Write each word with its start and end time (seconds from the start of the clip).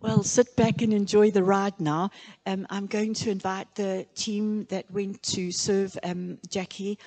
Well, 0.00 0.22
sit 0.22 0.54
back 0.54 0.80
and 0.80 0.94
enjoy 0.94 1.32
the 1.32 1.42
ride 1.42 1.80
now. 1.80 2.12
Um, 2.46 2.68
I'm 2.70 2.86
going 2.86 3.14
to 3.14 3.30
invite 3.30 3.74
the 3.74 4.06
team 4.14 4.64
that 4.66 4.88
went 4.92 5.20
to 5.24 5.50
serve 5.50 5.98
um, 6.04 6.38
Jackie 6.48 7.00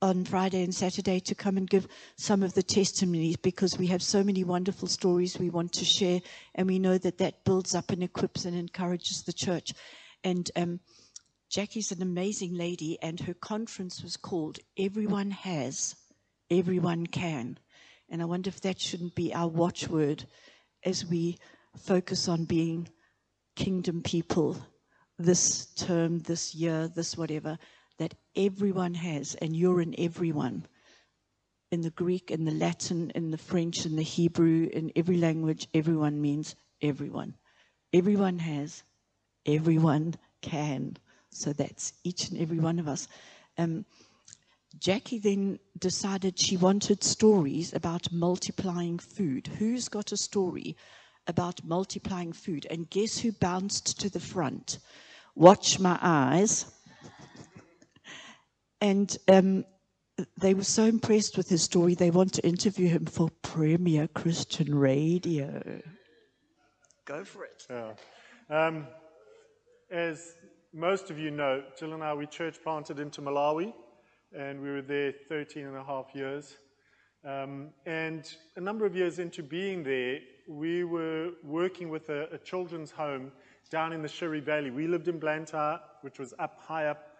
on 0.00 0.24
Friday 0.24 0.62
and 0.62 0.72
Saturday 0.72 1.18
to 1.18 1.34
come 1.34 1.56
and 1.56 1.68
give 1.68 1.88
some 2.16 2.44
of 2.44 2.54
the 2.54 2.62
testimonies 2.62 3.36
because 3.36 3.76
we 3.78 3.88
have 3.88 4.00
so 4.00 4.22
many 4.22 4.44
wonderful 4.44 4.86
stories 4.86 5.36
we 5.36 5.50
want 5.50 5.72
to 5.72 5.84
share, 5.84 6.20
and 6.54 6.68
we 6.68 6.78
know 6.78 6.96
that 6.98 7.18
that 7.18 7.44
builds 7.44 7.74
up 7.74 7.90
and 7.90 8.04
equips 8.04 8.44
and 8.44 8.56
encourages 8.56 9.24
the 9.24 9.32
church. 9.32 9.72
And 10.22 10.48
um, 10.54 10.78
Jackie's 11.50 11.90
an 11.90 12.00
amazing 12.00 12.54
lady, 12.54 12.96
and 13.02 13.18
her 13.18 13.34
conference 13.34 14.04
was 14.04 14.16
called 14.16 14.60
Everyone 14.78 15.32
Has, 15.32 15.96
Everyone 16.48 17.08
Can. 17.08 17.58
And 18.08 18.22
I 18.22 18.24
wonder 18.24 18.46
if 18.50 18.60
that 18.60 18.80
shouldn't 18.80 19.16
be 19.16 19.34
our 19.34 19.48
watchword 19.48 20.26
as 20.84 21.04
we 21.04 21.38
focus 21.76 22.28
on 22.28 22.44
being 22.44 22.88
kingdom 23.54 24.02
people 24.02 24.56
this 25.18 25.66
term, 25.74 26.18
this 26.20 26.54
year, 26.54 26.88
this 26.88 27.16
whatever 27.16 27.58
that 27.98 28.14
everyone 28.36 28.94
has, 28.94 29.34
and 29.36 29.56
you're 29.56 29.80
in 29.80 29.94
everyone. 29.98 30.66
In 31.72 31.80
the 31.80 31.90
Greek, 31.90 32.30
in 32.30 32.44
the 32.44 32.52
Latin, 32.52 33.10
in 33.14 33.30
the 33.30 33.38
French, 33.38 33.86
in 33.86 33.96
the 33.96 34.02
Hebrew, 34.02 34.68
in 34.72 34.92
every 34.94 35.16
language, 35.16 35.66
everyone 35.72 36.20
means 36.20 36.54
everyone. 36.82 37.34
Everyone 37.92 38.38
has, 38.38 38.84
everyone 39.46 40.14
can. 40.42 40.96
So 41.30 41.52
that's 41.52 41.94
each 42.04 42.28
and 42.28 42.38
every 42.38 42.58
one 42.58 42.78
of 42.78 42.86
us. 42.86 43.08
Um, 43.58 43.86
Jackie 44.78 45.18
then 45.18 45.58
decided 45.78 46.38
she 46.38 46.58
wanted 46.58 47.02
stories 47.02 47.72
about 47.72 48.12
multiplying 48.12 48.98
food. 48.98 49.46
Who's 49.46 49.88
got 49.88 50.12
a 50.12 50.16
story 50.18 50.76
about 51.26 51.64
multiplying 51.64 52.32
food? 52.32 52.66
And 52.70 52.88
guess 52.88 53.18
who 53.18 53.32
bounced 53.32 54.00
to 54.00 54.10
the 54.10 54.20
front? 54.20 54.78
Watch 55.34 55.78
my 55.78 55.98
eyes. 56.00 56.66
And 58.80 59.16
um, 59.28 59.64
they 60.38 60.54
were 60.54 60.64
so 60.64 60.84
impressed 60.84 61.36
with 61.36 61.48
his 61.48 61.62
story, 61.62 61.94
they 61.94 62.10
want 62.10 62.34
to 62.34 62.46
interview 62.46 62.88
him 62.88 63.06
for 63.06 63.30
Premier 63.42 64.08
Christian 64.08 64.74
Radio. 64.74 65.82
Go 67.04 67.24
for 67.24 67.44
it. 67.44 67.66
Yeah. 67.70 67.92
Um, 68.48 68.86
as 69.90 70.34
most 70.72 71.10
of 71.10 71.18
you 71.18 71.30
know, 71.30 71.62
Jill 71.78 71.94
and 71.94 72.02
I, 72.02 72.14
we 72.14 72.26
church 72.26 72.56
planted 72.62 72.98
into 72.98 73.20
Malawi, 73.20 73.72
and 74.36 74.60
we 74.60 74.70
were 74.70 74.82
there 74.82 75.12
13 75.28 75.66
and 75.66 75.76
a 75.76 75.84
half 75.84 76.14
years. 76.14 76.56
Um, 77.24 77.70
and 77.86 78.32
a 78.56 78.60
number 78.60 78.86
of 78.86 78.94
years 78.94 79.18
into 79.18 79.42
being 79.42 79.82
there, 79.82 80.20
we 80.48 80.84
were 80.84 81.30
working 81.42 81.88
with 81.88 82.08
a, 82.08 82.28
a 82.32 82.38
children's 82.38 82.90
home 82.90 83.32
down 83.70 83.92
in 83.92 84.02
the 84.02 84.08
Shire 84.08 84.40
Valley. 84.40 84.70
We 84.70 84.86
lived 84.86 85.08
in 85.08 85.18
Blantyre, 85.18 85.80
which 86.02 86.18
was 86.18 86.34
up 86.38 86.60
high 86.60 86.86
up 86.86 87.16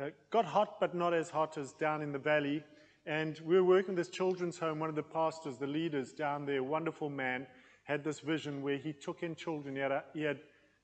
uh, 0.00 0.10
got 0.30 0.44
hot, 0.44 0.80
but 0.80 0.94
not 0.94 1.12
as 1.12 1.30
hot 1.30 1.58
as 1.58 1.72
down 1.72 2.02
in 2.02 2.12
the 2.12 2.18
valley. 2.18 2.62
And 3.04 3.38
we 3.44 3.56
were 3.56 3.64
working 3.64 3.94
with 3.94 4.06
this 4.06 4.14
children's 4.14 4.58
home. 4.58 4.78
One 4.78 4.88
of 4.88 4.94
the 4.94 5.02
pastors, 5.02 5.58
the 5.58 5.66
leaders 5.66 6.12
down 6.12 6.46
there, 6.46 6.62
wonderful 6.62 7.10
man, 7.10 7.46
had 7.84 8.04
this 8.04 8.20
vision 8.20 8.62
where 8.62 8.78
he 8.78 8.92
took 8.92 9.22
in 9.22 9.34
children. 9.34 9.74
He 9.74 9.80
had, 9.80 9.92
a, 9.92 10.04
he 10.14 10.22
had 10.22 10.38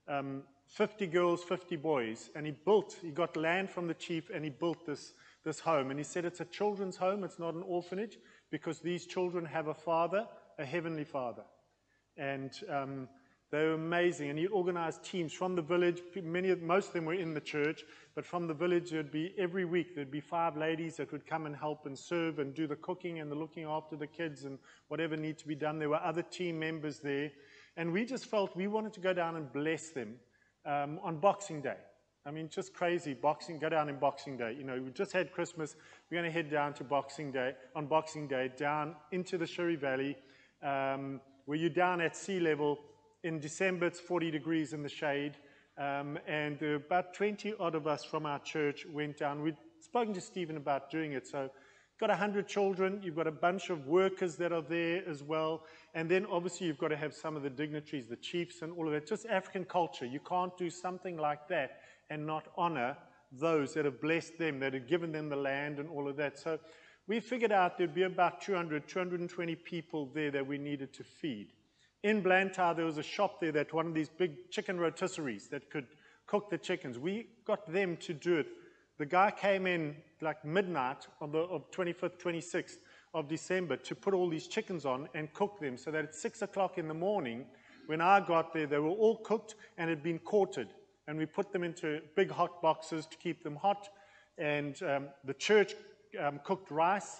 um, 0.09 0.43
50 0.67 1.07
girls, 1.07 1.45
50 1.45 1.77
boys, 1.77 2.31
and 2.35 2.45
he 2.45 2.53
built, 2.53 2.97
he 3.01 3.11
got 3.11 3.37
land 3.37 3.71
from 3.71 3.87
the 3.87 3.95
chief 3.95 4.31
and 4.35 4.45
he 4.45 4.51
built 4.51 4.85
this, 4.85 5.15
this 5.45 5.61
home. 5.61 5.91
And 5.91 5.99
he 5.99 6.05
said 6.05 6.25
it's 6.25 6.41
a 6.41 6.45
children's 6.47 6.97
home, 6.97 7.25
it's 7.25 7.39
not 7.39 7.55
an 7.55 7.63
orphanage, 7.63 8.19
because 8.51 8.81
these 8.81 9.07
children 9.07 9.45
have 9.45 9.69
a 9.69 9.75
father, 9.75 10.27
a 10.59 10.65
heavenly 10.65 11.05
father. 11.05 11.43
And 12.17 12.53
um, 12.69 13.09
they 13.51 13.65
were 13.65 13.75
amazing. 13.75 14.31
And 14.31 14.39
he 14.39 14.47
organized 14.47 15.03
teams 15.03 15.33
from 15.33 15.55
the 15.55 15.63
village. 15.63 16.03
Many, 16.23 16.55
most 16.57 16.89
of 16.89 16.93
them 16.95 17.07
were 17.07 17.15
in 17.15 17.35
the 17.35 17.41
church, 17.41 17.85
but 18.15 18.27
from 18.27 18.47
the 18.47 18.55
village, 18.55 18.91
there'd 18.91 19.11
be 19.11 19.35
every 19.39 19.65
week, 19.65 19.95
there'd 19.95 20.11
be 20.11 20.21
five 20.21 20.57
ladies 20.57 20.97
that 20.97 21.11
would 21.13 21.27
come 21.27 21.47
and 21.47 21.57
help 21.57 21.87
and 21.87 21.99
serve 21.99 22.39
and 22.39 22.55
do 22.55 22.67
the 22.67 22.77
cooking 22.77 23.21
and 23.21 23.31
the 23.31 23.37
looking 23.37 23.65
after 23.65 23.97
the 23.97 24.07
kids 24.07 24.45
and 24.45 24.59
whatever 24.89 25.17
needed 25.17 25.39
to 25.39 25.49
be 25.49 25.55
done. 25.55 25.79
There 25.79 25.89
were 25.89 26.03
other 26.03 26.23
team 26.23 26.59
members 26.59 26.99
there. 26.99 27.31
And 27.77 27.93
we 27.93 28.05
just 28.05 28.27
felt 28.27 28.57
we 28.57 28.67
wanted 28.67 28.93
to 28.95 29.01
go 29.01 29.13
down 29.13 29.37
and 29.37 29.51
bless 29.53 29.91
them 29.91 30.17
um, 30.67 30.99
on 31.03 31.19
Boxing 31.19 31.63
Day. 31.63 31.77
I 32.27 32.31
mean, 32.31 32.49
just 32.49 32.75
crazy. 32.75 33.15
Boxing, 33.15 33.59
go 33.59 33.69
down 33.69 33.89
in 33.89 33.97
Boxing 33.97 34.37
Day. 34.37 34.55
You 34.59 34.65
know, 34.65 34.81
we 34.81 34.91
just 34.91 35.13
had 35.13 35.33
Christmas. 35.33 35.77
We're 36.11 36.19
going 36.21 36.31
to 36.31 36.33
head 36.33 36.51
down 36.51 36.75
to 36.75 36.85
Boxing 36.85 37.33
Day, 37.33 37.55
on 37.75 37.87
Boxing 37.87 38.29
Day, 38.29 38.51
down 38.57 38.97
into 39.13 39.39
the 39.39 39.47
Shire 39.47 39.77
Valley, 39.77 40.17
um, 40.63 41.21
where 41.47 41.57
you're 41.57 41.71
down 41.71 42.01
at 42.01 42.17
sea 42.17 42.41
level 42.41 42.79
in 43.25 43.41
December, 43.41 43.87
it's 43.87 44.01
40 44.01 44.31
degrees 44.31 44.73
in 44.73 44.83
the 44.83 44.89
shade. 44.89 45.37
Um, 45.77 46.19
and 46.27 46.61
about 46.63 47.15
20 47.15 47.55
odd 47.61 47.75
of 47.75 47.87
us 47.87 48.05
from 48.05 48.27
our 48.27 48.39
church 48.41 48.87
went 48.93 49.17
down. 49.17 49.43
We'd 49.43 49.57
spoken 49.81 50.13
to 50.15 50.21
Stephen 50.21 50.57
about 50.57 50.91
doing 50.91 51.13
it. 51.13 51.27
So, 51.27 51.51
got 51.99 52.11
100 52.11 52.47
children. 52.47 53.01
You've 53.03 53.17
got 53.17 53.27
a 53.27 53.33
bunch 53.33 53.71
of 53.71 53.87
workers 53.87 54.37
that 54.37 54.53
are 54.53 54.63
there 54.63 55.03
as 55.09 55.23
well. 55.23 55.65
And 55.95 56.09
then, 56.09 56.27
obviously, 56.31 56.67
you've 56.67 56.79
got 56.79 56.89
to 56.89 56.97
have 56.97 57.15
some 57.15 57.37
of 57.37 57.43
the 57.43 57.51
dignitaries, 57.51 58.07
the 58.07 58.17
chiefs, 58.17 58.63
and 58.63 58.73
all 58.73 58.87
of 58.87 58.93
that. 58.93 59.07
Just 59.07 59.27
African 59.27 59.65
culture. 59.65 60.07
You 60.07 60.21
can't 60.21 60.57
do 60.57 60.71
something 60.71 61.17
like 61.17 61.49
that 61.49 61.81
and 62.11 62.27
not 62.27 62.47
honor 62.57 62.97
those 63.33 63.75
that 63.75 63.85
have 63.85 64.01
blessed 64.01 64.39
them, 64.39 64.61
that 64.61 64.75
have 64.75 64.87
given 64.87 65.13
them 65.13 65.29
the 65.29 65.37
land 65.37 65.79
and 65.79 65.89
all 65.89 66.09
of 66.09 66.17
that. 66.17 66.39
So, 66.39 66.59
we 67.09 67.21
figured 67.21 67.53
out 67.53 67.79
there'd 67.79 67.95
be 67.95 68.03
about 68.03 68.43
200, 68.43 68.87
220 68.87 69.55
people 69.57 70.11
there 70.15 70.31
that 70.31 70.47
we 70.47 70.59
needed 70.59 70.93
to 70.95 71.05
feed. 71.05 71.49
In 72.03 72.21
Blantyre, 72.21 72.75
there 72.75 72.85
was 72.85 72.99
a 72.99 73.03
shop 73.03 73.41
there 73.41 73.53
that 73.53 73.73
one 73.73 73.87
of 73.87 73.95
these 73.95 74.11
big 74.11 74.51
chicken 74.51 74.79
rotisseries 74.79 75.49
that 75.49 75.71
could 75.71 75.87
cook 76.27 76.51
the 76.51 76.59
chickens. 76.59 76.99
We 76.99 77.27
got 77.45 77.73
them 77.73 77.97
to 78.03 78.13
do 78.13 78.37
it. 78.37 78.47
The 78.99 79.07
guy 79.07 79.31
came 79.31 79.67
in 79.67 79.97
like 80.21 80.45
midnight 80.45 81.07
on 81.21 81.33
the 81.33 81.39
of 81.39 81.71
25th, 81.71 82.19
26th 82.19 82.79
of 83.15 83.29
December 83.29 83.77
to 83.77 83.95
put 83.95 84.15
all 84.15 84.29
these 84.29 84.47
chickens 84.47 84.85
on 84.85 85.09
and 85.15 85.33
cook 85.33 85.61
them 85.61 85.77
so 85.77 85.91
that 85.91 86.05
at 86.05 86.15
6 86.15 86.43
o'clock 86.43 86.79
in 86.79 86.89
the 86.89 86.95
morning, 86.95 87.47
when 87.87 88.01
I 88.01 88.21
got 88.21 88.53
there, 88.53 88.67
they 88.67 88.79
were 88.79 88.91
all 88.91 89.17
cooked 89.17 89.55
and 89.79 89.89
had 89.89 90.03
been 90.03 90.19
quartered. 90.19 90.69
And 91.07 91.17
we 91.17 91.25
put 91.25 91.53
them 91.53 91.65
into 91.65 92.01
big 92.17 92.31
hot 92.31 92.61
boxes 92.61 93.07
to 93.07 93.17
keep 93.17 93.43
them 93.43 93.57
hot. 93.57 93.89
And 94.37 94.81
um, 94.83 95.07
the 95.25 95.35
church 95.35 95.75
um, 96.21 96.41
cooked 96.45 96.71
rice 96.71 97.17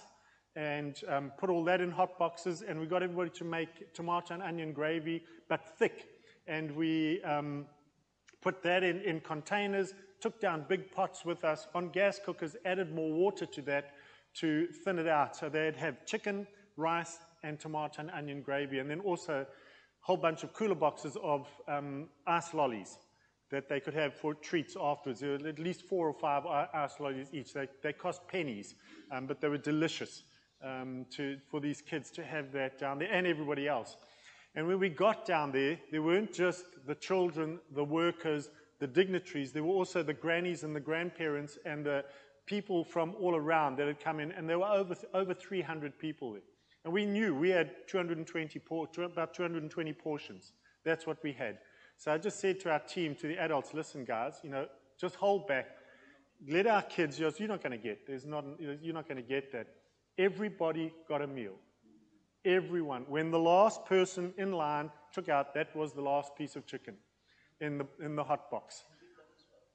and 0.55 1.01
um, 1.07 1.31
put 1.37 1.49
all 1.49 1.63
that 1.63 1.81
in 1.81 1.89
hot 1.89 2.19
boxes. 2.19 2.61
And 2.61 2.79
we 2.79 2.85
got 2.85 3.01
everybody 3.01 3.31
to 3.31 3.43
make 3.43 3.93
tomato 3.93 4.35
and 4.35 4.43
onion 4.43 4.73
gravy, 4.73 5.23
but 5.47 5.61
thick. 5.79 6.07
And 6.47 6.75
we 6.75 7.21
um, 7.23 7.65
put 8.41 8.61
that 8.63 8.83
in, 8.83 9.01
in 9.01 9.21
containers, 9.21 9.93
took 10.21 10.39
down 10.39 10.65
big 10.67 10.91
pots 10.91 11.25
with 11.25 11.43
us 11.43 11.67
on 11.73 11.89
gas 11.89 12.19
cookers, 12.23 12.55
added 12.65 12.93
more 12.93 13.11
water 13.11 13.45
to 13.45 13.61
that 13.63 13.91
to 14.35 14.67
thin 14.83 14.99
it 14.99 15.07
out. 15.07 15.35
So 15.35 15.49
they'd 15.49 15.75
have 15.75 16.05
chicken, 16.05 16.47
rice, 16.77 17.17
and 17.43 17.59
tomato 17.59 18.01
and 18.01 18.11
onion 18.11 18.41
gravy. 18.41 18.79
And 18.79 18.89
then 18.89 18.99
also 18.99 19.41
a 19.41 19.45
whole 20.01 20.17
bunch 20.17 20.43
of 20.43 20.53
cooler 20.53 20.75
boxes 20.75 21.17
of 21.23 21.47
um, 21.67 22.09
ice 22.27 22.53
lollies 22.53 22.97
that 23.51 23.67
they 23.67 23.79
could 23.79 23.93
have 23.95 24.13
for 24.13 24.33
treats 24.35 24.75
afterwards. 24.79 25.21
There 25.21 25.37
were 25.37 25.47
at 25.47 25.59
least 25.59 25.83
four 25.83 26.07
or 26.07 26.13
five 26.13 26.45
ice 26.45 26.99
lollies 26.99 27.29
each. 27.33 27.53
They, 27.53 27.67
they 27.81 27.93
cost 27.93 28.21
pennies, 28.27 28.75
um, 29.11 29.25
but 29.25 29.41
they 29.41 29.47
were 29.47 29.57
delicious 29.57 30.23
um, 30.63 31.05
to, 31.11 31.37
for 31.49 31.59
these 31.59 31.81
kids 31.81 32.11
to 32.11 32.23
have 32.23 32.51
that 32.51 32.77
down 32.77 32.99
there 32.99 33.11
and 33.11 33.25
everybody 33.25 33.67
else. 33.67 33.97
And 34.55 34.67
when 34.67 34.79
we 34.79 34.89
got 34.89 35.25
down 35.25 35.51
there, 35.51 35.79
there 35.91 36.01
weren't 36.01 36.33
just 36.33 36.65
the 36.85 36.95
children, 36.95 37.59
the 37.73 37.83
workers, 37.83 38.49
the 38.79 38.87
dignitaries, 38.87 39.51
there 39.51 39.63
were 39.63 39.73
also 39.73 40.01
the 40.01 40.13
grannies 40.13 40.63
and 40.63 40.75
the 40.75 40.79
grandparents 40.79 41.57
and 41.65 41.85
the 41.85 42.05
people 42.45 42.83
from 42.83 43.13
all 43.19 43.35
around 43.35 43.77
that 43.77 43.87
had 43.87 43.99
come 43.99 44.19
in, 44.19 44.31
and 44.31 44.49
there 44.49 44.59
were 44.59 44.65
over, 44.65 44.95
over 45.13 45.33
300 45.33 45.99
people 45.99 46.31
there. 46.33 46.41
And 46.85 46.93
we 46.93 47.05
knew 47.05 47.35
we 47.35 47.49
had 47.49 47.71
220 47.87 48.61
about 49.03 49.33
220 49.33 49.93
portions. 49.93 50.53
That's 50.85 51.05
what 51.05 51.21
we 51.21 51.33
had. 51.33 51.59
So 51.97 52.13
I 52.13 52.17
just 52.17 52.39
said 52.39 52.61
to 52.61 52.71
our 52.71 52.79
team, 52.79 53.15
to 53.15 53.27
the 53.27 53.37
adults, 53.37 53.73
listen, 53.73 54.05
guys, 54.05 54.39
you 54.43 54.49
know, 54.49 54.65
just 54.99 55.15
hold 55.15 55.45
back. 55.47 55.67
Let 56.47 56.67
our 56.67 56.81
kids, 56.81 57.19
you're 57.19 57.31
not 57.39 57.61
going 57.61 57.71
to 57.71 57.77
get. 57.77 58.07
There's 58.07 58.25
not, 58.25 58.45
you're 58.59 58.93
not 58.93 59.09
going 59.09 59.17
to 59.17 59.27
get 59.27 59.51
that. 59.51 59.67
Everybody 60.17 60.93
got 61.09 61.21
a 61.21 61.27
meal. 61.27 61.55
Everyone. 62.45 63.03
When 63.09 63.29
the 63.29 63.39
last 63.39 63.85
person 63.85 64.33
in 64.37 64.53
line 64.53 64.89
took 65.11 65.27
out, 65.27 65.53
that 65.55 65.75
was 65.75 65.91
the 65.91 66.01
last 66.01 66.37
piece 66.37 66.55
of 66.55 66.65
chicken 66.65 66.95
in 67.61 67.77
the, 67.77 67.87
in 68.03 68.15
the 68.15 68.23
hot 68.23 68.49
box. 68.51 68.83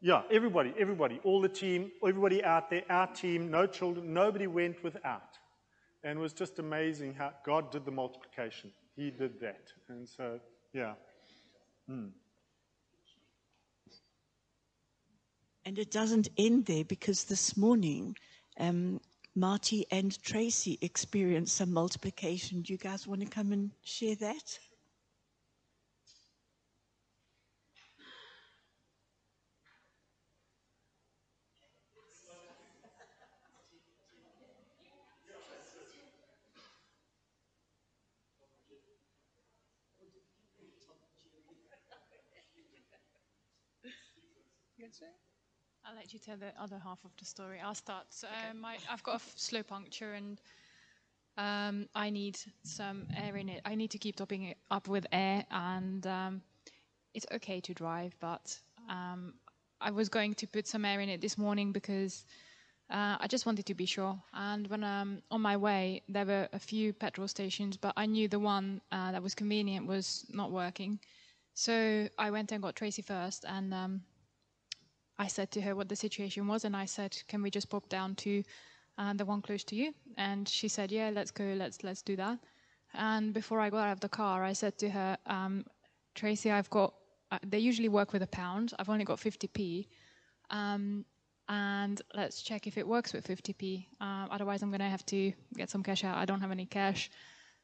Yeah, 0.01 0.23
everybody, 0.31 0.75
everybody, 0.79 1.21
all 1.25 1.41
the 1.41 1.49
team, 1.49 1.91
everybody 2.07 2.45
out 2.45 2.69
there, 2.69 2.83
our 2.91 3.07
team, 3.07 3.51
no 3.51 3.67
children, 3.67 4.13
nobody 4.13 4.47
went 4.47 4.83
without. 4.85 5.39
And 6.03 6.19
it 6.19 6.23
was 6.23 6.35
just 6.35 6.59
amazing 6.59 7.15
how 7.15 7.33
God 7.45 7.71
did 7.71 7.87
the 7.87 7.91
multiplication. 7.91 8.71
He 8.97 9.11
did 9.11 9.41
that. 9.41 9.73
And 9.89 10.07
so, 10.07 10.39
yeah. 10.75 10.93
Mm. 11.91 12.11
And 15.65 15.79
it 15.79 15.91
doesn't 15.91 16.29
end 16.37 16.67
there 16.67 16.85
because 16.85 17.25
this 17.25 17.57
morning 17.57 18.15
um, 18.61 19.01
Marty 19.35 19.87
and 19.91 20.23
Tracy 20.23 20.79
experienced 20.83 21.57
some 21.57 21.73
multiplication. 21.73 22.61
Do 22.61 22.73
you 22.73 22.79
guys 22.79 23.07
want 23.07 23.23
to 23.23 23.27
come 23.27 23.53
and 23.53 23.71
share 23.83 24.17
that? 24.17 24.59
I'll 45.87 45.94
let 45.94 46.12
you 46.12 46.19
tell 46.19 46.37
the 46.37 46.52
other 46.61 46.79
half 46.79 47.05
of 47.05 47.11
the 47.19 47.25
story. 47.25 47.58
I'll 47.62 47.75
start. 47.75 48.06
So, 48.11 48.26
uh, 48.26 48.55
my, 48.55 48.76
I've 48.91 49.02
got 49.02 49.12
a 49.12 49.17
f- 49.17 49.32
slow 49.37 49.62
puncture 49.62 50.14
and 50.14 50.41
um, 51.37 51.88
I 51.94 52.11
need 52.11 52.38
some 52.62 53.06
air 53.17 53.37
in 53.37 53.49
it. 53.49 53.61
I 53.64 53.75
need 53.75 53.91
to 53.91 53.99
keep 53.99 54.17
topping 54.17 54.44
it 54.44 54.56
up 54.70 54.88
with 54.88 55.06
air, 55.12 55.44
and 55.50 56.06
um, 56.06 56.43
it's 57.12 57.26
okay 57.32 57.61
to 57.61 57.75
drive, 57.75 58.14
but 58.20 58.58
um, 58.88 59.35
I 59.81 59.91
was 59.91 60.08
going 60.08 60.35
to 60.35 60.46
put 60.46 60.67
some 60.67 60.85
air 60.85 61.00
in 61.00 61.08
it 61.08 61.20
this 61.20 61.37
morning 61.37 61.73
because 61.73 62.25
uh, 62.91 63.17
I 63.20 63.26
just 63.29 63.46
wanted 63.46 63.67
to 63.67 63.75
be 63.75 63.87
sure. 63.87 64.17
And 64.32 64.67
when 64.69 64.85
um, 64.85 65.23
on 65.31 65.41
my 65.41 65.56
way, 65.56 66.02
there 66.08 66.25
were 66.25 66.49
a 66.52 66.58
few 66.58 66.93
petrol 66.93 67.29
stations, 67.29 67.76
but 67.76 67.93
I 67.96 68.06
knew 68.06 68.29
the 68.29 68.38
one 68.38 68.81
uh, 68.93 69.12
that 69.12 69.23
was 69.23 69.35
convenient 69.35 69.87
was 69.87 70.25
not 70.32 70.52
working. 70.52 71.00
So 71.55 72.08
I 72.19 72.31
went 72.31 72.52
and 72.52 72.62
got 72.62 72.76
Tracy 72.76 73.02
first, 73.02 73.44
and 73.49 73.75
um, 73.75 74.02
I 75.19 75.29
said 75.29 75.51
to 75.53 75.61
her 75.63 75.75
what 75.75 75.89
the 75.89 75.97
situation 75.97 76.47
was, 76.47 76.65
and 76.65 76.77
I 76.77 76.87
said, 76.87 77.17
"Can 77.29 77.43
we 77.43 77.51
just 77.51 77.69
pop 77.69 77.89
down 77.89 78.15
to 78.17 78.43
uh, 78.99 79.13
the 79.15 79.25
one 79.25 79.43
close 79.43 79.65
to 79.65 79.77
you?" 79.77 79.95
And 80.17 80.49
she 80.49 80.69
said, 80.69 80.91
"Yeah, 80.91 81.11
let's 81.11 81.31
go. 81.31 81.55
Let's 81.57 81.83
let's 81.83 82.03
do 82.03 82.17
that." 82.17 82.39
And 82.95 83.33
before 83.35 83.61
I 83.61 83.71
got 83.71 83.87
out 83.87 83.93
of 83.93 84.01
the 84.01 84.09
car, 84.09 84.45
I 84.45 84.53
said 84.53 84.79
to 84.79 84.91
her, 84.91 85.19
um, 85.27 85.65
"Tracy, 86.15 86.51
I've 86.51 86.71
got. 86.71 86.95
Uh, 87.31 87.39
they 87.47 87.59
usually 87.59 87.89
work 87.89 88.13
with 88.13 88.23
a 88.23 88.27
pound. 88.27 88.73
I've 88.79 88.89
only 88.91 89.05
got 89.05 89.19
50p, 89.19 89.89
um, 90.51 91.05
and 91.49 92.01
let's 92.15 92.43
check 92.43 92.67
if 92.67 92.77
it 92.79 92.87
works 92.87 93.13
with 93.13 93.27
50p. 93.27 93.87
Uh, 94.01 94.27
otherwise, 94.31 94.63
I'm 94.63 94.71
going 94.71 94.81
to 94.81 94.89
have 94.89 95.07
to 95.07 95.33
get 95.57 95.71
some 95.71 95.83
cash 95.83 96.05
out. 96.05 96.17
I 96.17 96.25
don't 96.25 96.41
have 96.41 96.51
any 96.53 96.67
cash." 96.67 97.11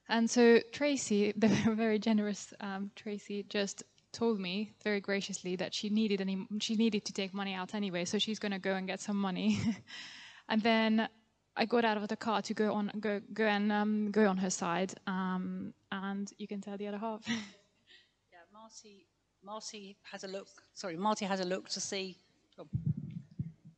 And 0.09 0.29
so 0.29 0.61
Tracy, 0.73 1.33
the 1.37 1.49
very 1.49 1.99
generous 1.99 2.53
um, 2.61 2.91
Tracy, 2.97 3.45
just 3.49 3.83
told 4.13 4.41
me 4.41 4.73
very 4.83 5.01
graciously 5.01 5.57
that 5.57 5.75
she 5.75 5.89
needed 5.89 6.21
any 6.21 6.47
she 6.61 6.75
needed 6.77 7.05
to 7.05 7.13
take 7.13 7.33
money 7.35 7.55
out 7.55 7.75
anyway, 7.75 8.05
so 8.05 8.19
she's 8.19 8.39
going 8.39 8.53
to 8.53 8.59
go 8.59 8.75
and 8.75 8.87
get 8.87 9.01
some 9.01 9.17
money. 9.17 9.61
and 10.49 10.63
then 10.63 11.09
I 11.57 11.65
got 11.65 11.85
out 11.85 11.97
of 11.97 12.09
the 12.09 12.17
car 12.17 12.43
to 12.43 12.55
go 12.55 12.73
on 12.73 12.91
go 13.01 13.21
go 13.33 13.45
and 13.45 13.73
um, 13.73 14.11
go 14.11 14.27
on 14.29 14.37
her 14.39 14.51
side, 14.51 14.95
um, 15.07 15.75
and 15.91 16.31
you 16.39 16.47
can 16.47 16.61
tell 16.61 16.77
the 16.77 16.89
other 16.89 16.99
half. 16.99 17.23
yeah, 17.29 18.45
Marty 18.53 19.07
Marty 19.45 19.97
has 20.11 20.25
a 20.25 20.29
look. 20.29 20.49
Sorry, 20.75 20.97
Marty 20.97 21.25
has 21.25 21.41
a 21.41 21.45
look 21.45 21.69
to 21.71 21.81
see. 21.81 22.17
Oh, 22.59 22.67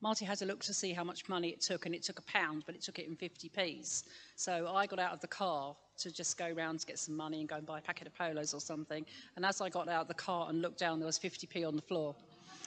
Marty 0.01 0.25
has 0.25 0.43
a 0.43 0.47
look 0.47 0.61
to 0.65 0.75
see 0.75 0.93
how 0.93 1.05
much 1.05 1.29
money 1.29 1.51
it 1.51 1.61
took, 1.61 1.87
and 1.87 1.95
it 1.95 2.03
took 2.03 2.19
a 2.19 2.23
pound, 2.23 2.65
but 2.67 2.75
it 2.75 2.83
took 2.83 2.99
it 2.99 3.07
in 3.07 3.17
50p's. 3.17 4.05
So 4.35 4.73
I 4.75 4.87
got 4.87 4.99
out 4.99 5.13
of 5.13 5.21
the 5.21 5.29
car 5.29 5.77
to 6.03 6.11
just 6.11 6.37
go 6.37 6.51
round 6.51 6.81
to 6.81 6.87
get 6.87 6.99
some 6.99 7.17
money 7.17 7.41
and 7.41 7.49
go 7.49 7.57
and 7.57 7.67
buy 7.67 7.79
a 7.79 7.83
packet 7.83 8.07
of 8.07 8.15
polos 8.15 8.55
or 8.55 8.61
something. 8.61 9.05
And 9.37 9.45
as 9.45 9.61
I 9.61 9.69
got 9.69 9.89
out 9.89 10.03
of 10.03 10.09
the 10.09 10.15
car 10.15 10.49
and 10.49 10.63
looked 10.63 10.79
down, 10.79 10.99
there 10.99 11.07
was 11.07 11.19
50p 11.19 11.67
on 11.67 11.77
the 11.77 11.83
floor. 11.83 12.15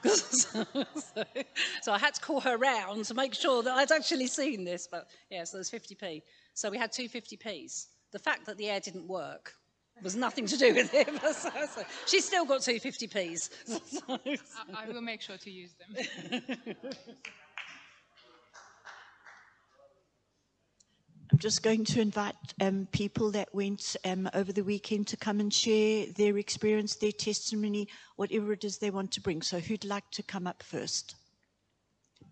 so, 0.04 0.66
so, 1.82 1.92
I 1.92 1.98
had 1.98 2.14
to 2.14 2.22
call 2.22 2.40
her 2.42 2.58
round 2.58 3.06
to 3.06 3.14
make 3.14 3.34
sure 3.34 3.64
that 3.64 3.74
I'd 3.74 3.92
actually 3.92 4.28
seen 4.28 4.64
this. 4.64 4.88
But 4.90 5.08
yeah, 5.30 5.44
so 5.44 5.58
there's 5.58 5.72
50p. 5.72 6.22
So 6.54 6.70
we 6.70 6.78
had 6.78 6.92
two 6.92 7.10
50p's. 7.10 7.88
The 8.12 8.20
fact 8.20 8.46
that 8.46 8.58
the 8.58 8.70
air 8.70 8.80
didn't 8.80 9.08
work 9.08 9.54
was 10.04 10.16
nothing 10.16 10.46
to 10.48 10.58
do 10.58 10.74
with 10.74 10.94
it. 10.94 11.10
so, 11.22 11.50
so 11.74 11.84
she's 12.06 12.26
still 12.26 12.46
got 12.46 12.62
two 12.62 12.80
50p's. 12.80 13.50
I, 14.10 14.38
I 14.76 14.90
will 14.90 15.02
make 15.02 15.22
sure 15.22 15.38
to 15.38 15.52
use 15.52 15.74
them. 15.74 16.76
I'm 21.36 21.40
just 21.40 21.64
going 21.64 21.84
to 21.84 22.00
invite 22.00 22.34
um, 22.62 22.88
people 22.94 23.30
that 23.32 23.54
went 23.54 23.98
um, 24.06 24.30
over 24.34 24.54
the 24.54 24.64
weekend 24.64 25.08
to 25.08 25.18
come 25.18 25.42
and 25.42 25.54
share 25.54 26.06
their 26.16 26.38
experience, 26.38 26.96
their 26.96 27.12
testimony, 27.12 27.90
whatever 28.16 28.54
it 28.54 28.64
is 28.64 28.78
they 28.78 28.90
want 28.90 29.12
to 29.12 29.20
bring. 29.20 29.42
So, 29.42 29.60
who'd 29.60 29.84
like 29.84 30.10
to 30.12 30.24
come 30.24 30.48
up 30.48 30.64
first? 30.64 31.16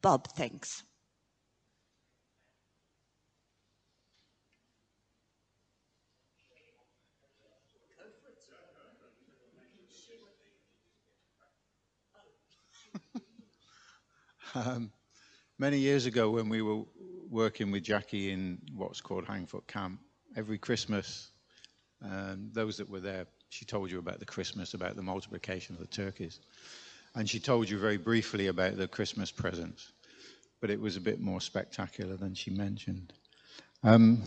Bob, 0.01 0.29
thanks. 0.37 0.83
um, 14.55 14.93
many 15.59 15.79
years 15.79 16.05
ago, 16.05 16.29
when 16.31 16.47
we 16.47 16.61
were 16.61 16.83
working 17.33 17.71
with 17.71 17.83
Jackie 17.83 18.31
in 18.31 18.59
what's 18.75 19.01
called 19.01 19.25
Hang 19.25 19.47
Fook 19.47 19.65
Camp. 19.65 19.99
Every 20.37 20.59
Christmas, 20.59 21.31
um, 22.03 22.51
those 22.53 22.77
that 22.77 22.87
were 22.87 22.99
there, 22.99 23.25
she 23.49 23.65
told 23.65 23.89
you 23.89 23.97
about 23.97 24.19
the 24.19 24.25
Christmas, 24.25 24.75
about 24.75 24.95
the 24.95 25.01
multiplication 25.01 25.75
of 25.75 25.81
the 25.81 25.87
turkeys. 25.87 26.39
And 27.15 27.27
she 27.27 27.39
told 27.39 27.67
you 27.69 27.79
very 27.79 27.97
briefly 27.97 28.47
about 28.47 28.77
the 28.77 28.87
Christmas 28.87 29.31
presents, 29.31 29.91
but 30.61 30.69
it 30.69 30.79
was 30.79 30.95
a 30.95 31.01
bit 31.01 31.19
more 31.19 31.41
spectacular 31.41 32.15
than 32.17 32.35
she 32.35 32.51
mentioned. 32.51 33.13
Um, 33.83 34.21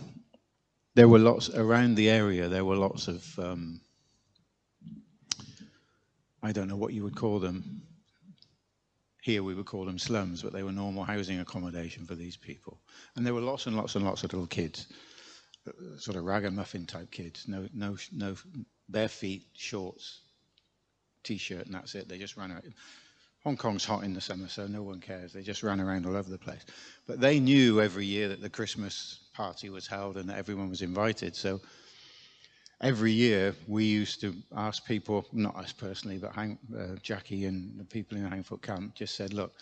there 0.94 1.08
were 1.08 1.20
lots 1.20 1.48
around 1.50 1.94
the 1.94 2.10
area, 2.10 2.48
there 2.48 2.64
were 2.64 2.76
lots 2.76 3.06
of, 3.06 3.38
um, 3.38 3.80
I 6.42 6.50
don't 6.50 6.68
know 6.68 6.76
what 6.76 6.92
you 6.92 7.04
would 7.04 7.16
call 7.16 7.38
them, 7.38 7.82
here 9.26 9.42
we 9.42 9.54
would 9.56 9.66
call 9.66 9.84
them 9.84 9.98
slums, 9.98 10.40
but 10.40 10.52
they 10.52 10.62
were 10.62 10.70
normal 10.70 11.02
housing 11.02 11.40
accommodation 11.40 12.06
for 12.06 12.14
these 12.14 12.36
people. 12.36 12.78
And 13.16 13.26
there 13.26 13.34
were 13.34 13.40
lots 13.40 13.66
and 13.66 13.76
lots 13.76 13.96
and 13.96 14.04
lots 14.04 14.22
of 14.22 14.32
little 14.32 14.46
kids, 14.46 14.86
uh, 15.66 15.98
sort 15.98 16.16
of 16.16 16.22
ragamuffin 16.22 16.86
type 16.86 17.10
kids, 17.10 17.48
no, 17.48 17.66
no, 17.74 17.96
no, 18.12 18.36
bare 18.88 19.08
feet, 19.08 19.48
shorts, 19.52 20.20
t-shirt, 21.24 21.66
and 21.66 21.74
that's 21.74 21.96
it. 21.96 22.08
They 22.08 22.18
just 22.18 22.36
ran 22.36 22.52
around. 22.52 22.72
Hong 23.42 23.56
Kong's 23.56 23.84
hot 23.84 24.04
in 24.04 24.14
the 24.14 24.20
summer, 24.20 24.46
so 24.46 24.68
no 24.68 24.84
one 24.84 25.00
cares. 25.00 25.32
They 25.32 25.42
just 25.42 25.64
ran 25.64 25.80
around 25.80 26.06
all 26.06 26.16
over 26.16 26.30
the 26.30 26.38
place. 26.38 26.64
But 27.08 27.20
they 27.20 27.40
knew 27.40 27.80
every 27.80 28.06
year 28.06 28.28
that 28.28 28.40
the 28.40 28.48
Christmas 28.48 29.18
party 29.34 29.70
was 29.70 29.88
held 29.88 30.18
and 30.18 30.28
that 30.30 30.38
everyone 30.38 30.70
was 30.70 30.82
invited. 30.82 31.34
So 31.34 31.60
every 32.80 33.12
year 33.12 33.54
we 33.66 33.84
used 33.84 34.20
to 34.20 34.34
ask 34.54 34.84
people, 34.86 35.26
not 35.32 35.56
us 35.56 35.72
personally, 35.72 36.18
but 36.18 36.34
Hang, 36.34 36.58
uh, 36.76 36.96
Jackie 37.02 37.46
and 37.46 37.78
the 37.78 37.84
people 37.84 38.16
in 38.16 38.24
the 38.24 38.30
Hang 38.30 38.44
Fook 38.44 38.62
Camp 38.62 38.94
just 38.94 39.14
said, 39.14 39.32
look, 39.32 39.52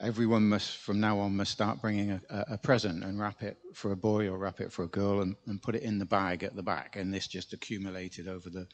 everyone 0.00 0.48
must, 0.48 0.78
from 0.78 1.00
now 1.00 1.18
on, 1.18 1.36
must 1.36 1.52
start 1.52 1.80
bringing 1.80 2.12
a, 2.12 2.44
a, 2.50 2.58
present 2.58 3.04
and 3.04 3.18
wrap 3.18 3.42
it 3.42 3.58
for 3.74 3.92
a 3.92 3.96
boy 3.96 4.28
or 4.28 4.38
wrap 4.38 4.60
it 4.60 4.72
for 4.72 4.84
a 4.84 4.88
girl 4.88 5.22
and, 5.22 5.36
and, 5.46 5.62
put 5.62 5.74
it 5.74 5.82
in 5.82 5.98
the 5.98 6.04
bag 6.04 6.42
at 6.42 6.54
the 6.54 6.62
back. 6.62 6.96
And 6.96 7.12
this 7.12 7.26
just 7.26 7.52
accumulated 7.52 8.28
over 8.28 8.50
the, 8.50 8.66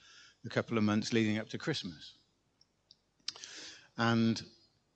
the 0.43 0.51
couple 0.51 0.79
of 0.79 0.85
months 0.85 1.13
leading 1.13 1.39
up 1.39 1.49
to 1.51 1.59
Christmas. 1.59 2.15
And 3.99 4.41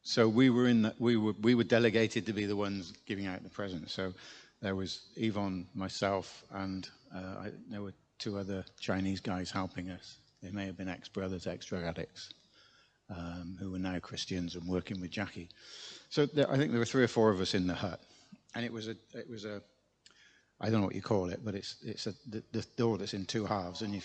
so 0.02 0.28
we 0.28 0.50
were 0.50 0.66
in 0.66 0.82
that, 0.82 1.00
we 1.00 1.16
were, 1.16 1.34
we 1.40 1.54
were 1.54 1.64
delegated 1.64 2.26
to 2.26 2.32
be 2.32 2.46
the 2.46 2.56
ones 2.56 2.92
giving 3.06 3.26
out 3.26 3.42
the 3.42 3.50
presents. 3.50 3.92
So 3.92 4.14
there 4.62 4.74
was 4.74 5.00
Yvonne, 5.16 5.66
myself, 5.74 6.44
and 6.52 6.88
uh, 7.14 7.42
I, 7.44 7.50
there 7.68 7.82
were 7.82 7.92
two 8.18 8.38
other 8.38 8.64
Chinese 8.80 9.20
guys 9.20 9.50
helping 9.50 9.90
us. 9.90 10.16
They 10.42 10.50
may 10.50 10.66
have 10.66 10.76
been 10.76 10.88
ex-brothers, 10.88 11.46
ex-drug 11.46 11.84
addicts, 11.84 12.30
um, 13.10 13.56
who 13.58 13.70
were 13.70 13.78
now 13.78 13.98
Christians 13.98 14.54
and 14.54 14.68
working 14.68 15.00
with 15.00 15.10
Jackie. 15.10 15.48
So 16.08 16.26
there, 16.26 16.50
I 16.50 16.56
think 16.56 16.70
there 16.70 16.78
were 16.78 16.86
three 16.86 17.04
or 17.04 17.08
four 17.08 17.30
of 17.30 17.40
us 17.40 17.54
in 17.54 17.66
the 17.66 17.74
hut, 17.74 18.00
and 18.54 18.64
it 18.64 18.72
was 18.72 18.88
a, 18.88 18.96
it 19.14 19.28
was 19.28 19.44
a, 19.44 19.62
I 20.60 20.70
don't 20.70 20.80
know 20.80 20.86
what 20.86 20.94
you 20.94 21.02
call 21.02 21.30
it, 21.30 21.40
but 21.44 21.54
it's 21.54 21.76
it's 21.82 22.06
a 22.06 22.14
the, 22.28 22.42
the 22.52 22.64
door 22.76 22.98
that's 22.98 23.14
in 23.14 23.26
two 23.26 23.44
halves, 23.44 23.82
and 23.82 23.94
you 23.94 24.00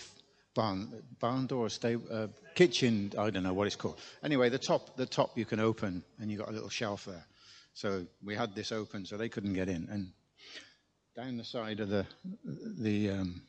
barn 0.54 1.02
barn 1.20 1.46
door, 1.46 1.68
stay, 1.70 1.96
uh, 2.10 2.26
kitchen, 2.54 3.12
I 3.18 3.30
don't 3.30 3.42
know 3.42 3.54
what 3.54 3.66
it's 3.66 3.76
called. 3.76 3.98
Anyway, 4.22 4.48
the 4.48 4.58
top 4.58 4.96
the 4.96 5.06
top 5.06 5.38
you 5.38 5.44
can 5.44 5.60
open, 5.60 6.02
and 6.18 6.30
you 6.30 6.38
got 6.38 6.48
a 6.48 6.52
little 6.52 6.68
shelf 6.68 7.04
there. 7.04 7.24
So 7.74 8.04
we 8.22 8.34
had 8.34 8.54
this 8.54 8.72
open, 8.72 9.06
so 9.06 9.16
they 9.16 9.28
couldn't 9.28 9.54
get 9.54 9.68
in, 9.68 9.88
and 9.90 10.12
down 11.16 11.36
the 11.36 11.44
side 11.44 11.80
of 11.80 11.88
the 11.88 12.06
the 12.44 13.10
um, 13.10 13.42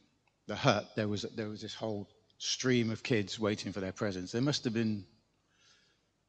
the 0.48 0.56
hut, 0.56 0.90
there 0.96 1.08
was, 1.08 1.24
there 1.36 1.50
was 1.50 1.62
this 1.62 1.76
whole 1.76 2.08
stream 2.38 2.92
of 2.92 3.04
kids 3.04 3.40
waiting 3.40 3.72
for 3.72 3.80
their 3.80 3.92
presents. 3.92 4.32
There 4.32 4.42
must 4.42 4.64
have 4.66 4.74
been 4.74 5.06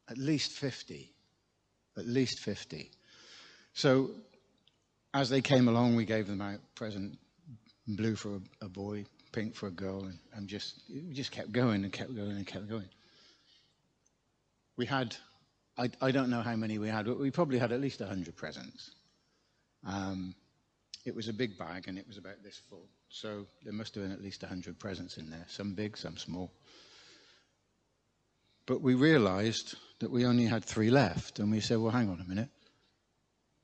at 0.09 0.17
least 0.17 0.51
50. 0.51 1.11
At 1.97 2.07
least 2.07 2.39
50. 2.39 2.91
So 3.73 4.11
as 5.13 5.29
they 5.29 5.41
came 5.41 5.67
along, 5.67 5.95
we 5.95 6.05
gave 6.05 6.27
them 6.27 6.41
out 6.41 6.59
present 6.75 7.17
blue 7.87 8.15
for 8.15 8.35
a, 8.35 8.65
a 8.65 8.69
boy, 8.69 9.05
pink 9.31 9.55
for 9.55 9.67
a 9.67 9.71
girl, 9.71 10.05
and, 10.05 10.19
and 10.33 10.47
just, 10.47 10.81
we 10.89 11.13
just 11.13 11.31
kept 11.31 11.51
going 11.51 11.83
and 11.83 11.93
kept 11.93 12.15
going 12.15 12.31
and 12.31 12.47
kept 12.47 12.67
going. 12.67 12.89
We 14.77 14.85
had, 14.85 15.15
I, 15.77 15.89
I 16.01 16.11
don't 16.11 16.29
know 16.29 16.41
how 16.41 16.55
many 16.55 16.77
we 16.79 16.89
had, 16.89 17.05
but 17.05 17.19
we 17.19 17.31
probably 17.31 17.59
had 17.59 17.71
at 17.71 17.81
least 17.81 17.99
100 17.99 18.35
presents. 18.35 18.91
Um, 19.85 20.35
it 21.05 21.15
was 21.15 21.29
a 21.29 21.33
big 21.33 21.57
bag 21.57 21.87
and 21.87 21.97
it 21.97 22.07
was 22.07 22.17
about 22.17 22.43
this 22.43 22.59
full. 22.69 22.87
So 23.09 23.45
there 23.63 23.73
must 23.73 23.95
have 23.95 24.03
been 24.03 24.11
at 24.11 24.21
least 24.21 24.41
100 24.41 24.79
presents 24.79 25.17
in 25.17 25.29
there, 25.29 25.45
some 25.47 25.73
big, 25.73 25.97
some 25.97 26.17
small. 26.17 26.51
But 28.65 28.81
we 28.81 28.95
realized 28.95 29.75
that 29.99 30.09
we 30.09 30.25
only 30.25 30.45
had 30.45 30.65
three 30.65 30.89
left. 30.89 31.39
And 31.39 31.51
we 31.51 31.59
said, 31.59 31.77
well, 31.77 31.91
hang 31.91 32.09
on 32.09 32.19
a 32.19 32.27
minute. 32.27 32.49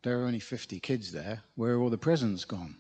There 0.04 0.20
are 0.20 0.26
only 0.26 0.40
50 0.40 0.80
kids 0.80 1.12
there. 1.12 1.42
Where 1.56 1.74
are 1.74 1.82
all 1.82 1.90
the 1.90 1.98
presents 1.98 2.46
gone? 2.46 2.76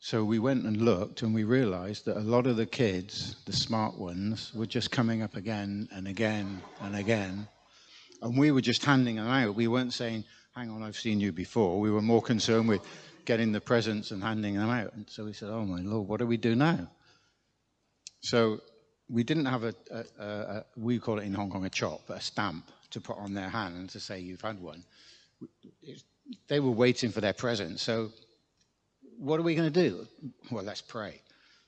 So 0.00 0.24
we 0.24 0.38
went 0.38 0.64
and 0.64 0.80
looked 0.80 1.22
and 1.22 1.34
we 1.34 1.42
realized 1.42 2.04
that 2.04 2.16
a 2.16 2.20
lot 2.20 2.46
of 2.46 2.56
the 2.56 2.66
kids, 2.66 3.34
the 3.46 3.52
smart 3.52 3.98
ones, 3.98 4.52
were 4.54 4.66
just 4.66 4.92
coming 4.92 5.22
up 5.22 5.34
again 5.34 5.88
and 5.92 6.06
again 6.06 6.62
and 6.80 6.94
again. 6.94 7.48
And 8.22 8.38
we 8.38 8.52
were 8.52 8.60
just 8.60 8.84
handing 8.84 9.16
them 9.16 9.26
out. 9.26 9.56
We 9.56 9.66
weren't 9.66 9.92
saying, 9.92 10.24
hang 10.54 10.70
on, 10.70 10.84
I've 10.84 10.96
seen 10.96 11.18
you 11.18 11.32
before. 11.32 11.80
We 11.80 11.90
were 11.90 12.02
more 12.02 12.22
concerned 12.22 12.68
with 12.68 12.82
getting 13.28 13.52
the 13.52 13.60
presents 13.60 14.10
and 14.10 14.22
handing 14.22 14.54
them 14.54 14.70
out. 14.70 14.94
And 14.94 15.04
so 15.10 15.26
we 15.26 15.34
said, 15.34 15.50
oh 15.50 15.62
my 15.66 15.80
Lord, 15.82 16.08
what 16.08 16.18
do 16.18 16.26
we 16.26 16.38
do 16.38 16.54
now? 16.54 16.88
So 18.20 18.60
we 19.10 19.22
didn't 19.22 19.44
have 19.44 19.64
a, 19.64 19.74
a, 19.90 20.04
a, 20.18 20.26
a 20.26 20.64
we 20.76 20.98
call 20.98 21.18
it 21.18 21.24
in 21.24 21.34
Hong 21.34 21.50
Kong 21.50 21.66
a 21.66 21.68
chop, 21.68 22.08
a 22.08 22.22
stamp 22.22 22.64
to 22.92 23.02
put 23.02 23.18
on 23.18 23.34
their 23.34 23.50
hand 23.50 23.90
to 23.90 24.00
say 24.00 24.18
you've 24.18 24.40
had 24.40 24.58
one. 24.62 24.82
They 26.48 26.58
were 26.58 26.70
waiting 26.70 27.10
for 27.12 27.20
their 27.20 27.34
present. 27.34 27.80
So 27.80 28.12
what 29.18 29.38
are 29.38 29.42
we 29.42 29.54
going 29.54 29.70
to 29.70 29.88
do? 29.88 30.06
Well, 30.50 30.64
let's 30.64 30.80
pray. 30.80 31.20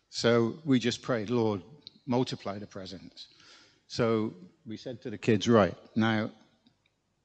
So 0.08 0.54
we 0.64 0.78
just 0.78 1.02
prayed, 1.02 1.28
Lord, 1.28 1.60
multiply 2.06 2.58
the 2.58 2.66
presents. 2.66 3.26
So 3.86 4.32
we 4.66 4.78
said 4.78 5.02
to 5.02 5.10
the 5.10 5.18
kids, 5.18 5.46
right, 5.46 5.76
now, 5.94 6.30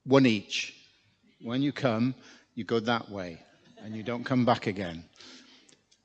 one 0.04 0.26
each. 0.26 0.74
When 1.40 1.62
you 1.62 1.72
come, 1.72 2.14
you 2.54 2.64
go 2.64 2.80
that 2.80 3.10
way 3.10 3.40
and 3.86 3.94
you 3.94 4.02
don't 4.02 4.24
come 4.24 4.44
back 4.44 4.66
again. 4.66 5.04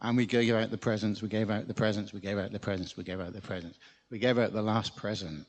And 0.02 0.16
we 0.16 0.28
gave 0.28 0.54
out 0.54 0.70
the 0.70 0.78
presents, 0.78 1.24
we 1.24 1.30
gave 1.30 1.50
out 1.50 1.68
the 1.68 1.74
presents, 1.74 2.14
we 2.14 2.20
gave 2.20 2.38
out 2.38 2.52
the 2.52 2.60
presents, 2.60 2.96
we 2.96 3.04
gave 3.04 3.20
out 3.20 3.34
the 3.34 3.42
presents. 3.42 3.80
We 4.12 4.20
gave 4.20 4.38
out 4.38 4.54
the 4.54 4.62
last 4.62 4.96
present. 4.96 5.48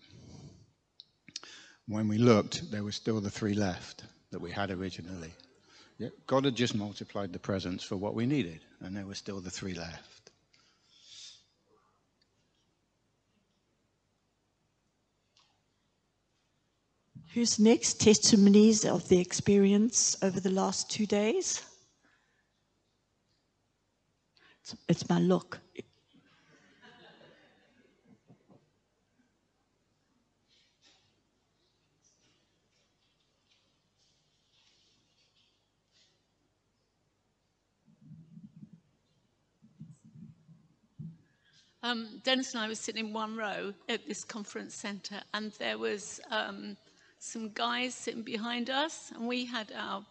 When 1.86 2.08
we 2.08 2.16
looked, 2.16 2.70
there 2.70 2.84
were 2.84 2.92
still 2.92 3.20
the 3.20 3.30
three 3.30 3.52
left 3.52 4.04
that 4.30 4.40
we 4.40 4.50
had 4.50 4.70
originally. 4.70 5.30
God 6.26 6.46
had 6.46 6.56
just 6.56 6.74
multiplied 6.74 7.34
the 7.34 7.38
presents 7.38 7.84
for 7.84 7.96
what 7.96 8.14
we 8.14 8.24
needed, 8.24 8.60
and 8.80 8.96
there 8.96 9.04
were 9.04 9.14
still 9.14 9.40
the 9.40 9.50
three 9.50 9.74
left. 9.74 10.30
Who's 17.34 17.58
next? 17.58 18.00
Testimonies 18.00 18.86
of 18.86 19.06
the 19.08 19.20
experience 19.20 20.16
over 20.22 20.40
the 20.40 20.50
last 20.50 20.90
two 20.90 21.04
days? 21.04 21.62
It's, 24.62 24.76
it's 24.88 25.08
my 25.08 25.18
look. 25.18 25.60
Um, 41.84 42.20
Dennis 42.22 42.54
and 42.54 42.62
I 42.62 42.68
were 42.68 42.76
sitting 42.76 43.06
in 43.08 43.12
one 43.12 43.36
row 43.36 43.74
at 43.88 44.06
this 44.06 44.22
conference 44.22 44.72
centre, 44.72 45.20
and 45.34 45.50
there 45.58 45.78
was 45.78 46.20
um, 46.30 46.76
some 47.18 47.50
guys 47.54 47.96
sitting 47.96 48.22
behind 48.22 48.70
us, 48.70 49.10
and 49.12 49.26
we 49.26 49.44
had 49.44 49.72
our 49.76 50.06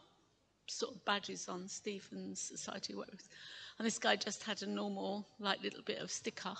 sort 0.67 0.93
of 0.93 1.05
badges 1.05 1.47
on, 1.47 1.69
Stephen's 1.69 2.41
Society, 2.41 2.93
whatever. 2.93 3.17
And 3.81 3.87
this 3.87 3.97
guy 3.97 4.15
just 4.15 4.43
had 4.43 4.61
a 4.61 4.67
normal, 4.67 5.25
like, 5.39 5.63
little 5.63 5.81
bit 5.81 5.97
of 5.97 6.11
sticker. 6.11 6.53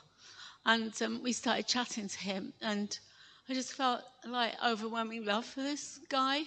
And 0.65 0.91
um, 1.03 1.21
we 1.21 1.33
started 1.33 1.67
chatting 1.67 2.07
to 2.07 2.17
him, 2.17 2.51
and 2.63 2.97
I 3.47 3.53
just 3.53 3.73
felt 3.73 4.01
like 4.27 4.53
overwhelming 4.65 5.25
love 5.25 5.45
for 5.45 5.61
this 5.61 5.99
guy. 6.09 6.45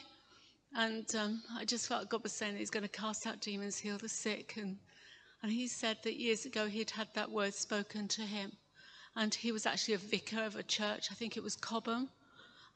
And 0.75 1.07
um, 1.15 1.45
I 1.57 1.65
just 1.65 1.87
felt 1.87 2.09
God 2.09 2.25
was 2.25 2.33
saying 2.33 2.57
he's 2.57 2.71
going 2.71 2.83
to 2.83 2.89
cast 2.89 3.25
out 3.25 3.41
demons, 3.41 3.79
heal 3.79 3.99
the 3.99 4.09
sick, 4.09 4.55
and 4.57 4.77
and 5.45 5.53
he 5.53 5.69
said 5.69 5.99
that 6.03 6.17
years 6.17 6.45
ago 6.45 6.67
he'd 6.67 6.91
had 6.91 7.07
that 7.15 7.31
word 7.31 7.55
spoken 7.55 8.09
to 8.09 8.23
him. 8.23 8.51
And 9.15 9.33
he 9.33 9.53
was 9.53 9.67
actually 9.67 9.95
a 9.95 9.99
vicar 9.99 10.43
of 10.43 10.57
a 10.57 10.65
church, 10.65 11.07
I 11.13 11.15
think 11.15 11.37
it 11.37 11.43
was 11.45 11.55
Cobham. 11.55 12.09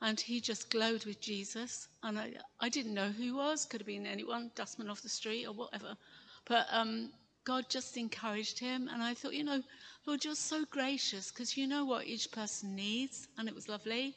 And 0.01 0.21
he 0.21 0.41
just 0.41 0.71
glowed 0.71 1.05
with 1.05 1.21
Jesus. 1.21 1.89
And 2.05 2.17
I, 2.17 2.35
I 2.61 2.69
didn't 2.69 2.95
know 2.95 3.09
who 3.09 3.23
he 3.25 3.33
was, 3.33 3.65
could 3.65 3.81
have 3.81 3.89
been 3.89 4.07
anyone, 4.07 4.53
dustman 4.55 4.89
off 4.89 5.03
the 5.03 5.09
street 5.09 5.47
or 5.47 5.53
whatever. 5.53 5.97
But 6.45 6.69
um, 6.71 7.11
God 7.49 7.71
just 7.71 7.97
encouraged 7.97 8.59
him. 8.59 8.91
And 8.93 9.03
I 9.03 9.15
thought, 9.15 9.33
you 9.33 9.43
know, 9.43 9.63
Lord, 10.05 10.23
you're 10.23 10.35
so 10.35 10.67
gracious 10.67 11.31
because 11.31 11.57
you 11.57 11.67
know 11.67 11.87
what 11.87 12.07
each 12.07 12.31
person 12.31 12.77
needs. 12.77 13.27
And 13.39 13.49
it 13.49 13.55
was 13.55 13.71
lovely. 13.71 14.15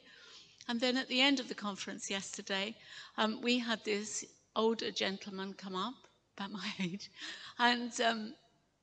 And 0.68 0.78
then 0.78 0.98
at 0.98 1.08
the 1.08 1.22
end 1.22 1.40
of 1.40 1.48
the 1.48 1.54
conference 1.54 2.10
yesterday, 2.10 2.76
um, 3.16 3.40
we 3.40 3.58
had 3.58 3.82
this 3.84 4.22
older 4.54 4.90
gentleman 4.90 5.54
come 5.54 5.74
up, 5.74 5.94
about 6.36 6.52
my 6.52 6.68
age, 6.80 7.10
and 7.58 7.98
um, 8.02 8.34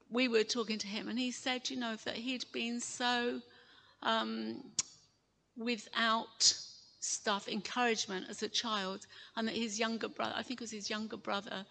we 0.09 0.27
were 0.27 0.43
talking 0.43 0.79
to 0.79 0.87
him, 0.87 1.07
and 1.07 1.19
he 1.19 1.31
said, 1.31 1.69
you 1.69 1.77
know, 1.77 1.95
that 2.05 2.15
he'd 2.15 2.45
been 2.51 2.79
so 2.79 3.39
um, 4.01 4.63
without 5.57 6.53
stuff, 6.99 7.47
encouragement 7.47 8.25
as 8.29 8.43
a 8.43 8.49
child, 8.49 9.05
and 9.35 9.47
that 9.47 9.55
his 9.55 9.79
younger 9.79 10.09
brother, 10.09 10.33
I 10.35 10.43
think 10.43 10.59
it 10.59 10.63
was 10.63 10.71
his 10.71 10.89
younger 10.89 11.17
brother, 11.17 11.65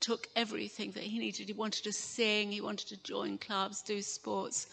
took 0.00 0.28
everything 0.34 0.92
that 0.92 1.04
he 1.04 1.18
needed. 1.18 1.48
He 1.48 1.52
wanted 1.52 1.84
to 1.84 1.92
sing, 1.92 2.50
he 2.50 2.60
wanted 2.60 2.88
to 2.88 2.96
join 2.98 3.38
clubs, 3.38 3.82
do 3.82 4.02
sports, 4.02 4.66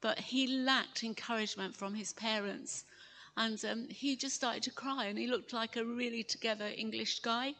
but 0.00 0.18
he 0.18 0.46
lacked 0.46 1.02
encouragement 1.02 1.74
from 1.74 1.94
his 1.94 2.12
parents. 2.12 2.84
And 3.36 3.64
um, 3.64 3.88
he 3.88 4.16
just 4.16 4.36
started 4.36 4.62
to 4.64 4.70
cry, 4.70 5.06
and 5.06 5.18
he 5.18 5.26
looked 5.26 5.52
like 5.52 5.76
a 5.76 5.84
really 5.84 6.22
together 6.22 6.70
English 6.76 7.20
guy. 7.20 7.54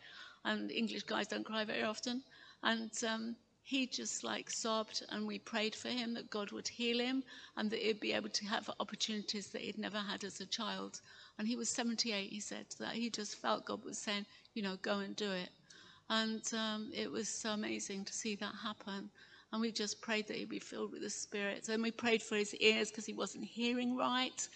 And 0.45 0.71
English 0.71 1.04
guys 1.04 1.26
don't 1.26 1.45
cry 1.45 1.64
very 1.64 1.83
often. 1.83 2.23
And 2.62 2.93
um, 3.04 3.37
he 3.66 3.87
just 3.87 4.23
like 4.23 4.50
sobbed 4.50 5.02
and 5.09 5.26
we 5.26 5.38
prayed 5.38 5.75
for 5.75 5.88
him 5.88 6.12
that 6.14 6.28
God 6.28 6.52
would 6.52 6.69
heal 6.69 6.99
him 6.99 7.25
and 7.57 7.71
that 7.71 7.81
he'd 7.81 7.99
be 7.99 8.12
able 8.12 8.28
to 8.28 8.45
have 8.45 8.69
opportunities 8.78 9.47
that 9.49 9.62
he'd 9.62 9.78
never 9.78 9.99
had 9.99 10.23
as 10.23 10.38
a 10.40 10.47
child. 10.47 11.00
And 11.38 11.49
he 11.49 11.57
was 11.57 11.71
78, 11.71 12.31
he 12.31 12.40
said 12.40 12.66
that 12.78 12.93
he 12.93 13.09
just 13.09 13.40
felt 13.40 13.64
God 13.64 13.83
was 13.83 13.97
saying, 13.97 14.26
you 14.52 14.62
know, 14.62 14.76
go 14.83 14.99
and 14.99 15.16
do 15.16 15.31
it. 15.33 15.49
And 16.11 16.43
um, 16.55 16.91
it 16.95 17.11
was 17.11 17.29
so 17.29 17.51
amazing 17.51 18.05
to 18.05 18.13
see 18.13 18.37
that 18.37 18.53
happen. 18.63 19.11
And 19.53 19.61
we 19.61 19.73
just 19.73 20.01
prayed 20.01 20.27
that 20.29 20.37
he'd 20.37 20.49
be 20.49 20.59
filled 20.59 20.93
with 20.93 21.03
the 21.03 21.11
Spirit. 21.11 21.69
And 21.69 21.83
we 21.83 21.91
prayed 21.91 22.23
for 22.23 22.37
his 22.37 22.55
ears 22.57 22.91
because 22.91 23.07
he 23.07 23.13
wasn't 23.13 23.45
hearing 23.45 23.97
right. 23.97 24.49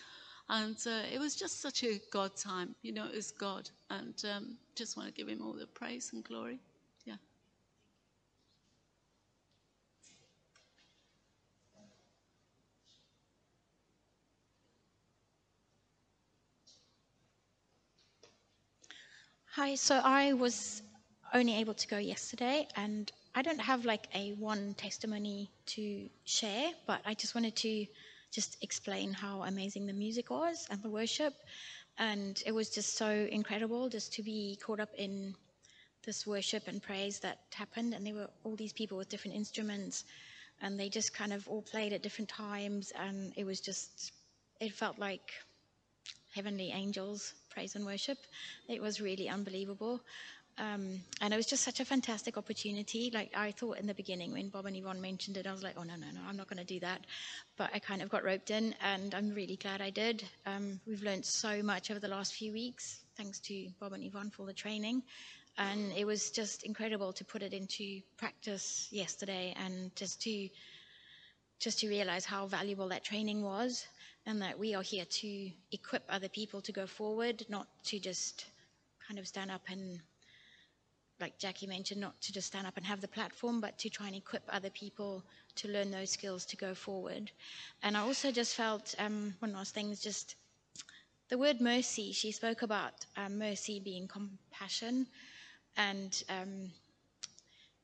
And 0.49 0.76
uh, 0.87 1.02
it 1.12 1.19
was 1.19 1.37
just 1.37 1.61
such 1.61 1.85
a 1.85 2.00
God 2.11 2.37
time. 2.37 2.75
You 2.83 2.93
know, 2.93 3.07
it 3.07 3.14
was 3.14 3.31
God. 3.31 3.71
And 3.90 4.14
um, 4.35 4.57
just 4.75 4.97
want 4.97 5.09
to 5.09 5.14
give 5.14 5.28
him 5.28 5.43
all 5.43 5.52
the 5.52 5.67
praise 5.67 6.11
and 6.12 6.25
glory. 6.25 6.59
Yeah. 7.05 7.14
Hi, 19.52 19.75
so 19.75 20.00
I 20.05 20.35
was 20.35 20.83
only 21.35 21.56
able 21.56 21.75
to 21.75 21.88
go 21.88 21.99
yesterday, 21.99 22.66
and 22.76 23.11
I 23.35 23.42
don't 23.42 23.61
have 23.61 23.85
like 23.85 24.08
a 24.14 24.32
one 24.32 24.75
testimony 24.75 25.50
to 25.66 26.08
share, 26.25 26.70
but 26.87 27.00
I 27.06 27.14
just 27.14 27.35
wanted 27.35 27.56
to 27.56 27.87
just 28.30 28.56
explain 28.62 29.12
how 29.12 29.42
amazing 29.42 29.87
the 29.87 29.92
music 29.92 30.30
was 30.30 30.66
and 30.70 30.82
the 30.82 30.90
worship. 30.90 31.35
And 31.99 32.42
it 32.47 32.52
was 32.52 32.70
just 32.70 32.97
so 32.97 33.11
incredible 33.30 33.88
just 33.88 34.12
to 34.14 34.23
be 34.23 34.58
caught 34.64 34.80
up 34.80 34.90
in 34.97 35.35
this 36.04 36.26
worship 36.26 36.68
and 36.68 36.82
praise 36.82 37.18
that 37.20 37.38
happened. 37.52 37.94
And 37.94 38.06
there 38.06 38.14
were 38.14 38.30
all 38.44 38.56
these 38.56 38.73
people 38.73 38.97
with 38.99 39.08
different 39.08 39.37
instruments, 39.37 40.04
and 40.62 40.78
they 40.78 40.88
just 40.88 41.14
kind 41.14 41.32
of 41.32 41.47
all 41.49 41.62
played 41.62 41.92
at 41.92 42.02
different 42.02 42.28
times. 42.28 42.92
And 42.99 43.32
it 43.37 43.44
was 43.44 43.61
just, 43.61 44.12
it 44.61 44.73
felt 44.73 44.99
like 44.99 45.32
heavenly 46.35 46.70
angels 46.70 47.35
praise 47.50 47.75
and 47.75 47.85
worship. 47.85 48.18
It 48.68 48.80
was 48.80 49.00
really 49.00 49.28
unbelievable. 49.28 50.00
Um, 50.60 51.00
and 51.20 51.32
it 51.32 51.36
was 51.36 51.46
just 51.46 51.62
such 51.62 51.78
a 51.80 51.84
fantastic 51.84 52.36
opportunity. 52.36 53.10
Like 53.14 53.30
I 53.36 53.52
thought 53.52 53.78
in 53.78 53.86
the 53.86 53.94
beginning 53.94 54.32
when 54.32 54.48
Bob 54.48 54.66
and 54.66 54.76
Yvonne 54.76 55.00
mentioned 55.00 55.36
it, 55.36 55.46
I 55.46 55.52
was 55.52 55.62
like, 55.62 55.74
oh 55.76 55.84
no, 55.84 55.94
no, 55.94 56.06
no, 56.12 56.20
I'm 56.28 56.36
not 56.36 56.48
going 56.48 56.58
to 56.58 56.64
do 56.74 56.80
that. 56.80 57.04
But 57.56 57.70
I 57.72 57.78
kind 57.78 58.02
of 58.02 58.08
got 58.08 58.24
roped 58.24 58.50
in, 58.50 58.74
and 58.82 59.14
I'm 59.14 59.30
really 59.34 59.56
glad 59.56 59.80
I 59.80 59.90
did. 59.90 60.24
Um, 60.46 60.80
we've 60.86 61.02
learned 61.02 61.24
so 61.24 61.62
much 61.62 61.90
over 61.90 62.00
the 62.00 62.08
last 62.08 62.34
few 62.34 62.52
weeks, 62.52 63.00
thanks 63.16 63.38
to 63.40 63.68
Bob 63.80 63.92
and 63.92 64.02
Yvonne 64.04 64.30
for 64.30 64.46
the 64.46 64.52
training. 64.52 65.02
And 65.58 65.92
it 65.96 66.04
was 66.06 66.30
just 66.30 66.62
incredible 66.64 67.12
to 67.12 67.24
put 67.24 67.42
it 67.42 67.52
into 67.52 68.00
practice 68.16 68.88
yesterday, 68.90 69.54
and 69.56 69.94
just 69.96 70.20
to 70.22 70.48
just 71.60 71.80
to 71.80 71.88
realize 71.88 72.24
how 72.24 72.46
valuable 72.46 72.86
that 72.88 73.02
training 73.02 73.42
was 73.42 73.84
and 74.26 74.40
that 74.40 74.56
we 74.56 74.74
are 74.76 74.82
here 74.82 75.04
to 75.06 75.50
equip 75.72 76.04
other 76.08 76.28
people 76.28 76.60
to 76.60 76.70
go 76.70 76.86
forward, 76.86 77.44
not 77.48 77.66
to 77.82 77.98
just 77.98 78.44
kind 79.08 79.18
of 79.18 79.26
stand 79.26 79.50
up 79.50 79.62
and, 79.68 79.98
like 81.20 81.38
Jackie 81.38 81.66
mentioned, 81.66 82.00
not 82.00 82.20
to 82.20 82.32
just 82.32 82.46
stand 82.46 82.66
up 82.66 82.76
and 82.76 82.87
have 82.87 83.00
the 83.00 83.08
platform, 83.08 83.60
but 83.60 83.78
to 83.78 83.90
try 83.90 84.06
and 84.06 84.16
equip 84.16 84.42
other 84.48 84.70
people 84.70 85.25
to 85.56 85.68
learn 85.68 85.90
those 85.90 86.10
skills 86.10 86.44
to 86.46 86.56
go 86.56 86.75
forward. 86.75 87.30
And 87.82 87.96
I 87.96 88.00
also 88.00 88.30
just 88.30 88.54
felt 88.54 88.94
um, 88.98 89.34
one 89.40 89.52
last 89.52 89.75
thing 89.75 89.90
is 89.90 90.00
just 90.00 90.37
the 91.28 91.38
word 91.38 91.60
mercy. 91.60 92.12
She 92.12 92.32
spoke 92.32 92.62
about 92.62 93.04
um, 93.16 93.38
mercy 93.38 93.80
being 93.80 94.06
compassion, 94.08 95.06
and 95.76 96.22
um, 96.28 96.70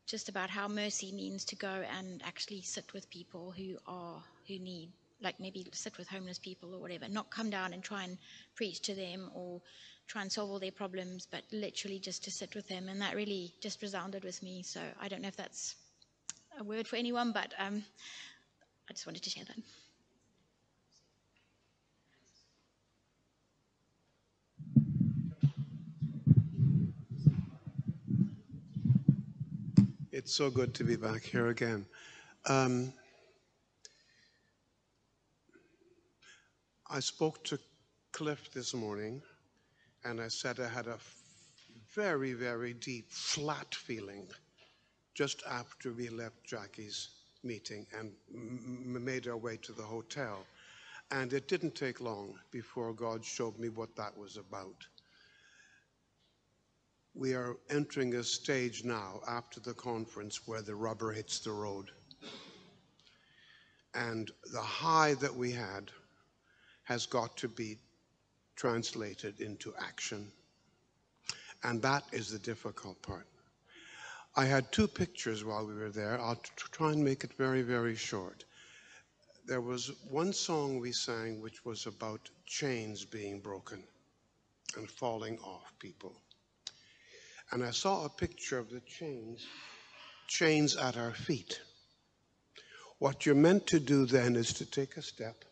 just 0.07 0.29
about 0.29 0.51
how 0.51 0.69
mercy 0.69 1.13
means 1.13 1.45
to 1.47 1.57
go 1.57 1.83
and 1.99 2.23
actually 2.25 2.63
sit 2.63 2.93
with 2.93 3.11
people 3.11 3.53
who 3.57 3.77
are 3.87 4.23
who 4.47 4.59
need 4.59 4.91
like 5.23 5.41
maybe 5.41 5.67
sit 5.73 5.97
with 5.97 6.09
homeless 6.09 6.39
people 6.39 6.75
or 6.75 6.81
whatever, 6.81 7.09
not 7.09 7.31
come 7.31 7.49
down 7.51 7.73
and 7.73 7.83
try 7.83 8.05
and 8.05 8.19
preach 8.55 8.81
to 8.81 8.95
them 8.95 9.31
or 9.35 9.61
try 10.07 10.23
and 10.23 10.31
solve 10.31 10.51
all 10.51 10.59
their 10.59 10.71
problems, 10.71 11.27
but 11.31 11.43
literally 11.53 11.99
just 11.99 12.25
to 12.25 12.31
sit 12.31 12.55
with 12.55 12.69
them. 12.69 12.89
And 12.89 13.01
that 13.01 13.15
really 13.15 13.53
just 13.61 13.83
resounded 13.83 14.25
with 14.25 14.43
me. 14.43 14.63
So 14.63 14.81
I 15.01 15.09
don't 15.09 15.23
know 15.23 15.29
if 15.29 15.37
that's 15.37 15.77
a 16.59 16.65
word 16.65 16.87
for 16.87 16.97
anyone, 16.97 17.33
but 17.33 17.53
um, 17.59 17.83
I 18.89 18.93
just 18.93 19.07
wanted 19.07 19.23
to 19.23 19.31
share 19.31 19.45
that. 19.45 19.57
It's 30.13 30.33
so 30.33 30.49
good 30.49 30.75
to 30.75 30.85
be 30.85 30.97
back 30.97 31.23
here 31.23 31.49
again. 31.49 31.87
Um, 32.47 32.93
I 36.89 37.01
spoke 37.01 37.43
to 37.45 37.59
Cliff 38.13 38.53
this 38.53 38.75
morning, 38.75 39.23
and 40.05 40.21
I 40.21 40.29
said 40.29 40.61
I 40.61 40.69
had 40.69 40.87
a 40.87 40.99
very, 41.95 42.33
very 42.33 42.75
deep, 42.75 43.11
flat 43.11 43.75
feeling 43.75 44.29
just 45.15 45.43
after 45.49 45.93
we 45.93 46.09
left 46.09 46.45
Jackie's 46.45 47.09
meeting 47.43 47.87
and 47.99 48.13
made 49.05 49.29
our 49.29 49.37
way 49.37 49.57
to 49.59 49.73
the 49.73 49.83
hotel. 49.83 50.47
And 51.11 51.33
it 51.33 51.49
didn't 51.49 51.75
take 51.75 52.01
long 52.01 52.35
before 52.51 52.93
God 52.93 53.25
showed 53.25 53.59
me 53.59 53.69
what 53.69 53.95
that 53.97 54.17
was 54.17 54.37
about 54.37 54.87
we 57.15 57.33
are 57.35 57.57
entering 57.71 58.15
a 58.17 58.25
stage 58.25 58.85
now 58.85 59.21
after 59.29 59.61
the 59.61 59.75
conference 59.75 60.47
where 60.47 60.63
the 60.63 60.75
rubber 60.75 61.13
hits 61.13 61.39
the 61.39 61.53
road. 61.53 61.91
And 63.95 64.31
the 64.53 64.61
high 64.61 65.15
that 65.15 65.35
we 65.35 65.53
had 65.53 65.93
has 66.83 67.07
got 67.07 67.37
to 67.39 67.49
be 67.49 67.79
translated 68.57 69.41
into 69.41 69.75
action. 69.79 70.31
And 71.63 71.81
that 71.83 72.05
is 72.13 72.31
the 72.31 72.39
difficult 72.39 73.01
part. 73.03 73.27
I 74.37 74.45
had 74.47 74.73
two 74.73 74.89
pictures 74.89 75.45
while 75.45 75.67
we 75.67 75.75
were 75.75 75.91
there. 75.91 76.21
I'll 76.21 76.41
try 76.57 76.93
and 76.93 77.05
make 77.05 77.25
it 77.25 77.33
very, 77.35 77.63
very 77.63 77.97
short. 77.97 78.45
There 79.47 79.61
was 79.61 79.91
one 80.11 80.33
song 80.33 80.81
we 80.81 80.93
sang 80.93 81.41
which 81.41 81.65
was 81.65 81.87
about 81.87 82.29
chains 82.47 83.05
being 83.05 83.41
broken 83.41 83.83
and 84.77 84.91
falling 84.91 85.39
off 85.39 85.73
people 85.79 86.17
and 87.55 87.63
I 87.63 87.71
saw 87.71 88.05
a 88.05 88.09
picture 88.09 88.59
of 88.59 88.71
the 88.71 88.81
chains, 88.81 89.47
chains 90.27 90.77
at 90.77 90.97
our 90.97 91.13
feet. 91.13 91.61
What 92.99 93.27
you're 93.27 93.35
meant 93.35 93.69
to 93.69 93.81
do 93.81 94.07
then 94.07 94.37
is 94.37 94.55
to 94.55 94.67
take 94.67 94.97
a 94.97 95.03
step. 95.03 95.45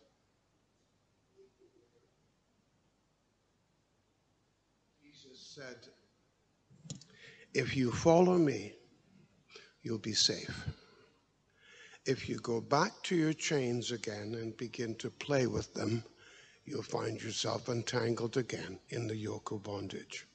Jesus 5.01 5.52
said, 5.63 5.77
If 7.55 7.77
you 7.77 7.93
follow 7.93 8.37
me, 8.37 8.73
you'll 9.83 9.99
be 9.99 10.15
safe. 10.15 10.69
If 12.05 12.29
you 12.29 12.39
go 12.39 12.61
back 12.61 12.91
to 13.05 13.15
your 13.15 13.33
chains 13.33 13.93
again 13.93 14.35
and 14.35 14.57
begin 14.57 14.97
to 14.97 15.11
play 15.11 15.47
with 15.47 15.73
them, 15.75 16.03
you'll 16.65 16.83
find 16.83 17.23
yourself 17.23 17.69
entangled 17.69 18.37
again 18.37 18.81
in 18.89 19.07
the 19.07 19.15
yoke 19.17 19.53
of 19.53 19.63
bondage. 19.63 20.27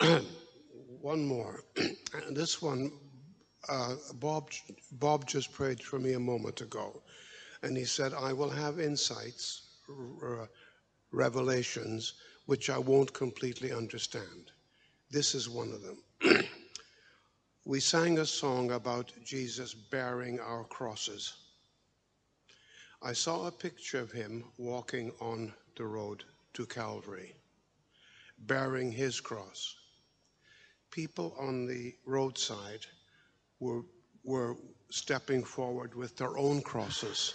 one 1.00 1.24
more. 1.24 1.60
this 2.32 2.60
one, 2.60 2.92
uh, 3.70 3.94
Bob, 4.14 4.50
Bob 4.92 5.26
just 5.26 5.52
prayed 5.52 5.82
for 5.82 5.98
me 5.98 6.12
a 6.12 6.20
moment 6.20 6.60
ago, 6.60 7.02
and 7.62 7.78
he 7.78 7.84
said, 7.84 8.12
I 8.12 8.34
will 8.34 8.50
have 8.50 8.78
insights, 8.78 9.78
r- 9.88 10.50
revelations, 11.12 12.14
which 12.46 12.70
I 12.70 12.78
won't 12.78 13.12
completely 13.12 13.72
understand. 13.72 14.52
This 15.10 15.34
is 15.34 15.48
one 15.48 15.72
of 15.72 15.82
them. 15.82 16.02
we 17.64 17.80
sang 17.80 18.18
a 18.18 18.26
song 18.26 18.72
about 18.72 19.12
Jesus 19.24 19.74
bearing 19.74 20.40
our 20.40 20.64
crosses. 20.64 21.34
I 23.02 23.12
saw 23.12 23.46
a 23.46 23.52
picture 23.52 24.00
of 24.00 24.12
him 24.12 24.44
walking 24.58 25.12
on 25.20 25.52
the 25.76 25.84
road 25.84 26.24
to 26.54 26.66
Calvary 26.66 27.34
bearing 28.38 28.92
his 28.92 29.20
cross. 29.20 29.76
People 30.90 31.34
on 31.38 31.66
the 31.66 31.94
roadside 32.06 32.86
were, 33.60 33.82
were 34.24 34.56
stepping 34.90 35.44
forward 35.44 35.94
with 35.94 36.16
their 36.16 36.36
own 36.38 36.62
crosses. 36.62 37.34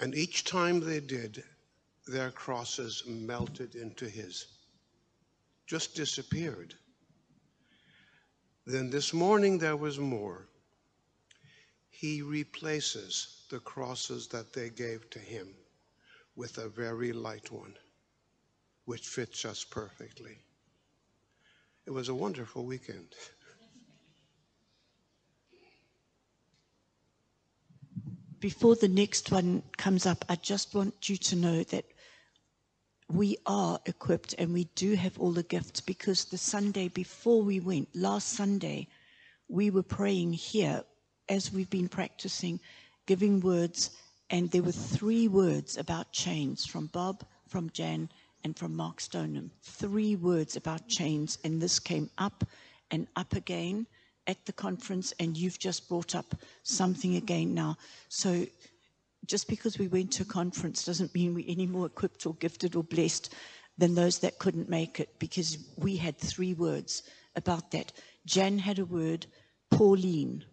And 0.00 0.14
each 0.14 0.44
time 0.44 0.80
they 0.80 1.00
did, 1.00 1.42
their 2.08 2.30
crosses 2.30 3.04
melted 3.06 3.74
into 3.74 4.08
his, 4.08 4.46
just 5.66 5.94
disappeared. 5.94 6.74
Then 8.66 8.90
this 8.90 9.12
morning 9.12 9.58
there 9.58 9.76
was 9.76 9.98
more. 9.98 10.48
He 11.90 12.22
replaces 12.22 13.44
the 13.50 13.60
crosses 13.60 14.28
that 14.28 14.52
they 14.52 14.70
gave 14.70 15.08
to 15.10 15.18
him 15.18 15.48
with 16.36 16.58
a 16.58 16.68
very 16.68 17.12
light 17.12 17.50
one 17.50 17.74
which 18.84 19.06
fits 19.06 19.44
us 19.44 19.64
perfectly. 19.64 20.38
It 21.84 21.90
was 21.90 22.08
a 22.08 22.14
wonderful 22.14 22.64
weekend. 22.64 23.14
Before 28.40 28.76
the 28.76 28.88
next 28.88 29.30
one 29.30 29.62
comes 29.76 30.06
up, 30.06 30.24
I 30.28 30.36
just 30.36 30.74
want 30.74 31.08
you 31.10 31.16
to 31.16 31.36
know 31.36 31.62
that 31.64 31.84
we 33.10 33.38
are 33.46 33.80
equipped 33.86 34.34
and 34.38 34.52
we 34.52 34.64
do 34.74 34.94
have 34.94 35.18
all 35.18 35.32
the 35.32 35.42
gifts 35.42 35.80
because 35.80 36.26
the 36.26 36.38
Sunday 36.38 36.88
before 36.88 37.42
we 37.42 37.58
went, 37.58 37.88
last 37.94 38.28
Sunday, 38.30 38.86
we 39.48 39.70
were 39.70 39.82
praying 39.82 40.32
here 40.34 40.82
as 41.28 41.52
we've 41.52 41.70
been 41.70 41.88
practicing, 41.88 42.60
giving 43.06 43.40
words, 43.40 43.90
and 44.30 44.50
there 44.50 44.62
were 44.62 44.72
three 44.72 45.26
words 45.26 45.78
about 45.78 46.12
chains 46.12 46.66
from 46.66 46.86
Bob, 46.86 47.24
from 47.48 47.70
Jan, 47.70 48.10
and 48.44 48.56
from 48.56 48.76
Mark 48.76 49.00
Stoneham. 49.00 49.50
Three 49.62 50.16
words 50.16 50.56
about 50.56 50.86
chains, 50.86 51.38
and 51.44 51.60
this 51.60 51.78
came 51.78 52.10
up 52.18 52.44
and 52.90 53.06
up 53.16 53.34
again 53.34 53.86
at 54.26 54.44
the 54.44 54.52
conference, 54.52 55.14
and 55.18 55.36
you've 55.36 55.58
just 55.58 55.88
brought 55.88 56.14
up 56.14 56.34
something 56.62 57.16
again 57.16 57.54
now. 57.54 57.78
So 58.10 58.46
just 59.28 59.46
because 59.46 59.78
we 59.78 59.86
went 59.86 60.10
to 60.12 60.22
a 60.22 60.26
conference 60.26 60.84
doesn't 60.84 61.14
mean 61.14 61.34
we're 61.34 61.44
any 61.46 61.66
more 61.66 61.86
equipped 61.86 62.26
or 62.26 62.34
gifted 62.34 62.74
or 62.74 62.82
blessed 62.82 63.32
than 63.76 63.94
those 63.94 64.18
that 64.18 64.38
couldn't 64.38 64.68
make 64.68 64.98
it, 64.98 65.10
because 65.20 65.58
we 65.76 65.96
had 65.96 66.18
three 66.18 66.54
words 66.54 67.04
about 67.36 67.70
that. 67.70 67.92
Jan 68.26 68.58
had 68.58 68.80
a 68.80 68.84
word, 68.84 69.26
Pauline, 69.70 70.44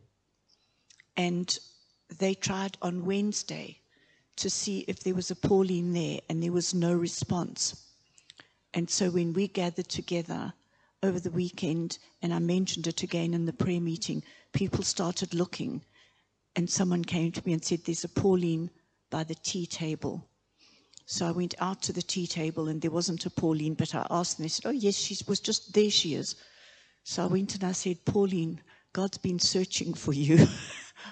and 1.18 1.58
they 2.20 2.36
tried 2.36 2.78
on 2.82 3.06
Wednesday 3.06 3.80
to 4.36 4.50
see 4.50 4.80
if 4.88 5.00
there 5.00 5.16
was 5.16 5.32
a 5.32 5.36
Pauline 5.36 5.94
there, 5.94 6.20
and 6.30 6.44
there 6.44 6.52
was 6.52 6.74
no 6.74 6.94
response. 6.94 7.82
And 8.74 8.90
so 8.90 9.10
when 9.10 9.32
we 9.32 9.48
gathered 9.48 9.88
together 9.88 10.54
over 11.02 11.20
the 11.20 11.32
weekend, 11.32 11.98
and 12.22 12.34
I 12.34 12.40
mentioned 12.40 12.88
it 12.88 13.02
again 13.02 13.34
in 13.34 13.46
the 13.46 13.54
prayer 13.54 13.80
meeting, 13.80 14.22
people 14.52 14.84
started 14.84 15.34
looking, 15.34 15.82
and 16.56 16.70
someone 16.70 17.04
came 17.04 17.32
to 17.32 17.42
me 17.46 17.54
and 17.54 17.64
said, 17.64 17.82
There's 17.84 18.04
a 18.04 18.10
Pauline 18.10 18.70
by 19.10 19.24
the 19.24 19.36
tea 19.36 19.66
table. 19.66 20.28
So 21.06 21.28
I 21.28 21.32
went 21.32 21.54
out 21.60 21.82
to 21.84 21.94
the 21.94 22.02
tea 22.02 22.28
table, 22.28 22.68
and 22.68 22.82
there 22.82 22.92
wasn't 22.92 23.26
a 23.26 23.30
Pauline, 23.30 23.76
but 23.76 23.94
I 23.94 24.08
asked 24.10 24.38
them, 24.38 24.46
they 24.46 24.50
said, 24.50 24.66
Oh, 24.66 24.72
yes, 24.72 24.96
she 24.96 25.18
was 25.28 25.40
just 25.40 25.74
there, 25.74 25.90
she 25.90 26.16
is. 26.16 26.36
So 27.04 27.24
I 27.24 27.28
went 27.28 27.56
and 27.56 27.64
I 27.64 27.74
said, 27.74 28.04
Pauline, 28.06 28.62
God's 28.94 29.18
been 29.18 29.40
searching 29.40 29.94
for 29.94 30.14
you. 30.14 30.48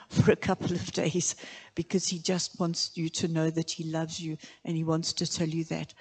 for 0.09 0.31
a 0.31 0.35
couple 0.35 0.71
of 0.71 0.91
days 0.91 1.35
because 1.75 2.07
he 2.07 2.19
just 2.19 2.59
wants 2.59 2.91
you 2.95 3.09
to 3.09 3.27
know 3.27 3.49
that 3.49 3.69
he 3.69 3.83
loves 3.83 4.19
you 4.19 4.37
and 4.65 4.75
he 4.75 4.83
wants 4.83 5.13
to 5.13 5.27
tell 5.27 5.47
you 5.47 5.63
that. 5.65 5.93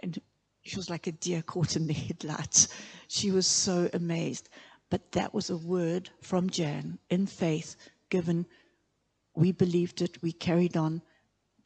And 0.00 0.18
she 0.62 0.76
was 0.76 0.90
like 0.90 1.06
a 1.06 1.12
deer 1.12 1.42
caught 1.42 1.76
in 1.76 1.86
the 1.86 1.92
headlights. 1.92 2.68
She 3.08 3.30
was 3.30 3.46
so 3.46 3.88
amazed. 3.92 4.48
But 4.90 5.12
that 5.12 5.34
was 5.34 5.50
a 5.50 5.56
word 5.56 6.10
from 6.22 6.48
Jan 6.48 6.98
in 7.10 7.26
faith 7.26 7.76
given. 8.08 8.46
We 9.36 9.52
believed 9.52 10.02
it. 10.02 10.20
We 10.22 10.32
carried 10.32 10.76
on. 10.76 11.02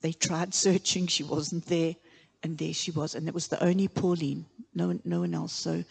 They 0.03 0.13
tried 0.13 0.53
searching. 0.53 1.07
She 1.07 1.23
wasn't 1.23 1.65
there. 1.67 1.95
And 2.43 2.59
there 2.59 2.75
she 2.75 2.91
was. 2.91 3.15
And 3.15 3.29
it 3.29 3.35
was 3.35 3.49
the 3.49 3.63
only 3.63 3.89
Pauline, 3.89 4.45
no, 4.75 4.99
no 5.05 5.21
one 5.21 5.35
else. 5.35 5.53
So 5.53 5.85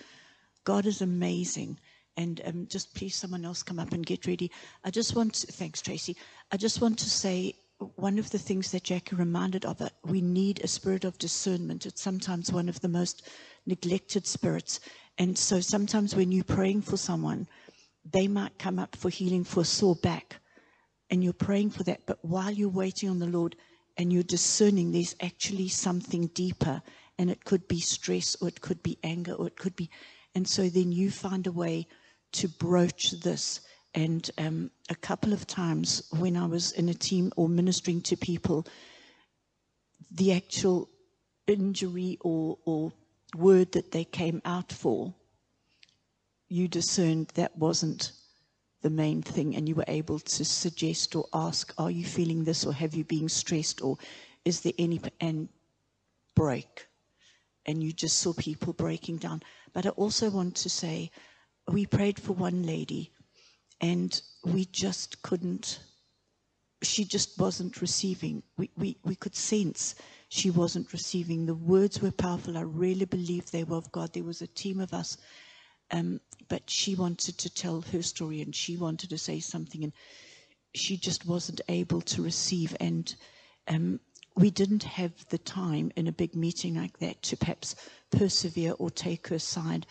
God 0.63 0.85
is 0.85 1.01
amazing. 1.01 1.79
And 2.17 2.41
um, 2.45 2.67
just 2.69 2.93
please, 2.95 3.15
someone 3.15 3.45
else 3.45 3.63
come 3.63 3.79
up 3.79 3.93
and 3.93 4.05
get 4.05 4.27
ready. 4.27 4.51
I 4.83 4.91
just 4.91 5.15
want 5.15 5.35
to, 5.35 5.47
thanks, 5.47 5.81
Tracy. 5.81 6.17
I 6.51 6.57
just 6.57 6.81
want 6.81 6.99
to 6.99 7.09
say 7.09 7.55
one 7.95 8.19
of 8.19 8.29
the 8.29 8.37
things 8.37 8.71
that 8.71 8.83
Jackie 8.83 9.15
reminded 9.15 9.63
of 9.63 9.79
it, 9.79 9.93
we 10.03 10.21
need 10.21 10.59
a 10.61 10.67
spirit 10.67 11.05
of 11.05 11.17
discernment. 11.17 11.85
It's 11.85 12.01
sometimes 12.01 12.51
one 12.51 12.67
of 12.67 12.81
the 12.81 12.89
most 12.89 13.29
neglected 13.65 14.27
spirits. 14.27 14.81
And 15.17 15.37
so 15.37 15.59
sometimes 15.61 16.15
when 16.15 16.31
you're 16.31 16.43
praying 16.43 16.81
for 16.81 16.97
someone, 16.97 17.47
they 18.11 18.27
might 18.27 18.57
come 18.57 18.79
up 18.79 18.95
for 18.95 19.09
healing 19.09 19.43
for 19.43 19.61
a 19.61 19.65
sore 19.65 19.95
back. 19.95 20.37
And 21.09 21.23
you're 21.23 21.33
praying 21.33 21.71
for 21.71 21.83
that. 21.83 22.05
But 22.05 22.19
while 22.23 22.51
you're 22.51 22.69
waiting 22.69 23.09
on 23.09 23.19
the 23.19 23.27
Lord 23.27 23.55
and 23.97 24.13
you're 24.13 24.23
discerning, 24.23 24.91
there's 24.91 25.15
actually 25.21 25.67
something 25.67 26.27
deeper, 26.27 26.81
and 27.17 27.29
it 27.29 27.43
could 27.43 27.67
be 27.67 27.79
stress, 27.79 28.35
or 28.41 28.47
it 28.47 28.61
could 28.61 28.81
be 28.83 28.97
anger, 29.03 29.33
or 29.33 29.47
it 29.47 29.57
could 29.57 29.75
be. 29.75 29.89
And 30.35 30.47
so 30.47 30.69
then 30.69 30.91
you 30.91 31.11
find 31.11 31.47
a 31.47 31.51
way 31.51 31.87
to 32.33 32.47
broach 32.47 33.11
this. 33.11 33.61
And 33.95 34.29
um, 34.37 34.71
a 34.89 34.95
couple 34.95 35.33
of 35.33 35.47
times 35.47 36.03
when 36.11 36.37
I 36.37 36.45
was 36.45 36.71
in 36.73 36.89
a 36.89 36.93
team 36.93 37.31
or 37.35 37.49
ministering 37.49 38.01
to 38.01 38.15
people, 38.15 38.67
the 40.11 40.33
actual 40.33 40.89
injury 41.47 42.17
or, 42.21 42.57
or 42.65 42.93
word 43.35 43.71
that 43.71 43.91
they 43.91 44.03
came 44.03 44.41
out 44.45 44.71
for, 44.71 45.13
you 46.47 46.67
discerned 46.67 47.31
that 47.35 47.57
wasn't 47.57 48.11
the 48.81 48.89
main 48.89 49.21
thing 49.21 49.55
and 49.55 49.67
you 49.67 49.75
were 49.75 49.85
able 49.87 50.19
to 50.19 50.45
suggest 50.45 51.15
or 51.15 51.25
ask, 51.33 51.73
are 51.77 51.91
you 51.91 52.05
feeling 52.05 52.43
this 52.43 52.65
or 52.65 52.73
have 52.73 52.93
you 52.93 53.03
been 53.03 53.29
stressed 53.29 53.81
or 53.81 53.97
is 54.45 54.61
there 54.61 54.73
any, 54.77 55.01
and 55.19 55.49
break. 56.39 56.87
And 57.65 57.83
you 57.83 57.91
just 57.91 58.19
saw 58.19 58.31
people 58.33 58.71
breaking 58.71 59.17
down. 59.17 59.43
But 59.73 59.85
I 59.85 59.89
also 59.89 60.29
want 60.29 60.55
to 60.55 60.69
say, 60.69 61.11
we 61.67 61.85
prayed 61.85 62.17
for 62.17 62.31
one 62.31 62.63
lady 62.63 63.11
and 63.81 64.19
we 64.45 64.63
just 64.65 65.21
couldn't, 65.21 65.79
she 66.81 67.03
just 67.03 67.37
wasn't 67.37 67.81
receiving. 67.81 68.41
We, 68.57 68.71
we, 68.77 68.97
we 69.03 69.15
could 69.15 69.35
sense 69.35 69.95
she 70.29 70.49
wasn't 70.49 70.93
receiving. 70.93 71.45
The 71.45 71.55
words 71.55 72.01
were 72.01 72.11
powerful. 72.11 72.57
I 72.57 72.61
really 72.61 73.05
believe 73.05 73.51
they 73.51 73.65
were 73.65 73.77
of 73.77 73.91
God. 73.91 74.13
There 74.13 74.23
was 74.23 74.41
a 74.41 74.47
team 74.47 74.79
of 74.79 74.93
us 74.93 75.17
um, 75.91 76.19
but 76.47 76.69
she 76.69 76.95
wanted 76.95 77.37
to 77.37 77.49
tell 77.49 77.81
her 77.81 78.01
story 78.01 78.41
and 78.41 78.55
she 78.55 78.77
wanted 78.77 79.09
to 79.11 79.17
say 79.17 79.39
something 79.39 79.83
and 79.83 79.93
she 80.75 80.97
just 80.97 81.25
wasn't 81.25 81.61
able 81.69 82.01
to 82.01 82.21
receive. 82.21 82.75
And 82.79 83.13
um, 83.67 83.99
we 84.35 84.49
didn't 84.49 84.83
have 84.83 85.13
the 85.29 85.37
time 85.37 85.91
in 85.95 86.07
a 86.07 86.11
big 86.11 86.35
meeting 86.35 86.75
like 86.75 86.97
that 86.99 87.21
to 87.23 87.37
perhaps 87.37 87.75
persevere 88.11 88.73
or 88.79 88.89
take 88.89 89.27
her 89.27 89.39
side 89.39 89.85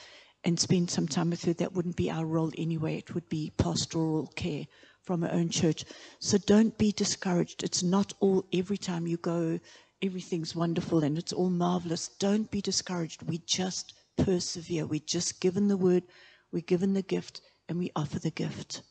and 0.44 0.58
spend 0.58 0.90
some 0.90 1.08
time 1.08 1.30
with 1.30 1.44
her. 1.44 1.52
That 1.52 1.72
wouldn't 1.74 1.96
be 1.96 2.10
our 2.10 2.24
role 2.24 2.52
anyway. 2.56 2.96
It 2.96 3.14
would 3.14 3.28
be 3.28 3.52
pastoral 3.56 4.26
care 4.36 4.66
from 5.02 5.24
our 5.24 5.32
own 5.32 5.48
church. 5.48 5.84
So 6.20 6.38
don't 6.38 6.76
be 6.78 6.92
discouraged. 6.92 7.62
It's 7.62 7.82
not 7.82 8.12
all 8.20 8.44
every 8.52 8.78
time 8.78 9.06
you 9.06 9.16
go, 9.16 9.58
everything's 10.02 10.54
wonderful 10.54 11.02
and 11.02 11.18
it's 11.18 11.32
all 11.32 11.50
marvelous. 11.50 12.08
Don't 12.08 12.50
be 12.50 12.60
discouraged. 12.60 13.22
We 13.22 13.38
just 13.38 13.94
persevere. 14.18 14.86
We're 14.86 15.00
just 15.00 15.40
given 15.40 15.68
the 15.68 15.76
word, 15.76 16.04
we're 16.52 16.62
given 16.62 16.94
the 16.94 17.02
gift, 17.02 17.40
and 17.68 17.78
we 17.78 17.90
offer 17.96 18.18
the 18.18 18.30
gift. 18.30 18.82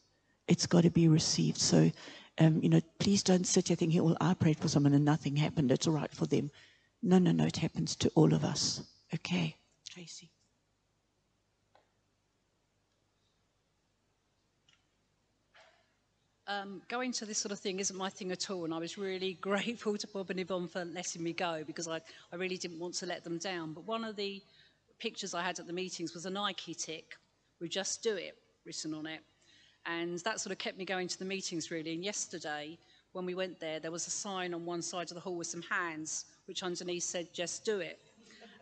It's 0.48 0.66
got 0.66 0.84
to 0.84 0.90
be 0.90 1.08
received. 1.08 1.58
So, 1.58 1.92
um, 2.40 2.62
you 2.62 2.70
know, 2.70 2.82
please 3.00 3.24
don't 3.24 3.46
sit 3.46 3.68
here 3.68 3.78
thinking, 3.78 4.04
well, 4.04 4.18
I 4.22 4.34
prayed 4.34 4.60
for 4.60 4.68
someone 4.68 4.94
and 4.94 5.06
nothing 5.06 5.36
happened. 5.36 5.72
It's 5.72 5.88
all 5.88 5.94
right 5.94 6.13
for 6.13 6.26
them. 6.26 6.52
No, 7.02 7.18
no, 7.20 7.32
no. 7.32 7.46
It 7.46 7.58
happens 7.58 7.96
to 7.98 8.12
all 8.16 8.34
of 8.34 8.44
us. 8.44 8.82
Okay, 9.13 9.56
Tracy. 9.90 10.32
Um, 16.50 16.82
going 16.88 17.12
to 17.12 17.26
this 17.26 17.38
sort 17.38 17.52
of 17.52 17.60
thing 17.60 17.80
isn't 17.80 17.98
my 17.98 18.10
thing 18.10 18.32
at 18.32 18.50
all, 18.50 18.63
and 18.63 18.74
I 18.74 18.78
was 18.78 18.98
really 18.98 19.34
grateful 19.42 19.98
to 19.98 20.08
Bob 20.08 20.30
and 20.30 20.40
Yvonne 20.40 20.70
for 20.70 20.86
letting 20.86 21.22
me 21.22 21.34
go 21.34 21.63
because 21.68 21.90
I, 21.90 22.00
I 22.32 22.38
really 22.38 22.58
didn't 22.58 22.80
want 22.80 22.94
to 22.96 23.06
let 23.06 23.24
them 23.26 23.38
down. 23.38 23.74
But 23.74 23.86
one 23.86 24.06
of 24.06 24.16
the 24.16 24.42
pictures 24.99 25.33
I 25.33 25.43
had 25.43 25.60
at 25.60 25.67
the 25.67 25.73
meetings 25.73 26.13
was 26.13 26.25
a 26.25 26.29
Nike 26.29 26.73
tick 26.73 27.15
with 27.60 27.71
Just 27.71 28.03
Do 28.03 28.15
It 28.15 28.38
written 28.65 28.93
on 28.93 29.05
it. 29.05 29.21
And 29.86 30.19
that 30.19 30.39
sort 30.39 30.51
of 30.51 30.57
kept 30.57 30.77
me 30.77 30.86
going 30.86 31.07
to 31.07 31.19
the 31.19 31.25
meetings 31.25 31.71
really. 31.71 31.93
And 31.93 32.03
yesterday, 32.03 32.77
when 33.13 33.25
we 33.25 33.36
went 33.36 33.60
there, 33.60 33.79
there 33.79 33.91
was 33.91 34.05
a 34.07 34.12
sign 34.12 34.53
on 34.53 34.65
one 34.65 34.81
side 34.81 35.10
of 35.10 35.15
the 35.15 35.21
hall 35.21 35.36
with 35.36 35.47
some 35.47 35.62
hands, 35.62 36.25
which 36.45 36.63
underneath 36.63 37.03
said, 37.03 37.33
Just 37.33 37.63
Do 37.65 37.79
It. 37.79 37.99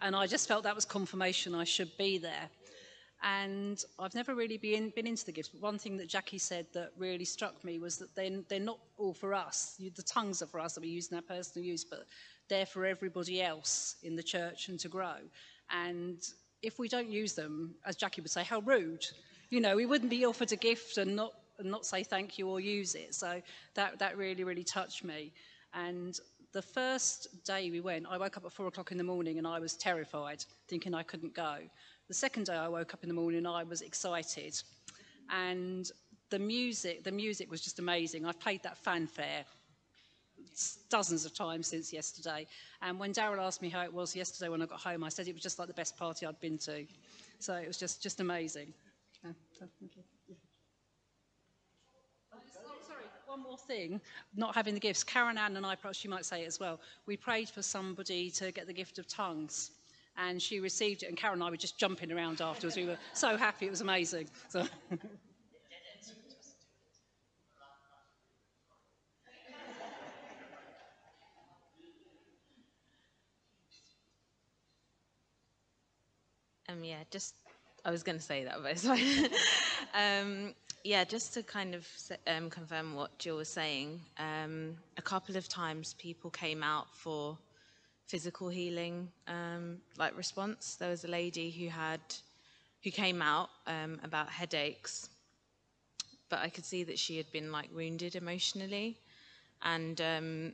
And 0.01 0.15
I 0.15 0.27
just 0.27 0.47
felt 0.47 0.63
that 0.63 0.75
was 0.75 0.85
confirmation 0.85 1.55
I 1.55 1.63
should 1.63 1.91
be 1.97 2.17
there. 2.17 2.49
And 3.23 3.83
I've 3.97 4.13
never 4.13 4.35
really 4.35 4.57
been, 4.57 4.91
been 4.95 5.07
into 5.07 5.25
the 5.25 5.31
gifts, 5.31 5.49
but 5.49 5.61
one 5.61 5.79
thing 5.79 5.97
that 5.97 6.07
Jackie 6.07 6.37
said 6.37 6.67
that 6.73 6.91
really 6.97 7.25
struck 7.25 7.63
me 7.63 7.79
was 7.79 7.97
that 7.97 8.13
they're, 8.13 8.41
they're 8.49 8.59
not 8.59 8.77
all 8.97 9.13
for 9.13 9.33
us. 9.33 9.79
The 9.79 10.03
tongues 10.03 10.41
are 10.41 10.47
for 10.47 10.59
us 10.59 10.75
that 10.75 10.81
we 10.81 10.89
use 10.89 11.07
in 11.07 11.15
our 11.15 11.23
personal 11.23 11.65
use, 11.65 11.83
but 11.83 12.05
they're 12.49 12.65
for 12.65 12.85
everybody 12.85 13.41
else 13.41 13.95
in 14.03 14.15
the 14.15 14.21
church 14.21 14.67
and 14.67 14.79
to 14.81 14.89
grow. 14.89 15.15
And 15.71 16.19
if 16.61 16.79
we 16.79 16.87
don't 16.87 17.09
use 17.09 17.33
them, 17.33 17.75
as 17.85 17.95
Jackie 17.95 18.21
would 18.21 18.31
say, 18.31 18.43
how 18.43 18.59
rude. 18.59 19.05
You 19.49 19.61
know, 19.61 19.75
we 19.75 19.85
wouldn't 19.85 20.09
be 20.09 20.25
offered 20.25 20.51
a 20.51 20.55
gift 20.55 20.97
and 20.97 21.15
not, 21.15 21.33
and 21.59 21.69
not 21.69 21.85
say 21.85 22.03
thank 22.03 22.37
you 22.37 22.49
or 22.49 22.59
use 22.59 22.95
it. 22.95 23.13
So 23.13 23.41
that, 23.75 23.99
that 23.99 24.17
really, 24.17 24.43
really 24.43 24.63
touched 24.63 25.03
me. 25.03 25.31
And 25.73 26.17
the 26.53 26.61
first 26.61 27.43
day 27.43 27.69
we 27.69 27.81
went, 27.81 28.07
I 28.09 28.17
woke 28.17 28.37
up 28.37 28.45
at 28.45 28.51
four 28.51 28.67
o'clock 28.67 28.91
in 28.91 28.97
the 28.97 29.03
morning 29.03 29.37
and 29.37 29.45
I 29.45 29.59
was 29.59 29.75
terrified, 29.75 30.43
thinking 30.67 30.93
I 30.93 31.03
couldn't 31.03 31.35
go. 31.35 31.57
The 32.07 32.13
second 32.13 32.45
day 32.45 32.55
I 32.55 32.67
woke 32.67 32.93
up 32.93 33.03
in 33.03 33.09
the 33.09 33.15
morning, 33.15 33.45
I 33.45 33.63
was 33.63 33.81
excited. 33.81 34.61
And 35.29 35.89
the 36.29 36.39
music, 36.39 37.03
the 37.03 37.11
music 37.11 37.51
was 37.51 37.61
just 37.61 37.79
amazing. 37.79 38.25
I've 38.25 38.39
played 38.39 38.63
that 38.63 38.77
fanfare 38.77 39.45
dozens 40.89 41.25
of 41.25 41.33
times 41.33 41.67
since 41.67 41.91
yesterday. 41.91 42.47
And 42.81 42.99
when 42.99 43.13
Daryl 43.13 43.39
asked 43.39 43.61
me 43.61 43.69
how 43.69 43.83
it 43.83 43.93
was 43.93 44.15
yesterday 44.15 44.49
when 44.49 44.61
I 44.61 44.65
got 44.65 44.79
home, 44.79 45.03
I 45.03 45.09
said 45.09 45.27
it 45.27 45.33
was 45.33 45.43
just 45.43 45.59
like 45.59 45.67
the 45.67 45.73
best 45.73 45.97
party 45.97 46.25
I'd 46.25 46.39
been 46.39 46.57
to. 46.59 46.85
So 47.39 47.55
it 47.55 47.67
was 47.67 47.77
just, 47.77 48.01
just 48.01 48.19
amazing. 48.19 48.73
Uh, 49.25 49.29
so, 49.57 49.65
sorry, 52.87 53.03
one 53.25 53.41
more 53.41 53.57
thing, 53.57 53.99
not 54.35 54.55
having 54.55 54.73
the 54.73 54.79
gifts. 54.79 55.03
Karen 55.03 55.37
Ann 55.37 55.57
and 55.57 55.65
I, 55.65 55.75
perhaps 55.75 56.03
you 56.03 56.09
might 56.09 56.25
say 56.25 56.43
it 56.43 56.47
as 56.47 56.59
well, 56.59 56.79
we 57.05 57.17
prayed 57.17 57.49
for 57.49 57.61
somebody 57.61 58.29
to 58.31 58.51
get 58.51 58.67
the 58.67 58.73
gift 58.73 58.99
of 58.99 59.07
tongues. 59.07 59.71
And 60.17 60.41
she 60.41 60.61
received 60.61 61.03
it, 61.03 61.07
and 61.07 61.17
Karen 61.17 61.35
and 61.35 61.43
I 61.43 61.49
were 61.49 61.57
just 61.57 61.77
jumping 61.77 62.09
around 62.11 62.39
afterwards. 62.39 62.77
We 62.77 62.85
were 62.85 62.97
so 63.13 63.35
happy, 63.35 63.65
it 63.65 63.71
was 63.71 63.81
amazing. 63.81 64.29
So. 64.47 64.65
Um, 76.69 76.83
yeah, 76.83 77.03
just 77.11 77.35
I 77.83 77.91
was 77.91 78.03
going 78.03 78.17
to 78.17 78.23
say 78.23 78.43
that, 78.45 78.61
but 78.61 78.71
it's 78.71 78.87
fine. 78.87 79.29
um, 79.93 80.53
yeah, 80.83 81.03
just 81.03 81.33
to 81.35 81.43
kind 81.43 81.75
of 81.75 81.87
um, 82.27 82.49
confirm 82.49 82.95
what 82.95 83.17
Jill 83.19 83.37
was 83.37 83.49
saying, 83.49 84.01
um, 84.17 84.75
a 84.97 85.01
couple 85.01 85.35
of 85.37 85.47
times 85.47 85.93
people 85.95 86.29
came 86.29 86.63
out 86.63 86.87
for 86.93 87.37
physical 88.07 88.49
healing, 88.49 89.09
um, 89.27 89.77
like 89.97 90.15
response. 90.17 90.75
There 90.75 90.89
was 90.89 91.03
a 91.03 91.07
lady 91.07 91.51
who 91.51 91.69
had 91.69 92.01
who 92.83 92.91
came 92.91 93.21
out 93.21 93.49
um, 93.65 93.99
about 94.03 94.29
headaches, 94.29 95.09
but 96.29 96.39
I 96.39 96.49
could 96.49 96.65
see 96.65 96.83
that 96.83 96.99
she 96.99 97.17
had 97.17 97.31
been 97.31 97.51
like 97.51 97.69
wounded 97.75 98.15
emotionally, 98.15 98.97
and 99.63 99.99
um, 100.01 100.53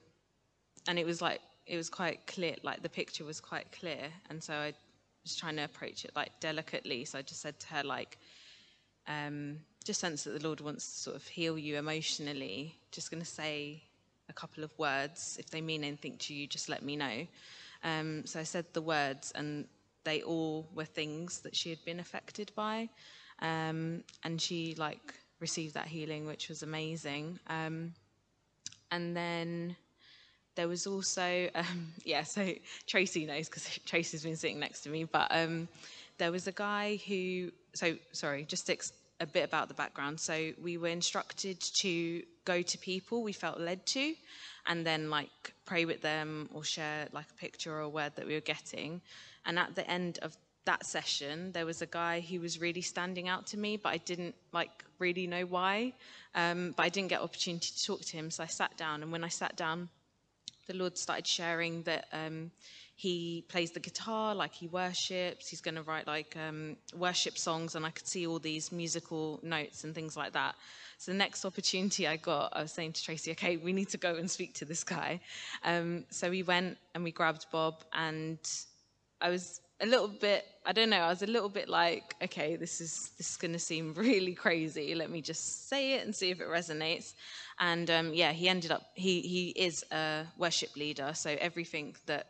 and 0.88 1.00
it 1.00 1.06
was 1.06 1.22
like 1.22 1.42
it 1.68 1.78
was 1.78 1.90
quite 1.90 2.26
clear, 2.28 2.56
like 2.64 2.82
the 2.82 2.90
picture 2.90 3.24
was 3.24 3.40
quite 3.40 3.72
clear, 3.72 4.10
and 4.30 4.42
so 4.44 4.54
I 4.54 4.74
was 5.24 5.36
trying 5.36 5.56
to 5.58 5.64
approach 5.64 6.06
it 6.06 6.12
like 6.16 6.40
delicately. 6.40 7.06
So 7.06 7.20
I 7.20 7.22
just 7.22 7.42
said 7.42 7.60
to 7.60 7.68
her, 7.68 7.84
like, 7.84 8.18
um, 9.08 9.60
just 9.84 10.00
sense 10.00 10.24
that 10.24 10.40
the 10.40 10.48
Lord 10.48 10.62
wants 10.62 10.86
to 10.86 11.00
sort 11.00 11.16
of 11.16 11.28
heal 11.28 11.58
you 11.58 11.78
emotionally. 11.78 12.76
Just 12.92 13.12
going 13.12 13.22
to 13.22 13.30
say 13.30 13.84
a 14.30 14.34
couple 14.34 14.64
of 14.64 14.72
words. 14.78 15.38
If 15.40 15.50
they 15.50 15.62
mean 15.62 15.84
anything 15.84 16.18
to 16.18 16.34
you, 16.34 16.48
just 16.48 16.70
let 16.70 16.84
me 16.84 16.96
know. 16.96 17.28
Um, 17.84 18.26
so 18.26 18.40
I 18.40 18.44
said 18.44 18.66
the 18.74 18.82
words, 18.82 19.32
and 19.36 19.68
they 20.04 20.22
all 20.22 20.68
were 20.76 20.86
things 20.86 21.40
that 21.42 21.56
she 21.56 21.70
had 21.70 21.84
been 21.86 22.00
affected 22.00 22.52
by. 22.56 22.90
Um, 23.40 24.04
and 24.24 24.40
she 24.40 24.76
like 24.78 25.16
received 25.40 25.74
that 25.74 25.88
healing, 25.88 26.28
which 26.28 26.50
was 26.50 26.64
amazing. 26.64 27.40
Um, 27.48 27.94
and 28.92 29.16
then 29.16 29.76
there 30.56 30.68
was 30.68 30.88
also, 30.88 31.50
um, 31.56 31.94
yeah, 32.04 32.24
so 32.24 32.54
Tracy 32.88 33.26
knows 33.26 33.48
because 33.48 33.68
Tracy's 33.86 34.24
been 34.24 34.36
sitting 34.36 34.60
next 34.60 34.82
to 34.82 34.90
me, 34.90 35.04
but 35.06 35.28
um, 35.32 35.68
there 36.18 36.32
was 36.32 36.48
a 36.48 36.52
guy 36.52 37.00
who, 37.08 37.52
so 37.74 37.96
sorry, 38.12 38.44
just 38.44 38.70
ex- 38.70 38.94
a 39.20 39.26
bit 39.26 39.44
about 39.44 39.68
the 39.68 39.74
background. 39.74 40.20
So 40.20 40.52
we 40.62 40.78
were 40.78 40.88
instructed 40.88 41.60
to 41.60 42.24
go 42.44 42.62
to 42.62 42.78
people 42.80 43.22
we 43.22 43.34
felt 43.34 43.60
led 43.60 43.86
to 43.86 44.16
and 44.66 44.86
then 44.86 45.10
like 45.10 45.54
pray 45.66 45.86
with 45.86 46.02
them 46.02 46.50
or 46.54 46.64
share 46.64 47.08
like 47.12 47.30
a 47.30 47.34
picture 47.36 47.72
or 47.72 47.82
a 47.82 47.90
word 47.90 48.14
that 48.16 48.26
we 48.26 48.34
were 48.34 48.42
getting. 48.42 49.02
And 49.46 49.60
at 49.60 49.76
the 49.76 49.90
end 49.90 50.20
of 50.22 50.36
that 50.66 50.86
session, 50.86 51.52
there 51.52 51.66
was 51.66 51.82
a 51.82 51.88
guy 51.88 52.20
who 52.20 52.40
was 52.40 52.60
really 52.60 52.82
standing 52.82 53.28
out 53.28 53.48
to 53.48 53.58
me, 53.58 53.78
but 53.78 53.90
I 53.90 53.98
didn't 53.98 54.36
like 54.52 54.84
really 55.00 55.28
know 55.28 55.46
why. 55.46 55.94
Um, 56.36 56.74
but 56.78 56.84
I 56.84 56.90
didn't 56.90 57.10
get 57.10 57.22
opportunity 57.22 57.72
to 57.76 57.86
talk 57.86 58.02
to 58.02 58.18
him, 58.18 58.30
so 58.32 58.44
I 58.44 58.48
sat 58.48 58.78
down. 58.78 59.02
And 59.02 59.12
when 59.12 59.24
I 59.24 59.28
sat 59.28 59.56
down, 59.56 59.90
the 60.72 60.78
Lord 60.78 60.98
started 60.98 61.28
sharing 61.28 61.84
that 61.84 62.06
um, 62.14 62.52
he 62.96 63.44
plays 63.50 63.72
the 63.72 63.80
guitar, 63.80 64.34
like 64.34 64.54
he 64.54 64.68
worships. 64.68 65.48
He's 65.50 65.60
going 65.60 65.76
to 65.76 65.82
write 65.82 66.08
like 66.08 66.36
um, 66.38 66.78
worship 66.96 67.38
songs, 67.38 67.76
and 67.76 67.86
I 67.86 67.90
could 67.90 68.08
see 68.08 68.26
all 68.26 68.40
these 68.40 68.72
musical 68.72 69.40
notes 69.44 69.84
and 69.84 69.94
things 69.94 70.16
like 70.16 70.34
that. 70.34 70.56
So 70.98 71.12
the 71.12 71.18
next 71.18 71.44
opportunity 71.46 72.08
I 72.08 72.18
got, 72.18 72.54
I 72.56 72.62
was 72.62 72.72
saying 72.72 72.94
to 72.94 73.04
Tracy, 73.04 73.32
okay, 73.32 73.58
we 73.58 73.74
need 73.74 73.90
to 73.90 73.98
go 73.98 74.16
and 74.16 74.30
speak 74.30 74.54
to 74.56 74.66
this 74.66 74.84
guy. 74.84 75.20
Um, 75.64 76.06
so 76.10 76.30
we 76.30 76.44
went 76.44 76.78
and 76.96 77.04
we 77.04 77.12
grabbed 77.12 77.48
Bob, 77.52 77.84
and 77.92 78.38
I 79.20 79.30
was 79.30 79.62
a 79.82 79.86
little 79.86 80.08
bit, 80.08 80.46
I 80.66 80.72
don't 80.74 80.92
know, 80.92 81.02
I 81.02 81.10
was 81.10 81.24
a 81.24 81.28
little 81.28 81.50
bit 81.50 81.68
like, 81.68 82.16
okay, 82.24 82.56
this 82.56 82.80
is 82.80 83.12
this 83.18 83.32
is 83.32 83.38
going 83.38 83.54
to 83.54 83.60
seem 83.60 83.94
really 83.98 84.36
crazy. 84.36 84.96
Let 84.96 85.10
me 85.10 85.22
just 85.22 85.68
say 85.68 85.94
it 85.96 86.06
and 86.06 86.16
see 86.16 86.30
if 86.30 86.40
it 86.40 86.48
resonates. 86.48 87.14
And 87.62 87.90
um, 87.92 88.14
yeah, 88.14 88.34
he 88.34 88.50
ended 88.50 88.72
up, 88.72 88.84
he 88.96 89.22
he 89.22 89.50
is 89.52 89.86
a 89.92 90.26
worship 90.38 90.76
leader, 90.76 91.14
so 91.14 91.38
everything 91.40 91.96
that 92.08 92.28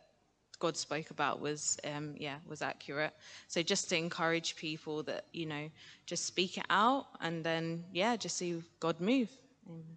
God 0.58 0.76
spoke 0.76 1.10
about 1.10 1.40
was, 1.40 1.78
um, 1.84 2.14
yeah, 2.18 2.36
was 2.48 2.62
accurate. 2.62 3.14
So 3.48 3.62
just 3.62 3.88
to 3.90 3.96
encourage 3.96 4.56
people 4.56 5.02
that, 5.04 5.24
you 5.32 5.46
know, 5.46 5.70
just 6.06 6.26
speak 6.26 6.58
it 6.58 6.66
out 6.70 7.06
and 7.20 7.42
then, 7.42 7.84
yeah, 7.92 8.16
just 8.16 8.36
see 8.36 8.62
God 8.78 9.00
move. 9.00 9.30
Amen. 9.68 9.96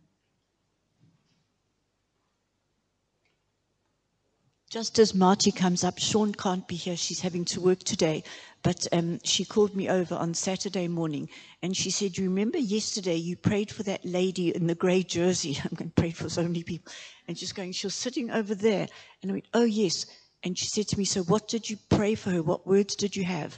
Just 4.75 4.99
as 4.99 5.15
Marty 5.15 5.53
comes 5.53 5.85
up, 5.85 5.97
Sean 5.99 6.33
can't 6.33 6.67
be 6.67 6.75
here. 6.75 6.97
She's 6.97 7.21
having 7.21 7.45
to 7.45 7.61
work 7.61 7.79
today. 7.79 8.25
But 8.61 8.85
um, 8.91 9.19
she 9.23 9.45
called 9.45 9.73
me 9.73 9.87
over 9.87 10.15
on 10.15 10.33
Saturday 10.33 10.89
morning 10.89 11.29
and 11.61 11.77
she 11.77 11.89
said, 11.89 12.17
You 12.17 12.25
remember 12.25 12.57
yesterday 12.57 13.15
you 13.15 13.37
prayed 13.37 13.71
for 13.71 13.83
that 13.83 14.03
lady 14.03 14.53
in 14.53 14.67
the 14.67 14.75
grey 14.75 15.01
jersey? 15.01 15.57
I'm 15.63 15.77
going 15.77 15.91
to 15.91 15.95
pray 15.95 16.11
for 16.11 16.27
so 16.27 16.43
many 16.43 16.61
people. 16.61 16.91
And 17.25 17.37
she's 17.37 17.53
going, 17.53 17.71
She 17.71 17.87
was 17.87 17.95
sitting 17.95 18.31
over 18.31 18.53
there. 18.53 18.89
And 19.21 19.31
I 19.31 19.35
went, 19.35 19.47
Oh, 19.53 19.63
yes. 19.63 20.07
And 20.43 20.57
she 20.59 20.65
said 20.65 20.89
to 20.89 20.97
me, 20.97 21.05
So 21.05 21.23
what 21.23 21.47
did 21.47 21.69
you 21.69 21.77
pray 21.87 22.15
for 22.15 22.31
her? 22.31 22.43
What 22.43 22.67
words 22.67 22.97
did 22.97 23.15
you 23.15 23.23
have? 23.23 23.57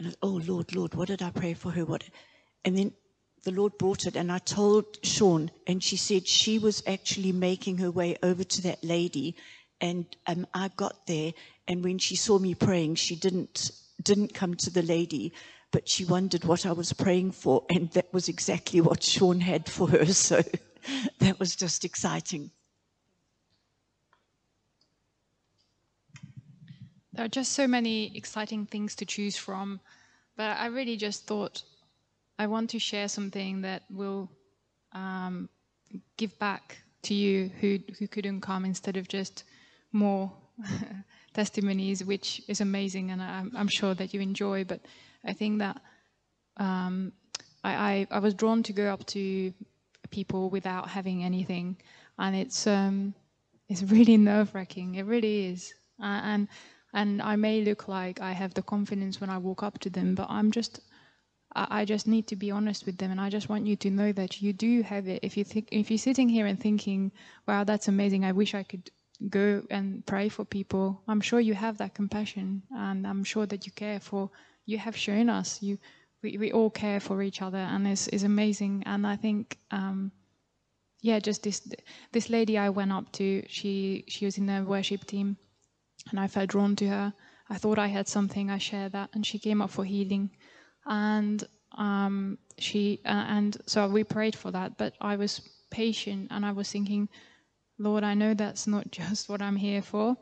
And 0.00 0.08
I, 0.08 0.10
said, 0.10 0.18
oh, 0.20 0.42
Lord, 0.44 0.74
Lord, 0.74 0.94
what 0.94 1.06
did 1.06 1.22
I 1.22 1.30
pray 1.30 1.54
for 1.54 1.70
her? 1.70 1.84
What? 1.84 2.02
And 2.64 2.76
then 2.76 2.92
the 3.44 3.52
Lord 3.52 3.78
brought 3.78 4.06
it, 4.06 4.16
and 4.16 4.32
I 4.32 4.38
told 4.38 4.98
Sean, 5.04 5.50
and 5.66 5.80
she 5.80 5.96
said 5.96 6.26
she 6.26 6.58
was 6.58 6.82
actually 6.88 7.30
making 7.30 7.78
her 7.78 7.90
way 7.90 8.16
over 8.22 8.42
to 8.42 8.62
that 8.62 8.82
lady. 8.82 9.36
And 9.84 10.06
um, 10.26 10.46
I 10.54 10.70
got 10.76 11.06
there, 11.06 11.34
and 11.68 11.84
when 11.84 11.98
she 11.98 12.16
saw 12.16 12.38
me 12.38 12.54
praying, 12.54 12.94
she 12.94 13.16
didn't 13.16 13.70
didn't 14.02 14.32
come 14.32 14.54
to 14.54 14.70
the 14.70 14.80
lady, 14.80 15.34
but 15.72 15.86
she 15.90 16.06
wondered 16.06 16.44
what 16.44 16.64
I 16.64 16.72
was 16.72 16.94
praying 16.94 17.32
for, 17.32 17.66
and 17.68 17.90
that 17.90 18.10
was 18.10 18.26
exactly 18.30 18.80
what 18.80 19.02
Sean 19.02 19.40
had 19.40 19.68
for 19.68 19.86
her. 19.90 20.06
So 20.28 20.40
that 21.18 21.38
was 21.38 21.54
just 21.54 21.84
exciting. 21.84 22.50
There 27.12 27.26
are 27.26 27.28
just 27.28 27.52
so 27.52 27.66
many 27.66 28.16
exciting 28.16 28.64
things 28.64 28.94
to 28.96 29.04
choose 29.04 29.36
from, 29.36 29.80
but 30.34 30.56
I 30.56 30.68
really 30.68 30.96
just 30.96 31.26
thought 31.26 31.62
I 32.38 32.46
want 32.46 32.70
to 32.70 32.78
share 32.78 33.08
something 33.08 33.60
that 33.60 33.82
will 33.90 34.30
um, 34.92 35.50
give 36.16 36.38
back 36.38 36.78
to 37.02 37.12
you 37.12 37.50
who 37.60 37.80
who 37.98 38.08
couldn't 38.08 38.40
come 38.40 38.64
instead 38.64 38.96
of 38.96 39.08
just 39.08 39.44
more 39.94 40.32
testimonies, 41.34 42.04
which 42.04 42.42
is 42.48 42.60
amazing, 42.60 43.10
and 43.10 43.22
I'm, 43.22 43.52
I'm, 43.56 43.68
sure 43.68 43.94
that 43.94 44.12
you 44.12 44.20
enjoy. 44.20 44.64
But 44.64 44.80
I 45.24 45.32
think 45.32 45.60
that 45.60 45.80
um, 46.56 47.12
I, 47.62 47.74
I, 47.74 48.06
I 48.10 48.18
was 48.18 48.34
drawn 48.34 48.62
to 48.64 48.72
go 48.72 48.92
up 48.92 49.06
to 49.06 49.52
people 50.10 50.50
without 50.50 50.88
having 50.88 51.24
anything, 51.24 51.76
and 52.18 52.36
it's 52.36 52.66
um, 52.66 53.14
it's 53.68 53.82
really 53.82 54.16
nerve 54.30 54.54
wracking. 54.54 54.96
It 54.96 55.06
really 55.06 55.46
is, 55.46 55.72
uh, 56.02 56.20
and 56.22 56.48
and 56.92 57.22
I 57.22 57.36
may 57.36 57.64
look 57.64 57.88
like 57.88 58.20
I 58.20 58.32
have 58.32 58.54
the 58.54 58.62
confidence 58.62 59.20
when 59.20 59.30
I 59.30 59.38
walk 59.38 59.62
up 59.62 59.78
to 59.80 59.90
them, 59.90 60.14
but 60.14 60.26
I'm 60.28 60.50
just 60.50 60.80
I 61.56 61.84
just 61.84 62.08
need 62.08 62.26
to 62.28 62.36
be 62.36 62.50
honest 62.50 62.84
with 62.84 62.98
them, 62.98 63.12
and 63.12 63.20
I 63.20 63.30
just 63.30 63.48
want 63.48 63.66
you 63.66 63.76
to 63.76 63.90
know 63.90 64.10
that 64.12 64.42
you 64.42 64.52
do 64.52 64.82
have 64.82 65.06
it. 65.06 65.20
If 65.22 65.36
you 65.36 65.44
think, 65.44 65.68
if 65.70 65.88
you're 65.88 65.98
sitting 65.98 66.28
here 66.28 66.46
and 66.46 66.58
thinking, 66.58 67.12
"Wow, 67.46 67.62
that's 67.62 67.86
amazing! 67.86 68.24
I 68.24 68.32
wish 68.32 68.54
I 68.54 68.64
could 68.64 68.90
go 69.28 69.62
and 69.70 70.04
pray 70.06 70.28
for 70.28 70.44
people," 70.44 71.02
I'm 71.08 71.20
sure 71.20 71.40
you 71.40 71.54
have 71.54 71.78
that 71.78 71.94
compassion, 71.94 72.62
and 72.70 73.06
I'm 73.06 73.24
sure 73.24 73.46
that 73.46 73.66
you 73.66 73.72
care 73.72 74.00
for. 74.00 74.30
You 74.66 74.78
have 74.78 74.96
shown 74.96 75.28
us 75.28 75.62
you. 75.62 75.78
We, 76.22 76.38
we 76.38 76.52
all 76.52 76.70
care 76.70 77.00
for 77.00 77.22
each 77.22 77.42
other, 77.42 77.58
and 77.58 77.86
it's, 77.86 78.08
it's 78.08 78.22
amazing. 78.22 78.82
And 78.86 79.06
I 79.06 79.16
think, 79.16 79.58
um, 79.70 80.10
yeah, 81.02 81.18
just 81.18 81.42
this 81.42 81.60
this 82.12 82.30
lady 82.30 82.56
I 82.56 82.70
went 82.70 82.92
up 82.92 83.12
to, 83.12 83.42
she 83.46 84.04
she 84.08 84.24
was 84.24 84.38
in 84.38 84.46
the 84.46 84.64
worship 84.64 85.04
team, 85.04 85.36
and 86.10 86.18
I 86.18 86.28
felt 86.28 86.48
drawn 86.48 86.76
to 86.76 86.88
her. 86.88 87.14
I 87.50 87.58
thought 87.58 87.78
I 87.78 87.88
had 87.88 88.08
something. 88.08 88.50
I 88.50 88.58
shared 88.58 88.92
that, 88.92 89.10
and 89.12 89.26
she 89.26 89.38
came 89.38 89.60
up 89.60 89.70
for 89.70 89.84
healing, 89.84 90.30
and 90.86 91.44
um, 91.76 92.38
she 92.58 93.00
uh, 93.04 93.26
and 93.28 93.56
so 93.66 93.86
we 93.88 94.02
prayed 94.04 94.34
for 94.34 94.50
that. 94.50 94.78
But 94.78 94.94
I 95.00 95.16
was 95.16 95.42
patient, 95.70 96.28
and 96.30 96.46
I 96.46 96.52
was 96.52 96.70
thinking, 96.70 97.08
Lord, 97.78 98.04
I 98.04 98.14
know 98.14 98.34
that's 98.34 98.66
not 98.66 98.90
just 98.90 99.28
what 99.28 99.42
I'm 99.42 99.56
here 99.56 99.82
for. 99.82 100.16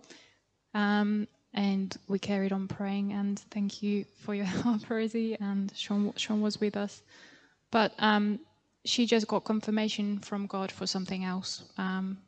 Um, 0.75 1.29
and 1.55 1.95
we 2.09 2.19
carried 2.19 2.53
on 2.53 2.67
praying, 2.67 3.13
and 3.13 3.39
thank 3.51 3.83
you 3.83 4.05
for 4.21 4.35
your 4.35 4.45
help, 4.63 4.89
Rosie, 4.89 5.37
and 5.39 5.73
Sean, 5.77 6.13
Sean 6.17 6.41
was 6.41 6.61
with 6.61 6.77
us. 6.77 7.03
But 7.71 7.93
um, 7.99 8.41
she 8.85 9.07
just 9.07 9.29
got 9.29 9.45
confirmation 9.45 10.19
from 10.21 10.47
God 10.47 10.73
for 10.73 10.87
something 10.87 11.25
else. 11.25 11.65
Um, 11.77 12.19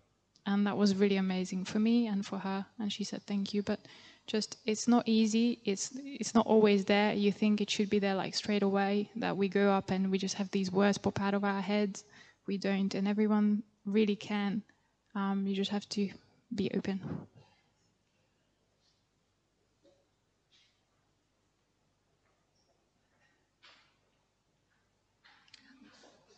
and 0.47 0.67
that 0.67 0.77
was 0.77 0.95
really 0.95 1.17
amazing 1.17 1.65
for 1.65 1.79
me 1.79 2.07
and 2.07 2.25
for 2.25 2.39
her 2.39 2.65
and 2.79 2.93
she 2.93 3.05
said 3.05 3.23
thank 3.23 3.55
you 3.55 3.63
but 3.63 3.81
just 4.27 4.57
it's 4.67 4.89
not 4.89 5.03
easy 5.07 5.59
it's 5.65 5.91
it's 6.05 6.35
not 6.35 6.47
always 6.47 6.85
there 6.85 7.13
you 7.15 7.33
think 7.33 7.61
it 7.61 7.71
should 7.71 7.91
be 7.91 7.99
there 7.99 8.15
like 8.15 8.35
straight 8.35 8.63
away 8.63 9.11
that 9.17 9.37
we 9.37 9.49
go 9.49 9.71
up 9.71 9.91
and 9.91 10.11
we 10.11 10.19
just 10.19 10.35
have 10.35 10.51
these 10.51 10.71
words 10.71 10.99
pop 10.99 11.21
out 11.21 11.35
of 11.35 11.45
our 11.45 11.61
heads 11.61 12.05
we 12.47 12.57
don't 12.57 12.95
and 12.95 13.09
everyone 13.09 13.63
really 13.87 14.17
can 14.17 14.63
um, 15.15 15.47
you 15.47 15.55
just 15.55 15.71
have 15.71 15.89
to 15.91 16.11
be 16.55 16.71
open 16.75 17.01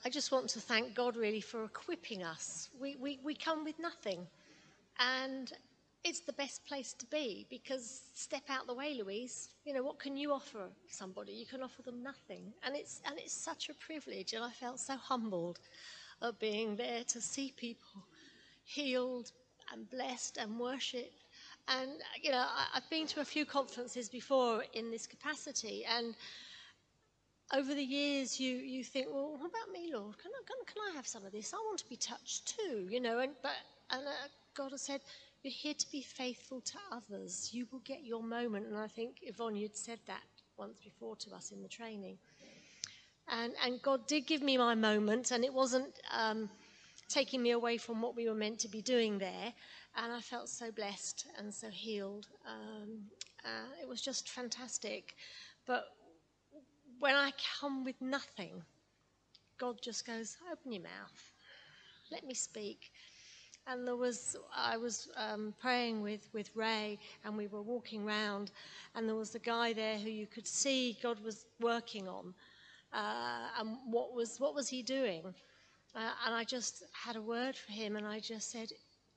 I 0.06 0.08
just 0.08 0.30
want 0.30 0.48
to 0.50 0.60
thank 0.60 0.94
God 0.94 1.16
really 1.16 1.40
for 1.40 1.64
equipping 1.64 2.22
us. 2.22 2.70
We, 2.80 2.94
we, 2.94 3.18
we 3.24 3.34
come 3.34 3.64
with 3.64 3.76
nothing. 3.80 4.24
And 5.00 5.52
it's 6.04 6.20
the 6.20 6.32
best 6.34 6.64
place 6.64 6.92
to 6.92 7.06
be 7.06 7.44
because 7.50 8.02
step 8.14 8.44
out 8.48 8.68
the 8.68 8.74
way, 8.74 8.94
Louise. 8.94 9.48
You 9.64 9.74
know, 9.74 9.82
what 9.82 9.98
can 9.98 10.16
you 10.16 10.32
offer 10.32 10.68
somebody? 10.88 11.32
You 11.32 11.44
can 11.44 11.60
offer 11.60 11.82
them 11.82 12.04
nothing. 12.04 12.52
And 12.62 12.76
it's, 12.76 13.00
and 13.04 13.18
it's 13.18 13.32
such 13.32 13.68
a 13.68 13.74
privilege. 13.74 14.32
And 14.32 14.44
I 14.44 14.50
felt 14.50 14.78
so 14.78 14.94
humbled 14.94 15.58
of 16.22 16.38
being 16.38 16.76
there 16.76 17.02
to 17.08 17.20
see 17.20 17.52
people 17.56 18.04
healed 18.66 19.32
and 19.72 19.88
blessed 19.90 20.36
and 20.36 20.58
worshipped. 20.60 21.24
And, 21.68 21.90
you 22.22 22.30
know, 22.30 22.44
I've 22.74 22.88
been 22.90 23.06
to 23.08 23.20
a 23.20 23.24
few 23.24 23.46
conferences 23.46 24.08
before 24.08 24.64
in 24.74 24.90
this 24.90 25.06
capacity. 25.06 25.84
And 25.84 26.14
over 27.54 27.74
the 27.74 27.82
years 27.82 28.38
you, 28.38 28.56
you 28.56 28.84
think, 28.84 29.08
well, 29.10 29.32
what 29.32 29.50
about 29.50 29.72
me, 29.72 29.90
Lord? 29.92 30.18
Can 30.18 30.30
I, 30.30 30.42
can, 30.46 30.56
can 30.66 30.92
I 30.92 30.96
have 30.96 31.06
some 31.06 31.24
of 31.24 31.32
this? 31.32 31.54
I 31.54 31.56
want 31.56 31.78
to 31.78 31.88
be 31.88 31.96
touched 31.96 32.56
too, 32.58 32.86
you 32.90 33.00
know. 33.00 33.18
And, 33.20 33.32
but, 33.42 33.52
and 33.90 34.06
uh, 34.06 34.28
God 34.54 34.72
has 34.72 34.82
said, 34.82 35.00
you're 35.42 35.52
here 35.52 35.74
to 35.74 35.90
be 35.92 36.02
faithful 36.02 36.60
to 36.60 36.78
others. 36.92 37.50
You 37.52 37.66
will 37.70 37.82
get 37.84 38.04
your 38.04 38.22
moment. 38.22 38.66
And 38.66 38.76
I 38.76 38.88
think 38.88 39.18
Yvonne, 39.22 39.56
you'd 39.56 39.76
said 39.76 40.00
that 40.06 40.22
once 40.58 40.78
before 40.82 41.16
to 41.16 41.34
us 41.34 41.52
in 41.52 41.62
the 41.62 41.68
training. 41.68 42.18
And, 43.28 43.54
and 43.64 43.82
God 43.82 44.06
did 44.06 44.26
give 44.26 44.42
me 44.42 44.56
my 44.56 44.74
moment, 44.74 45.32
and 45.32 45.44
it 45.44 45.52
wasn't 45.52 45.92
um, 46.16 46.48
taking 47.08 47.42
me 47.42 47.50
away 47.52 47.76
from 47.76 48.02
what 48.02 48.16
we 48.16 48.28
were 48.28 48.34
meant 48.34 48.58
to 48.60 48.68
be 48.68 48.82
doing 48.82 49.18
there. 49.18 49.52
And 49.96 50.12
I 50.12 50.20
felt 50.20 50.48
so 50.48 50.70
blessed 50.70 51.26
and 51.38 51.52
so 51.52 51.68
healed. 51.70 52.28
Um, 52.46 53.00
uh, 53.44 53.68
it 53.80 53.88
was 53.88 54.02
just 54.02 54.28
fantastic. 54.28 55.14
But 55.66 55.84
when 56.98 57.14
I 57.14 57.32
come 57.60 57.84
with 57.84 58.00
nothing, 58.00 58.62
God 59.58 59.80
just 59.82 60.06
goes, 60.06 60.36
open 60.52 60.72
your 60.72 60.82
mouth. 60.82 61.32
Let 62.10 62.26
me 62.26 62.34
speak. 62.34 62.92
And 63.66 63.86
there 63.86 63.96
was, 63.96 64.36
I 64.54 64.76
was 64.76 65.08
um, 65.16 65.52
praying 65.60 66.02
with, 66.02 66.28
with 66.32 66.50
Ray, 66.54 66.98
and 67.24 67.36
we 67.36 67.48
were 67.48 67.62
walking 67.62 68.04
round, 68.04 68.52
and 68.94 69.08
there 69.08 69.16
was 69.16 69.34
a 69.34 69.40
guy 69.40 69.72
there 69.72 69.98
who 69.98 70.08
you 70.08 70.26
could 70.26 70.46
see 70.46 70.96
God 71.02 71.18
was 71.24 71.46
working 71.60 72.06
on. 72.06 72.32
Uh, 72.92 73.48
and 73.58 73.76
what 73.90 74.14
was, 74.14 74.38
what 74.38 74.54
was 74.54 74.68
he 74.68 74.82
doing? 74.82 75.34
Uh, 75.96 76.10
and 76.26 76.34
I 76.34 76.44
just 76.44 76.84
had 76.92 77.16
a 77.16 77.22
word 77.22 77.56
for 77.56 77.72
him, 77.72 77.96
and 77.96 78.06
I 78.06 78.20
just 78.20 78.50
said, 78.50 78.70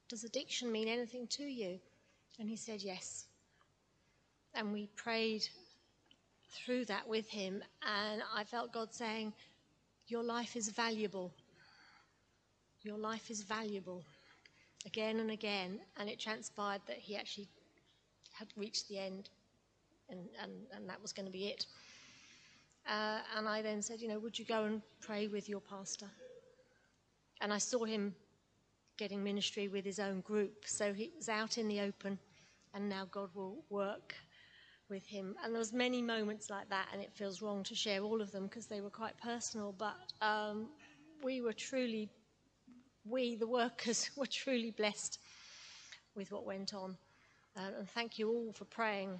Does 0.08 0.24
addiction 0.24 0.72
mean 0.72 0.88
anything 0.88 1.28
to 1.28 1.44
you? 1.44 1.78
And 2.40 2.48
he 2.48 2.56
said, 2.56 2.82
Yes. 2.82 3.26
And 4.54 4.72
we 4.72 4.88
prayed 4.96 5.48
through 6.52 6.86
that 6.86 7.06
with 7.06 7.28
him, 7.28 7.62
and 7.86 8.22
I 8.34 8.46
felt 8.46 8.72
God 8.72 8.94
saying, 8.94 9.34
Your 10.08 10.24
life 10.24 10.56
is 10.56 10.70
valuable. 10.70 11.34
Your 12.84 12.98
life 12.98 13.30
is 13.30 13.42
valuable. 13.44 14.02
Again 14.86 15.20
and 15.20 15.32
again. 15.32 15.82
And 15.98 16.10
it 16.10 16.18
transpired 16.18 16.82
that 16.88 16.96
he 16.96 17.18
actually 17.18 17.50
had 18.32 18.48
reached 18.56 18.88
the 18.88 19.00
end, 19.00 19.30
and, 20.10 20.22
and, 20.42 20.52
and 20.74 20.88
that 20.88 21.02
was 21.02 21.12
going 21.12 21.26
to 21.26 21.32
be 21.32 21.48
it. 21.48 21.66
Uh, 22.88 23.20
and 23.38 23.50
I 23.50 23.62
then 23.62 23.82
said, 23.82 24.00
you 24.00 24.08
know, 24.08 24.18
would 24.20 24.40
you 24.40 24.46
go 24.46 24.64
and 24.64 24.82
pray 25.02 25.28
with 25.28 25.50
your 25.50 25.60
pastor? 25.60 26.08
And 27.42 27.54
I 27.54 27.58
saw 27.58 27.86
him 27.86 28.16
getting 28.98 29.24
ministry 29.24 29.70
with 29.70 29.86
his 29.86 30.00
own 30.00 30.20
group. 30.22 30.66
So 30.66 30.94
he 30.94 31.12
was 31.16 31.30
out 31.30 31.58
in 31.58 31.68
the 31.68 31.80
open, 31.80 32.20
and 32.74 32.90
now 32.90 33.08
God 33.10 33.30
will 33.34 33.64
work 33.70 34.14
with 34.90 35.06
him. 35.06 35.36
And 35.44 35.54
there 35.54 35.60
was 35.60 35.72
many 35.72 36.02
moments 36.02 36.50
like 36.50 36.70
that, 36.70 36.88
and 36.92 37.02
it 37.02 37.14
feels 37.14 37.42
wrong 37.42 37.64
to 37.64 37.76
share 37.76 38.02
all 38.02 38.22
of 38.22 38.32
them 38.32 38.44
because 38.44 38.66
they 38.66 38.82
were 38.82 38.90
quite 38.90 39.18
personal. 39.18 39.74
But 39.78 39.96
um, 40.22 40.68
we 41.24 41.42
were 41.42 41.54
truly, 41.54 42.10
we 43.06 43.36
the 43.36 43.48
workers 43.48 44.10
were 44.18 44.28
truly 44.28 44.72
blessed 44.72 45.20
with 46.16 46.32
what 46.32 46.46
went 46.46 46.74
on. 46.74 46.98
Uh, 47.56 47.72
and 47.80 47.90
thank 47.90 48.20
you 48.20 48.30
all 48.30 48.52
for 48.52 48.66
praying 48.66 49.18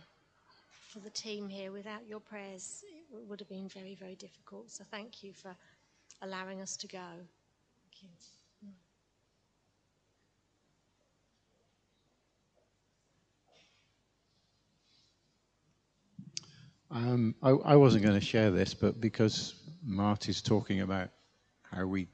for 0.90 1.00
the 1.00 1.10
team 1.10 1.48
here. 1.48 1.72
Without 1.72 2.08
your 2.08 2.20
prayers, 2.20 2.84
it 3.14 3.28
would 3.28 3.40
have 3.40 3.50
been 3.50 3.70
very, 3.70 3.96
very 3.96 4.16
difficult. 4.16 4.70
So 4.72 4.84
thank 4.92 5.24
you 5.24 5.34
for 5.34 5.56
allowing 6.22 6.62
us 6.62 6.76
to 6.78 6.88
go. 6.88 7.00
You. 8.02 8.08
Um, 16.92 17.36
I, 17.44 17.50
I, 17.50 17.76
wasn't 17.76 18.04
going 18.04 18.20
to 18.20 18.26
share 18.26 18.50
this, 18.52 18.74
but 18.74 19.00
because 19.00 19.54
Marty's 19.84 20.42
talking 20.42 20.82
about 20.82 21.10
how 21.62 21.86
we, 21.86 22.08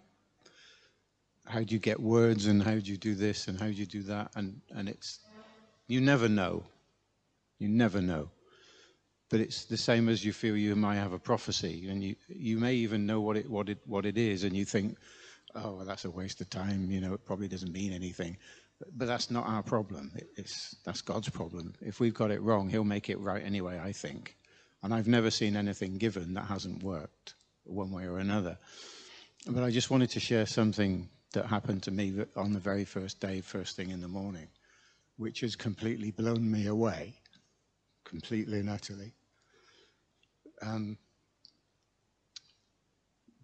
how 1.46 1.60
do 1.60 1.74
you 1.74 1.80
get 1.80 2.00
words 2.00 2.48
and 2.48 2.62
how 2.62 2.74
do 2.74 2.92
you 2.92 2.98
do 2.98 3.16
this 3.16 3.48
and 3.48 3.60
how 3.60 3.68
do 3.68 3.74
you 3.74 3.86
do 3.86 4.04
that, 4.04 4.32
and 4.36 4.60
and 4.76 4.90
it's, 4.90 5.20
you 5.88 6.02
never 6.02 6.28
know, 6.28 6.64
you 7.58 7.70
never 7.70 8.02
know, 8.02 8.30
but 9.30 9.40
it's 9.40 9.64
the 9.66 9.78
same 9.78 10.10
as 10.10 10.26
you 10.26 10.34
feel 10.34 10.58
you 10.58 10.76
might 10.76 10.96
have 10.96 11.14
a 11.14 11.20
prophecy, 11.20 11.88
and 11.88 12.04
you 12.04 12.16
you 12.28 12.58
may 12.58 12.74
even 12.74 13.06
know 13.06 13.22
what 13.22 13.38
it 13.38 13.50
what 13.50 13.70
it 13.70 13.78
what 13.86 14.06
it 14.06 14.18
is, 14.18 14.44
and 14.44 14.58
you 14.58 14.66
think, 14.66 14.98
oh, 15.56 15.76
well, 15.76 15.86
that's 15.86 16.06
a 16.06 16.12
waste 16.12 16.42
of 16.42 16.50
time, 16.50 16.92
you 16.92 17.00
know, 17.00 17.14
it 17.14 17.26
probably 17.26 17.48
doesn't 17.48 17.72
mean 17.72 17.94
anything. 17.94 18.38
But, 18.80 18.98
but 18.98 19.08
that's 19.08 19.32
not 19.32 19.48
our 19.48 19.64
problem. 19.64 20.12
It, 20.16 20.30
it's 20.36 20.76
that's 20.84 21.02
God's 21.02 21.30
problem. 21.30 21.74
If 21.82 22.00
we've 22.00 22.14
got 22.14 22.32
it 22.32 22.42
wrong, 22.42 22.70
He'll 22.70 22.84
make 22.84 23.10
it 23.10 23.20
right 23.20 23.44
anyway. 23.44 23.80
I 23.82 23.92
think. 23.92 24.36
And 24.84 24.94
I've 24.94 25.08
never 25.08 25.32
seen 25.32 25.56
anything 25.56 25.98
given 25.98 26.34
that 26.36 26.46
hasn't 26.46 26.84
worked 26.84 27.34
one 27.64 27.92
way 27.92 28.06
or 28.06 28.20
another. 28.20 28.58
But 29.48 29.64
I 29.64 29.72
just 29.72 29.90
wanted 29.90 30.12
to 30.12 30.20
share 30.20 30.46
something 30.46 31.10
that 31.34 31.46
happened 31.48 31.84
to 31.84 31.92
me 31.92 32.24
on 32.36 32.54
the 32.54 32.60
very 32.60 32.86
first 32.86 33.20
day, 33.20 33.42
first 33.42 33.76
thing 33.76 33.90
in 33.90 34.02
the 34.02 34.08
morning, 34.08 34.48
which 35.18 35.40
has 35.42 35.56
completely 35.56 36.12
blown 36.12 36.52
me 36.52 36.68
away, 36.68 37.16
completely 38.04 38.60
and 38.60 38.70
utterly. 38.70 39.14
Um, 40.62 40.98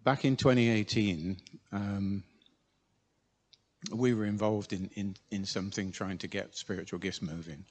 back 0.04 0.24
in 0.24 0.36
2018, 0.36 1.36
um, 1.72 2.22
we 3.92 4.14
were 4.14 4.26
involved 4.26 4.72
in, 4.72 4.90
in, 4.94 5.16
in 5.30 5.44
something 5.44 5.92
trying 5.92 6.18
to 6.18 6.28
get 6.28 6.56
spiritual 6.56 6.98
gifts 6.98 7.22
moving 7.22 7.64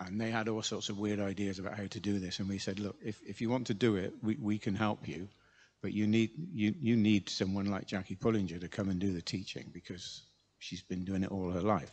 and 0.00 0.20
they 0.20 0.30
had 0.30 0.48
all 0.48 0.62
sorts 0.62 0.88
of 0.88 0.98
weird 0.98 1.20
ideas 1.20 1.58
about 1.58 1.76
how 1.76 1.86
to 1.86 2.00
do 2.00 2.18
this. 2.18 2.38
And 2.38 2.48
we 2.48 2.58
said, 2.58 2.80
look, 2.80 2.96
if, 3.04 3.20
if 3.26 3.40
you 3.40 3.50
want 3.50 3.66
to 3.66 3.74
do 3.74 3.96
it, 3.96 4.14
we, 4.22 4.36
we 4.40 4.58
can 4.58 4.74
help 4.74 5.06
you, 5.06 5.28
but 5.82 5.92
you 5.92 6.06
need 6.06 6.30
you, 6.52 6.74
you 6.80 6.96
need 6.96 7.28
someone 7.28 7.66
like 7.66 7.86
Jackie 7.86 8.16
Pullinger 8.16 8.60
to 8.60 8.68
come 8.68 8.88
and 8.88 8.98
do 8.98 9.12
the 9.12 9.20
teaching 9.20 9.70
because 9.72 10.22
she's 10.58 10.82
been 10.82 11.04
doing 11.04 11.22
it 11.22 11.30
all 11.30 11.50
her 11.50 11.60
life. 11.60 11.92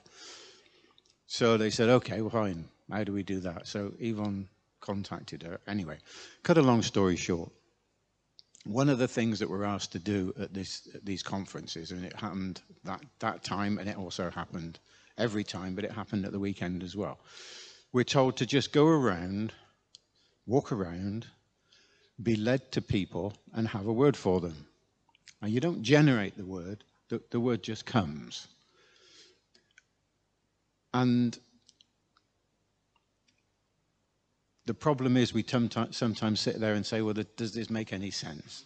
So 1.28 1.58
they 1.58 1.70
said, 1.70 1.90
okay, 1.90 2.22
well, 2.22 2.30
fine. 2.30 2.66
How 2.90 3.04
do 3.04 3.12
we 3.12 3.24
do 3.24 3.42
that? 3.42 3.68
So 3.68 3.92
Yvonne 4.00 4.48
contacted 4.80 5.44
her. 5.44 5.60
Anyway, 5.68 5.98
cut 6.44 6.58
a 6.58 6.62
long 6.62 6.82
story 6.82 7.18
short. 7.18 7.52
One 8.66 8.90
of 8.90 8.98
the 8.98 9.08
things 9.08 9.40
that 9.40 9.50
we're 9.50 9.64
asked 9.64 9.94
to 9.94 10.00
do 10.00 10.34
at, 10.40 10.54
this, 10.54 10.90
at 10.94 11.06
these 11.06 11.24
conferences, 11.24 11.92
and 11.92 12.04
it 12.04 12.16
happened 12.16 12.62
that, 12.84 13.02
that 13.20 13.44
time, 13.44 13.78
and 13.78 13.88
it 13.88 13.98
also 13.98 14.30
happened 14.30 14.80
every 15.18 15.44
time, 15.44 15.74
but 15.74 15.86
it 15.86 15.92
happened 15.92 16.26
at 16.26 16.32
the 16.32 16.40
weekend 16.40 16.84
as 16.84 16.96
well 16.96 17.20
we're 17.92 18.04
told 18.04 18.38
to 18.38 18.46
just 18.46 18.72
go 18.72 18.86
around, 18.88 19.54
walk 20.46 20.72
around, 20.72 21.26
be 22.22 22.36
led 22.36 22.72
to 22.72 22.82
people, 22.82 23.34
and 23.54 23.68
have 23.68 23.88
a 23.88 23.94
word 23.94 24.18
for 24.18 24.40
them. 24.40 24.68
Now, 25.42 25.48
you 25.48 25.60
don't 25.60 25.84
generate 25.84 26.38
the 26.38 26.46
word, 26.46 26.84
the, 27.10 27.22
the 27.32 27.40
word 27.40 27.64
just 27.64 27.86
comes. 27.86 28.48
And 30.94 31.38
the 34.68 34.74
problem 34.74 35.18
is 35.18 35.34
we 35.34 35.44
sometimes 35.44 36.40
sit 36.40 36.60
there 36.60 36.76
and 36.76 36.86
say, 36.86 37.02
well, 37.02 37.16
does 37.36 37.54
this 37.54 37.70
make 37.70 37.92
any 37.94 38.12
sense? 38.12 38.66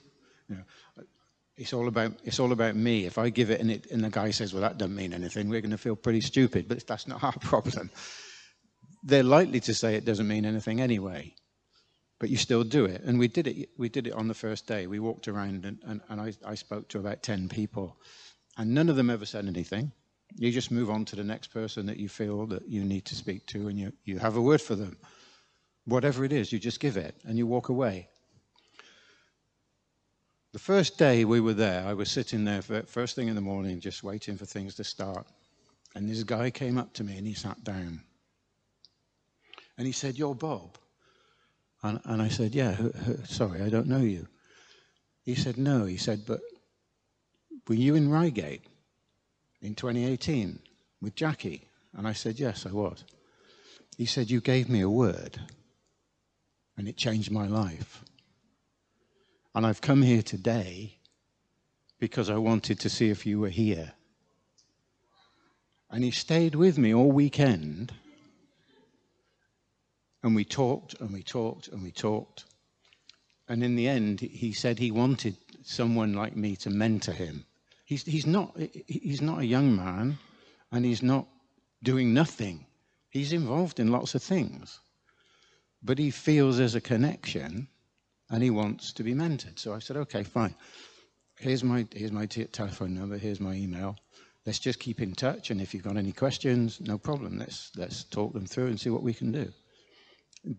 You 0.49 0.57
know, 0.57 0.63
it's 1.55 1.71
all 1.71 1.87
about 1.87 2.13
it's 2.25 2.39
all 2.39 2.51
about 2.51 2.75
me. 2.75 3.05
If 3.05 3.17
I 3.17 3.29
give 3.29 3.49
it 3.49 3.61
and, 3.61 3.71
it 3.71 3.89
and 3.91 4.03
the 4.03 4.09
guy 4.09 4.31
says, 4.31 4.53
well, 4.53 4.61
that 4.63 4.77
doesn't 4.77 4.95
mean 4.95 5.13
anything, 5.13 5.47
we're 5.47 5.61
going 5.61 5.71
to 5.71 5.77
feel 5.77 5.95
pretty 5.95 6.21
stupid. 6.21 6.67
But 6.67 6.85
that's 6.85 7.07
not 7.07 7.23
our 7.23 7.31
problem 7.39 7.89
they're 9.03 9.23
likely 9.23 9.59
to 9.61 9.73
say 9.73 9.95
it 9.95 10.05
doesn't 10.05 10.27
mean 10.27 10.45
anything 10.45 10.81
anyway. 10.81 11.33
But 12.19 12.29
you 12.29 12.37
still 12.37 12.63
do 12.63 12.85
it. 12.85 13.01
And 13.03 13.17
we 13.17 13.27
did 13.27 13.47
it, 13.47 13.69
we 13.77 13.89
did 13.89 14.05
it 14.07 14.13
on 14.13 14.27
the 14.27 14.33
first 14.33 14.67
day. 14.67 14.85
We 14.85 14.99
walked 14.99 15.27
around 15.27 15.65
and, 15.65 15.79
and, 15.85 16.01
and 16.07 16.21
I, 16.21 16.33
I 16.45 16.55
spoke 16.55 16.87
to 16.89 16.99
about 16.99 17.23
10 17.23 17.49
people. 17.49 17.97
And 18.57 18.73
none 18.73 18.89
of 18.89 18.95
them 18.95 19.09
ever 19.09 19.25
said 19.25 19.47
anything. 19.47 19.91
You 20.35 20.51
just 20.51 20.71
move 20.71 20.89
on 20.89 21.05
to 21.05 21.15
the 21.15 21.23
next 21.23 21.47
person 21.47 21.87
that 21.87 21.97
you 21.97 22.09
feel 22.09 22.45
that 22.47 22.67
you 22.67 22.85
need 22.85 23.05
to 23.05 23.15
speak 23.15 23.47
to 23.47 23.67
and 23.67 23.77
you, 23.77 23.91
you 24.05 24.19
have 24.19 24.37
a 24.37 24.41
word 24.41 24.61
for 24.61 24.75
them. 24.75 24.97
Whatever 25.91 26.23
it 26.23 26.31
is, 26.31 26.53
you 26.53 26.57
just 26.57 26.79
give 26.79 26.95
it 26.95 27.15
and 27.25 27.37
you 27.37 27.45
walk 27.45 27.67
away. 27.67 28.07
The 30.53 30.59
first 30.59 30.97
day 30.97 31.25
we 31.25 31.41
were 31.41 31.53
there, 31.53 31.85
I 31.85 31.93
was 31.93 32.09
sitting 32.09 32.45
there 32.45 32.61
first 32.61 33.13
thing 33.13 33.27
in 33.27 33.35
the 33.35 33.41
morning, 33.41 33.81
just 33.81 34.01
waiting 34.01 34.37
for 34.37 34.45
things 34.45 34.75
to 34.75 34.85
start. 34.85 35.27
And 35.93 36.09
this 36.09 36.23
guy 36.23 36.49
came 36.49 36.77
up 36.77 36.93
to 36.93 37.03
me 37.03 37.17
and 37.17 37.27
he 37.27 37.33
sat 37.33 37.61
down. 37.65 38.03
And 39.77 39.85
he 39.85 39.91
said, 39.91 40.17
You're 40.17 40.33
Bob. 40.33 40.77
And, 41.83 41.99
and 42.05 42.21
I 42.21 42.29
said, 42.29 42.55
Yeah, 42.55 42.77
sorry, 43.25 43.61
I 43.61 43.67
don't 43.67 43.87
know 43.87 43.99
you. 43.99 44.27
He 45.23 45.35
said, 45.35 45.57
No. 45.57 45.83
He 45.83 45.97
said, 45.97 46.21
But 46.25 46.39
were 47.67 47.75
you 47.75 47.95
in 47.95 48.09
Reigate 48.09 48.63
in 49.61 49.75
2018 49.75 50.57
with 51.01 51.15
Jackie? 51.15 51.67
And 51.93 52.07
I 52.07 52.13
said, 52.13 52.39
Yes, 52.39 52.65
I 52.65 52.71
was. 52.71 53.03
He 53.97 54.05
said, 54.05 54.29
You 54.31 54.39
gave 54.39 54.69
me 54.69 54.79
a 54.79 54.89
word, 54.89 55.37
and 56.81 56.89
it 56.89 56.97
changed 56.97 57.29
my 57.29 57.45
life. 57.45 58.03
And 59.53 59.67
I've 59.67 59.81
come 59.81 60.01
here 60.01 60.23
today 60.23 60.97
because 61.99 62.27
I 62.27 62.37
wanted 62.37 62.79
to 62.79 62.89
see 62.89 63.11
if 63.11 63.23
you 63.23 63.39
were 63.39 63.49
here. 63.49 63.93
And 65.91 66.03
he 66.03 66.09
stayed 66.09 66.55
with 66.55 66.79
me 66.79 66.91
all 66.91 67.11
weekend 67.11 67.93
and 70.23 70.33
we 70.33 70.43
talked 70.43 70.99
and 70.99 71.13
we 71.13 71.21
talked 71.21 71.67
and 71.67 71.83
we 71.83 71.91
talked. 71.91 72.45
And 73.47 73.63
in 73.63 73.75
the 73.75 73.87
end, 73.87 74.19
he 74.19 74.51
said 74.51 74.79
he 74.79 74.89
wanted 74.89 75.37
someone 75.61 76.15
like 76.15 76.35
me 76.35 76.55
to 76.55 76.71
mentor 76.71 77.11
him. 77.11 77.45
He's, 77.85 78.01
he's, 78.05 78.25
not, 78.25 78.57
he's 78.87 79.21
not 79.21 79.41
a 79.41 79.45
young 79.45 79.75
man 79.75 80.17
and 80.71 80.83
he's 80.83 81.03
not 81.03 81.27
doing 81.83 82.11
nothing. 82.11 82.65
He's 83.11 83.33
involved 83.33 83.79
in 83.79 83.91
lots 83.91 84.15
of 84.15 84.23
things. 84.23 84.79
But 85.83 85.97
he 85.97 86.11
feels 86.11 86.57
there's 86.57 86.75
a 86.75 86.81
connection 86.81 87.67
and 88.29 88.43
he 88.43 88.49
wants 88.49 88.93
to 88.93 89.03
be 89.03 89.13
mentored. 89.13 89.59
So 89.59 89.73
I 89.73 89.79
said, 89.79 89.97
okay, 89.97 90.23
fine. 90.23 90.55
Here's 91.39 91.63
my, 91.63 91.87
here's 91.93 92.11
my 92.11 92.25
t- 92.27 92.45
telephone 92.45 92.93
number, 92.93 93.17
here's 93.17 93.39
my 93.39 93.53
email. 93.53 93.97
Let's 94.45 94.59
just 94.59 94.79
keep 94.79 95.01
in 95.01 95.13
touch. 95.13 95.51
And 95.51 95.61
if 95.61 95.73
you've 95.73 95.83
got 95.83 95.97
any 95.97 96.11
questions, 96.11 96.79
no 96.81 96.97
problem. 96.97 97.37
Let's, 97.37 97.71
let's 97.75 98.03
talk 98.03 98.33
them 98.33 98.45
through 98.45 98.67
and 98.67 98.79
see 98.79 98.89
what 98.89 99.03
we 99.03 99.13
can 99.13 99.31
do 99.31 99.51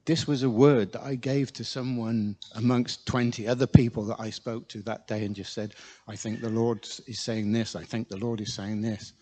this 0.05 0.29
was 0.29 0.43
a 0.43 0.51
word 0.51 0.93
that 0.93 1.03
I 1.03 1.17
gave 1.17 1.53
to 1.55 1.65
someone 1.65 2.37
amongst 2.55 3.05
20 3.07 3.49
other 3.49 3.67
people 3.67 4.05
that 4.05 4.21
I 4.21 4.31
spoke 4.31 4.69
to 4.69 4.83
that 4.83 5.09
day 5.09 5.25
and 5.25 5.35
just 5.35 5.53
said, 5.53 5.75
I 6.07 6.15
think 6.15 6.41
the 6.41 6.51
Lord 6.51 6.87
is 7.07 7.21
saying 7.21 7.51
this, 7.51 7.75
I 7.75 7.83
think 7.83 8.09
the 8.09 8.17
Lord 8.17 8.41
is 8.41 8.55
saying 8.55 8.81
this. 8.81 9.13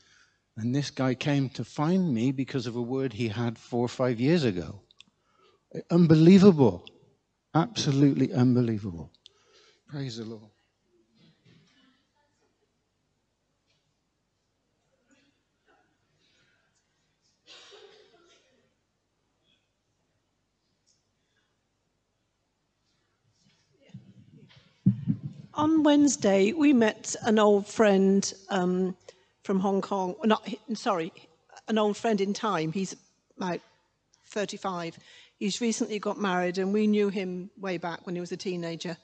And 0.57 0.74
this 0.74 0.90
guy 0.90 1.14
came 1.14 1.48
to 1.51 1.64
find 1.64 2.12
me 2.12 2.32
because 2.32 2.66
of 2.66 2.76
a 2.76 2.82
word 2.82 3.14
he 3.14 3.28
had 3.28 3.57
four 3.57 3.84
or 3.84 3.88
five 3.88 4.20
years 4.20 4.44
ago. 4.44 4.82
Unbelievable. 5.91 6.85
Absolutely 7.55 8.33
unbelievable. 8.33 9.11
Praise 9.89 10.16
the 10.18 10.25
Lord. 10.25 10.51
on 25.61 25.83
Wednesday, 25.83 26.53
we 26.53 26.73
met 26.73 27.14
an 27.23 27.39
old 27.39 27.66
friend 27.66 28.33
um, 28.49 28.97
from 29.43 29.61
Hong 29.61 29.83
Kong. 29.83 30.14
Not, 30.25 30.49
sorry, 30.73 31.12
an 31.68 31.77
old 31.77 31.99
friend 31.99 32.18
in 32.18 32.33
time. 32.33 32.73
He's 32.73 32.97
about 33.37 33.61
35. 34.29 34.99
He's 35.41 35.62
recently 35.62 35.99
got 35.99 36.20
married, 36.20 36.59
and 36.59 36.70
we 36.70 36.86
knew 36.86 37.09
him 37.09 37.49
way 37.57 37.78
back 37.78 38.05
when 38.05 38.14
he 38.14 38.20
was 38.20 38.30
a 38.30 38.36
teenager. 38.36 38.99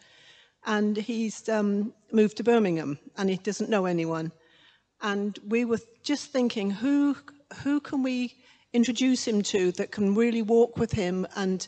And 0.66 0.94
he's 0.94 1.48
um, 1.48 1.94
moved 2.12 2.36
to 2.36 2.44
Birmingham, 2.44 2.98
and 3.16 3.30
he 3.30 3.38
doesn't 3.38 3.70
know 3.70 3.86
anyone. 3.86 4.32
And 5.00 5.38
we 5.48 5.64
were 5.64 5.80
just 6.02 6.32
thinking, 6.32 6.70
who 6.70 7.16
who 7.62 7.80
can 7.80 8.02
we 8.02 8.34
introduce 8.74 9.26
him 9.26 9.40
to 9.44 9.72
that 9.72 9.92
can 9.92 10.14
really 10.14 10.42
walk 10.42 10.76
with 10.76 10.92
him 10.92 11.26
and 11.36 11.66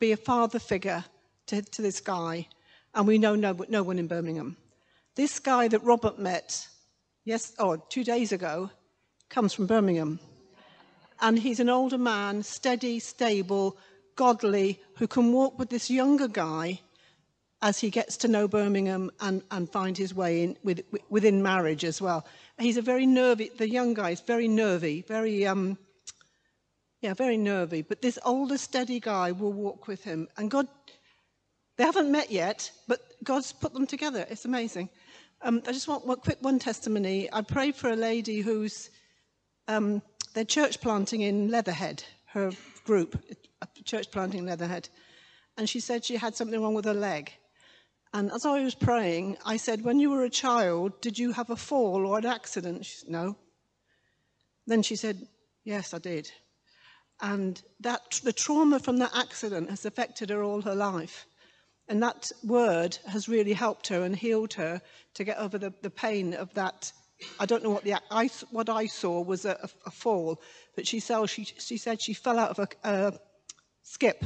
be 0.00 0.10
a 0.10 0.16
father 0.16 0.58
figure 0.58 1.04
to, 1.46 1.62
to 1.62 1.80
this 1.80 2.00
guy? 2.00 2.48
And 2.94 3.06
we 3.06 3.18
know 3.18 3.36
no, 3.36 3.56
no 3.68 3.84
one 3.84 4.00
in 4.00 4.08
Birmingham. 4.08 4.56
This 5.14 5.38
guy 5.38 5.68
that 5.68 5.84
Robert 5.84 6.18
met, 6.18 6.66
yes, 7.24 7.52
oh, 7.60 7.76
two 7.76 8.02
days 8.02 8.32
ago, 8.32 8.68
comes 9.28 9.52
from 9.52 9.66
Birmingham. 9.66 10.18
And 11.20 11.38
he's 11.38 11.60
an 11.60 11.68
older 11.68 11.98
man, 11.98 12.42
steady, 12.42 12.98
stable, 12.98 13.76
godly, 14.16 14.80
who 14.96 15.06
can 15.06 15.32
walk 15.32 15.58
with 15.58 15.70
this 15.70 15.90
younger 15.90 16.28
guy 16.28 16.80
as 17.62 17.78
he 17.78 17.90
gets 17.90 18.16
to 18.18 18.28
know 18.28 18.48
Birmingham 18.48 19.10
and, 19.20 19.42
and 19.50 19.70
find 19.70 19.96
his 19.96 20.12
way 20.14 20.42
in 20.42 20.56
with, 20.64 20.82
within 21.08 21.42
marriage 21.42 21.84
as 21.84 22.02
well. 22.02 22.26
He's 22.58 22.76
a 22.76 22.82
very 22.82 23.06
nervy, 23.06 23.50
the 23.56 23.68
young 23.68 23.94
guy 23.94 24.10
is 24.10 24.20
very 24.20 24.48
nervy, 24.48 25.02
very, 25.02 25.46
um, 25.46 25.78
yeah, 27.00 27.14
very 27.14 27.36
nervy. 27.36 27.82
But 27.82 28.02
this 28.02 28.18
older, 28.24 28.58
steady 28.58 28.98
guy 28.98 29.30
will 29.30 29.52
walk 29.52 29.86
with 29.86 30.02
him. 30.02 30.28
And 30.36 30.50
God, 30.50 30.66
they 31.76 31.84
haven't 31.84 32.10
met 32.10 32.30
yet, 32.30 32.70
but 32.88 33.00
God's 33.22 33.52
put 33.52 33.72
them 33.72 33.86
together. 33.86 34.26
It's 34.28 34.44
amazing. 34.44 34.88
Um, 35.40 35.62
I 35.66 35.72
just 35.72 35.88
want 35.88 36.06
one 36.06 36.18
quick 36.18 36.38
one 36.40 36.58
testimony. 36.58 37.28
I 37.32 37.42
prayed 37.42 37.74
for 37.74 37.90
a 37.90 37.96
lady 37.96 38.40
who's 38.40 38.90
um, 39.68 40.02
they're 40.34 40.44
church 40.44 40.80
planting 40.80 41.22
in 41.22 41.48
Leatherhead, 41.48 42.04
her 42.26 42.52
group, 42.84 43.22
church 43.82 44.10
planting 44.10 44.46
Leatherhead. 44.46 44.88
And 45.56 45.68
she 45.68 45.80
said 45.80 46.04
she 46.04 46.16
had 46.16 46.34
something 46.34 46.60
wrong 46.60 46.74
with 46.74 46.84
her 46.84 46.94
leg. 46.94 47.32
And 48.14 48.30
as 48.30 48.44
I 48.44 48.62
was 48.62 48.74
praying, 48.74 49.38
I 49.44 49.56
said, 49.56 49.82
When 49.84 49.98
you 49.98 50.10
were 50.10 50.24
a 50.24 50.30
child, 50.30 51.00
did 51.00 51.18
you 51.18 51.32
have 51.32 51.50
a 51.50 51.56
fall 51.56 52.06
or 52.06 52.18
an 52.18 52.26
accident? 52.26 52.84
She 52.84 52.98
said, 52.98 53.10
No. 53.10 53.36
Then 54.66 54.82
she 54.82 54.96
said, 54.96 55.26
Yes, 55.64 55.94
I 55.94 55.98
did. 55.98 56.30
And 57.20 57.62
that, 57.80 58.20
the 58.24 58.32
trauma 58.32 58.80
from 58.80 58.98
that 58.98 59.12
accident 59.14 59.70
has 59.70 59.84
affected 59.84 60.30
her 60.30 60.42
all 60.42 60.60
her 60.62 60.74
life. 60.74 61.26
And 61.88 62.02
that 62.02 62.30
word 62.44 62.98
has 63.06 63.28
really 63.28 63.52
helped 63.52 63.88
her 63.88 64.02
and 64.02 64.14
healed 64.14 64.54
her 64.54 64.80
to 65.14 65.24
get 65.24 65.38
over 65.38 65.58
the, 65.58 65.72
the 65.82 65.90
pain 65.90 66.34
of 66.34 66.52
that. 66.54 66.92
I 67.38 67.46
don't 67.46 67.62
know 67.62 67.70
what 67.70 67.84
the 67.84 67.94
I, 68.10 68.28
what 68.50 68.68
I 68.68 68.86
saw 68.86 69.20
was 69.20 69.44
a, 69.44 69.68
a 69.86 69.90
fall, 69.90 70.40
but 70.74 70.86
she, 70.86 71.00
said 71.00 71.26
she, 71.26 71.44
she 71.44 71.76
said 71.76 72.00
she 72.00 72.14
fell 72.14 72.38
out 72.38 72.50
of 72.50 72.58
a, 72.58 72.68
a 72.84 73.12
skip. 73.82 74.24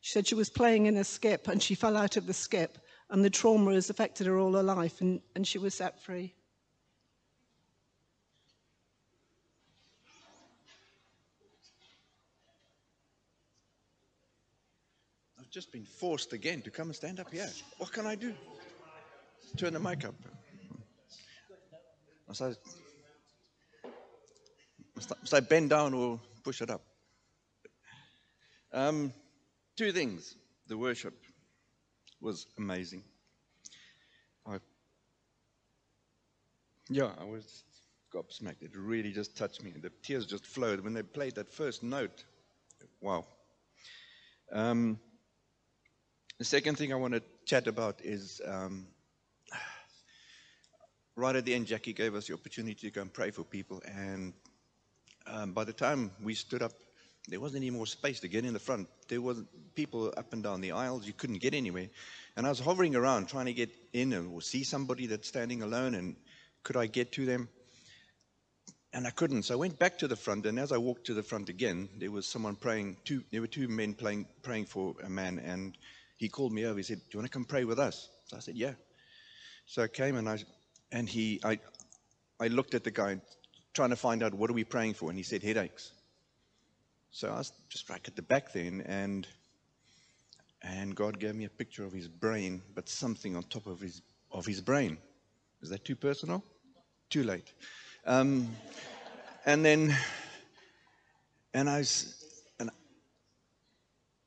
She 0.00 0.12
said 0.12 0.26
she 0.26 0.34
was 0.34 0.50
playing 0.50 0.86
in 0.86 0.96
a 0.96 1.04
skip 1.04 1.48
and 1.48 1.62
she 1.62 1.74
fell 1.74 1.96
out 1.96 2.16
of 2.16 2.26
the 2.26 2.34
skip 2.34 2.78
and 3.10 3.24
the 3.24 3.30
trauma 3.30 3.72
has 3.72 3.90
affected 3.90 4.26
her 4.26 4.38
all 4.38 4.52
her 4.54 4.62
life, 4.62 5.00
and, 5.00 5.20
and 5.34 5.46
she 5.46 5.58
was 5.58 5.74
set 5.74 6.02
free. 6.02 6.34
I've 15.38 15.50
just 15.50 15.70
been 15.70 15.84
forced 15.84 16.32
again 16.32 16.62
to 16.62 16.70
come 16.70 16.88
and 16.88 16.96
stand 16.96 17.20
up 17.20 17.30
here. 17.30 17.48
What 17.78 17.92
can 17.92 18.06
I 18.06 18.14
do? 18.14 18.34
Turn 19.56 19.74
the 19.74 19.80
mic 19.80 20.04
up. 20.04 20.14
Must 22.26 22.42
I, 22.42 22.54
must 24.96 25.34
I 25.34 25.40
bend 25.40 25.70
down 25.70 25.94
or 25.94 26.18
push 26.42 26.62
it 26.62 26.70
up? 26.70 26.82
Um, 28.74 29.12
two 29.76 29.92
things 29.92 30.34
the 30.66 30.76
worship 30.76 31.14
was 32.20 32.46
amazing. 32.58 33.04
I, 34.44 34.58
yeah, 36.90 37.12
I 37.20 37.24
was 37.24 37.62
gobsmacked. 38.12 38.62
It 38.62 38.72
really 38.74 39.12
just 39.12 39.36
touched 39.36 39.62
me. 39.62 39.72
The 39.80 39.92
tears 40.02 40.26
just 40.26 40.44
flowed 40.44 40.80
when 40.80 40.92
they 40.92 41.04
played 41.04 41.36
that 41.36 41.52
first 41.52 41.84
note. 41.84 42.24
Wow. 43.00 43.26
Um, 44.52 44.98
the 46.38 46.44
second 46.44 46.76
thing 46.76 46.92
I 46.92 46.96
want 46.96 47.14
to 47.14 47.22
chat 47.44 47.68
about 47.68 48.00
is 48.02 48.40
um, 48.44 48.88
right 51.14 51.36
at 51.36 51.44
the 51.44 51.54
end, 51.54 51.68
Jackie 51.68 51.92
gave 51.92 52.16
us 52.16 52.26
the 52.26 52.34
opportunity 52.34 52.88
to 52.88 52.90
go 52.90 53.02
and 53.02 53.12
pray 53.12 53.30
for 53.30 53.44
people. 53.44 53.80
And 53.86 54.32
um, 55.28 55.52
by 55.52 55.62
the 55.62 55.72
time 55.72 56.10
we 56.20 56.34
stood 56.34 56.60
up, 56.60 56.72
there 57.28 57.40
wasn't 57.40 57.62
any 57.62 57.70
more 57.70 57.86
space 57.86 58.20
to 58.20 58.28
get 58.28 58.44
in 58.44 58.52
the 58.52 58.58
front. 58.58 58.88
There 59.08 59.20
was 59.20 59.42
people 59.74 60.12
up 60.16 60.32
and 60.32 60.42
down 60.42 60.60
the 60.60 60.72
aisles. 60.72 61.06
You 61.06 61.14
couldn't 61.14 61.38
get 61.38 61.54
anywhere. 61.54 61.88
And 62.36 62.46
I 62.46 62.50
was 62.50 62.60
hovering 62.60 62.94
around 62.94 63.28
trying 63.28 63.46
to 63.46 63.54
get 63.54 63.70
in 63.92 64.12
or 64.12 64.42
see 64.42 64.62
somebody 64.62 65.06
that's 65.06 65.28
standing 65.28 65.62
alone 65.62 65.94
and 65.94 66.16
could 66.64 66.76
I 66.76 66.86
get 66.86 67.12
to 67.12 67.26
them? 67.26 67.48
And 68.92 69.06
I 69.06 69.10
couldn't. 69.10 69.44
So 69.44 69.54
I 69.54 69.56
went 69.56 69.78
back 69.78 69.98
to 69.98 70.08
the 70.08 70.16
front. 70.16 70.46
And 70.46 70.58
as 70.58 70.70
I 70.72 70.78
walked 70.78 71.06
to 71.06 71.14
the 71.14 71.22
front 71.22 71.48
again, 71.48 71.88
there 71.98 72.10
was 72.10 72.26
someone 72.26 72.56
praying. 72.56 72.96
Two, 73.04 73.22
there 73.30 73.40
were 73.40 73.46
two 73.46 73.68
men 73.68 73.94
playing, 73.94 74.26
praying 74.42 74.66
for 74.66 74.94
a 75.02 75.10
man. 75.10 75.38
And 75.38 75.76
he 76.16 76.28
called 76.28 76.52
me 76.52 76.64
over. 76.64 76.76
He 76.78 76.82
said, 76.82 76.98
Do 76.98 77.04
you 77.12 77.18
want 77.18 77.30
to 77.30 77.32
come 77.32 77.44
pray 77.44 77.64
with 77.64 77.78
us? 77.78 78.08
So 78.26 78.36
I 78.36 78.40
said, 78.40 78.54
Yeah. 78.54 78.72
So 79.66 79.82
I 79.82 79.88
came 79.88 80.16
and 80.16 80.28
I, 80.28 80.38
and 80.92 81.08
he, 81.08 81.40
I, 81.42 81.58
I 82.38 82.48
looked 82.48 82.74
at 82.74 82.84
the 82.84 82.90
guy 82.90 83.20
trying 83.72 83.90
to 83.90 83.96
find 83.96 84.22
out 84.22 84.34
what 84.34 84.50
are 84.50 84.54
we 84.54 84.64
praying 84.64 84.94
for. 84.94 85.08
And 85.08 85.18
he 85.18 85.24
said, 85.24 85.42
Headaches. 85.42 85.90
So 87.14 87.28
I 87.28 87.38
was 87.38 87.52
just 87.68 87.88
right 87.90 88.00
at 88.08 88.16
the 88.16 88.22
back 88.22 88.52
then, 88.52 88.80
and 88.86 89.24
and 90.62 90.96
God 90.96 91.20
gave 91.20 91.36
me 91.36 91.44
a 91.44 91.48
picture 91.48 91.84
of 91.84 91.92
his 91.92 92.08
brain, 92.08 92.60
but 92.74 92.88
something 92.88 93.36
on 93.36 93.44
top 93.44 93.68
of 93.68 93.80
his 93.80 94.02
of 94.32 94.44
his 94.44 94.60
brain. 94.60 94.98
Is 95.62 95.68
that 95.68 95.84
too 95.84 95.94
personal? 95.94 96.42
Too 97.10 97.22
late. 97.22 97.52
Um, 98.04 98.56
and 99.46 99.64
then, 99.64 99.96
and 101.54 101.70
I 101.70 101.84
and 102.58 102.70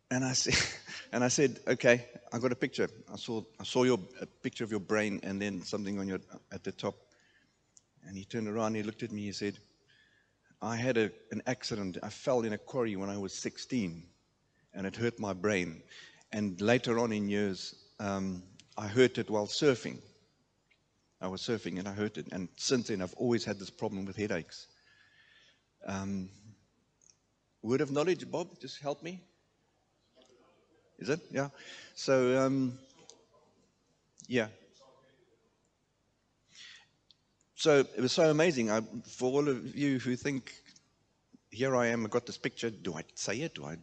and 0.10 0.24
I 0.24 0.32
said, 0.32 0.56
and 1.12 1.26
I 1.26 1.28
said, 1.28 1.60
okay, 1.68 2.06
I 2.32 2.40
got 2.40 2.54
a 2.54 2.56
picture. 2.56 2.88
I 3.12 3.18
saw 3.18 3.42
I 3.60 3.66
saw 3.66 3.84
your 3.84 4.00
a 4.22 4.26
picture 4.26 4.64
of 4.64 4.72
your 4.72 4.80
brain, 4.80 5.20
and 5.24 5.42
then 5.42 5.62
something 5.62 6.00
on 6.00 6.08
your 6.08 6.22
at 6.54 6.64
the 6.64 6.72
top. 6.72 6.96
And 8.08 8.16
he 8.16 8.24
turned 8.24 8.48
around, 8.48 8.76
he 8.76 8.84
looked 8.84 9.04
at 9.04 9.12
me, 9.12 9.24
he 9.24 9.34
said, 9.34 9.60
I 10.62 10.76
had 10.76 10.98
a, 10.98 11.12
an 11.32 11.42
accident. 11.46 11.98
I 12.02 12.10
fell 12.10 12.42
in 12.42 12.54
a 12.54 12.58
quarry 12.58 12.96
when 12.96 13.10
I 13.10 13.18
was 13.18 13.34
16, 13.34 14.04
and 14.74 14.88
it 14.88 14.96
hurt 14.96 15.20
my 15.20 15.34
brain. 15.34 15.82
And 16.32 16.60
later 16.60 17.00
on 17.00 17.12
in 17.12 17.30
years, 17.30 17.76
um, 18.00 18.44
I 18.78 18.88
hurt 18.88 19.18
it 19.18 19.30
while 19.30 19.48
surfing. 19.48 20.00
I 21.22 21.28
was 21.28 21.42
surfing 21.42 21.80
and 21.80 21.88
I 21.88 21.94
hurt 21.94 22.18
it. 22.18 22.28
And 22.32 22.48
since 22.58 22.88
then, 22.88 23.02
I've 23.02 23.14
always 23.16 23.44
had 23.44 23.60
this 23.60 23.70
problem 23.70 24.06
with 24.06 24.16
headaches. 24.16 24.68
Um, 25.86 26.30
word 27.62 27.82
of 27.82 27.92
knowledge, 27.92 28.30
Bob, 28.30 28.60
just 28.60 28.82
help 28.82 29.02
me. 29.02 29.22
Is 31.00 31.10
it? 31.10 31.20
Yeah. 31.32 31.50
So, 31.96 32.40
um, 32.40 32.78
yeah, 34.28 34.48
so 37.58 37.80
it 37.80 38.00
was 38.00 38.12
so 38.12 38.30
amazing. 38.30 38.70
I, 38.70 38.82
for 39.06 39.32
all 39.32 39.50
of 39.50 39.76
you 39.76 39.98
who 39.98 40.16
think, 40.16 40.54
here 41.50 41.76
I 41.76 41.88
am, 41.88 42.06
I 42.06 42.10
got 42.10 42.28
this 42.28 42.38
picture, 42.38 42.70
do 42.70 42.94
I 42.94 43.04
say 43.16 43.38
it? 43.42 43.56
Do 43.56 43.66
I 43.66 43.78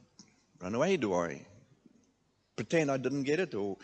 run 0.61 0.77
away? 0.77 0.97
Do 0.97 1.13
I 1.13 1.45
pretend 2.55 2.89
I 2.89 2.99
didn't 2.99 3.25
get 3.25 3.41
it? 3.41 3.53
Or, 3.53 3.77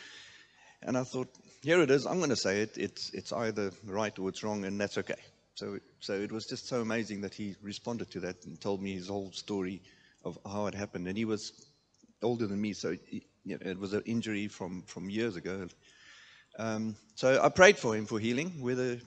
and 0.80 0.97
I 0.97 1.03
thought, 1.03 1.28
here 1.62 1.82
it 1.82 1.91
is, 1.91 2.07
I'm 2.07 2.18
going 2.18 2.30
to 2.30 2.36
say 2.36 2.62
it. 2.62 2.78
It's, 2.78 3.11
it's 3.11 3.32
either 3.32 3.72
right 3.84 4.16
or 4.16 4.28
it's 4.28 4.45
wrong, 4.45 4.64
and 4.64 4.80
that's 4.80 4.97
okay. 4.97 5.20
So, 5.57 5.80
so 5.99 6.14
it 6.14 6.30
was 6.30 6.47
just 6.47 6.68
so 6.68 6.80
amazing 6.80 7.20
that 7.22 7.34
he 7.34 7.57
responded 7.61 8.12
to 8.12 8.20
that 8.20 8.45
and 8.47 8.61
told 8.61 8.80
me 8.80 8.95
his 8.95 9.09
whole 9.09 9.32
story 9.32 9.82
of 10.24 10.38
how 10.47 10.66
it 10.66 10.74
happened. 10.74 11.09
And 11.09 11.18
he 11.18 11.24
was 11.24 11.66
older 12.22 12.47
than 12.47 12.61
me, 12.61 12.74
so 12.74 12.97
he, 13.09 13.26
you 13.45 13.59
know, 13.59 13.70
it 13.70 13.78
was 13.78 13.93
an 13.93 14.03
injury 14.07 14.47
from, 14.47 14.82
from 14.82 15.11
years 15.11 15.34
ago. 15.34 15.66
Um, 16.61 16.94
so 17.14 17.40
I 17.42 17.48
prayed 17.48 17.78
for 17.78 17.96
him 17.96 18.04
for 18.04 18.18
healing. 18.18 18.61
Whether 18.61 18.98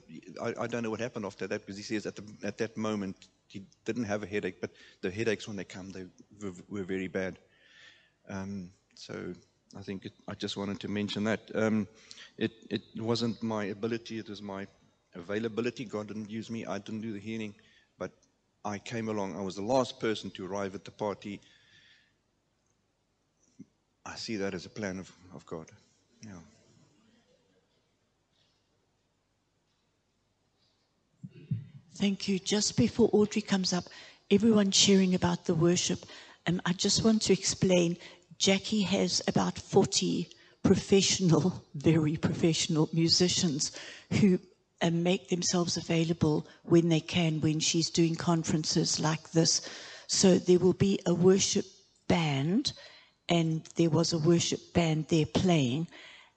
I, 0.42 0.54
I, 0.62 0.66
don't 0.66 0.82
know 0.82 0.90
what 0.90 0.98
happened 0.98 1.24
after 1.24 1.46
that 1.46 1.60
because 1.60 1.76
he 1.76 1.84
says 1.84 2.04
at, 2.04 2.16
the, 2.16 2.24
at 2.42 2.58
that 2.58 2.76
moment 2.76 3.28
he 3.46 3.62
didn't 3.84 4.04
have 4.04 4.24
a 4.24 4.26
headache, 4.26 4.60
but 4.60 4.70
the 5.02 5.10
headaches 5.10 5.46
when 5.46 5.56
they 5.56 5.62
come 5.62 5.92
they 5.92 6.06
were, 6.42 6.52
were 6.68 6.82
very 6.82 7.06
bad. 7.06 7.38
Um, 8.28 8.70
so 8.96 9.32
I 9.78 9.82
think 9.82 10.04
it, 10.04 10.12
I 10.26 10.34
just 10.34 10.56
wanted 10.56 10.80
to 10.80 10.88
mention 10.88 11.22
that. 11.24 11.48
Um, 11.54 11.86
it, 12.38 12.50
it 12.70 12.82
wasn't 12.96 13.40
my 13.40 13.66
ability; 13.66 14.18
it 14.18 14.28
was 14.28 14.42
my 14.42 14.66
availability. 15.14 15.84
God 15.84 16.08
didn't 16.08 16.30
use 16.30 16.50
me. 16.50 16.66
I 16.66 16.78
didn't 16.78 17.02
do 17.02 17.12
the 17.12 17.20
healing, 17.20 17.54
but 18.00 18.10
I 18.64 18.78
came 18.78 19.08
along. 19.08 19.36
I 19.36 19.42
was 19.42 19.54
the 19.54 19.62
last 19.62 20.00
person 20.00 20.28
to 20.32 20.44
arrive 20.44 20.74
at 20.74 20.84
the 20.84 20.90
party. 20.90 21.40
I 24.04 24.16
see 24.16 24.34
that 24.38 24.54
as 24.54 24.66
a 24.66 24.70
plan 24.70 24.98
of, 24.98 25.12
of 25.32 25.46
God. 25.46 25.70
Yeah. 26.26 26.32
Thank 31.96 32.26
you. 32.26 32.40
Just 32.40 32.76
before 32.76 33.08
Audrey 33.12 33.40
comes 33.40 33.72
up, 33.72 33.84
everyone 34.30 34.72
sharing 34.72 35.14
about 35.14 35.44
the 35.44 35.54
worship. 35.54 36.00
Um, 36.46 36.60
I 36.66 36.72
just 36.72 37.04
want 37.04 37.22
to 37.22 37.32
explain 37.32 37.96
Jackie 38.36 38.82
has 38.82 39.22
about 39.28 39.56
40 39.56 40.28
professional, 40.64 41.62
very 41.74 42.16
professional 42.16 42.88
musicians 42.92 43.70
who 44.10 44.40
um, 44.82 45.04
make 45.04 45.28
themselves 45.28 45.76
available 45.76 46.48
when 46.64 46.88
they 46.88 46.98
can, 47.00 47.40
when 47.40 47.60
she's 47.60 47.90
doing 47.90 48.16
conferences 48.16 48.98
like 48.98 49.30
this. 49.30 49.60
So 50.08 50.36
there 50.38 50.58
will 50.58 50.72
be 50.72 50.98
a 51.06 51.14
worship 51.14 51.64
band, 52.08 52.72
and 53.28 53.62
there 53.76 53.90
was 53.90 54.12
a 54.12 54.18
worship 54.18 54.72
band 54.74 55.06
there 55.08 55.26
playing. 55.26 55.86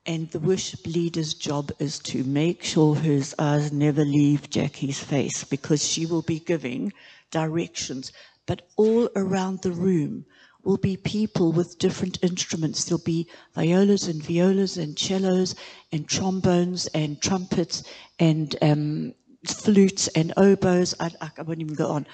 And 0.08 0.32
the 0.32 0.40
worship 0.40 0.88
leader's 0.88 1.34
job 1.34 1.70
is 1.80 2.00
to 2.00 2.24
make 2.24 2.64
sure 2.64 2.96
his 2.96 3.36
eyes 3.38 3.74
never 3.74 4.06
leave 4.06 4.50
Jackie's 4.50 5.02
face 5.02 5.44
because 5.44 5.86
she 5.86 6.06
will 6.06 6.22
be 6.22 6.40
giving 6.40 6.94
directions. 7.30 8.14
But 8.46 8.62
all 8.78 9.10
around 9.18 9.64
the 9.64 9.74
room 9.74 10.26
will 10.64 10.78
be 10.78 10.96
people 10.96 11.52
with 11.52 11.78
different 11.78 12.20
instruments. 12.24 12.86
There'll 12.86 13.04
be 13.04 13.28
violas 13.54 14.08
and 14.08 14.24
violas 14.24 14.78
and 14.78 14.98
cellos 14.98 15.56
and 15.92 16.08
trombones 16.08 16.88
and 16.88 17.22
trumpets 17.22 17.84
and 18.18 18.56
um, 18.62 19.14
flutes 19.46 20.08
and 20.10 20.34
oboes. 20.38 20.96
I, 21.02 21.12
I 21.22 21.42
won't 21.42 21.60
even 21.60 21.74
go 21.74 21.90
on. 21.90 22.08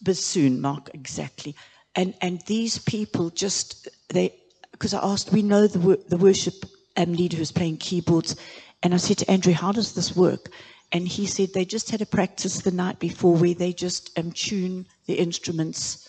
Bassoon, 0.00 0.60
Mark, 0.60 0.90
exactly. 0.94 1.56
And, 1.96 2.14
and 2.20 2.40
these 2.42 2.78
people 2.78 3.30
just, 3.30 3.88
they, 4.10 4.32
because 4.70 4.94
I 4.94 5.00
asked, 5.02 5.32
we 5.32 5.42
know 5.42 5.66
the, 5.66 6.04
the 6.08 6.16
worship 6.16 6.64
um, 6.96 7.12
leader 7.12 7.36
who's 7.36 7.52
playing 7.52 7.78
keyboards. 7.78 8.36
And 8.82 8.94
I 8.94 8.98
said 8.98 9.18
to 9.18 9.30
Andrew, 9.30 9.52
how 9.52 9.72
does 9.72 9.94
this 9.94 10.14
work? 10.14 10.50
And 10.92 11.08
he 11.08 11.26
said 11.26 11.52
they 11.52 11.64
just 11.64 11.90
had 11.90 12.02
a 12.02 12.06
practice 12.06 12.60
the 12.60 12.70
night 12.70 12.98
before 12.98 13.34
where 13.34 13.54
they 13.54 13.72
just 13.72 14.16
um, 14.18 14.32
tune 14.32 14.86
the 15.06 15.14
instruments 15.14 16.08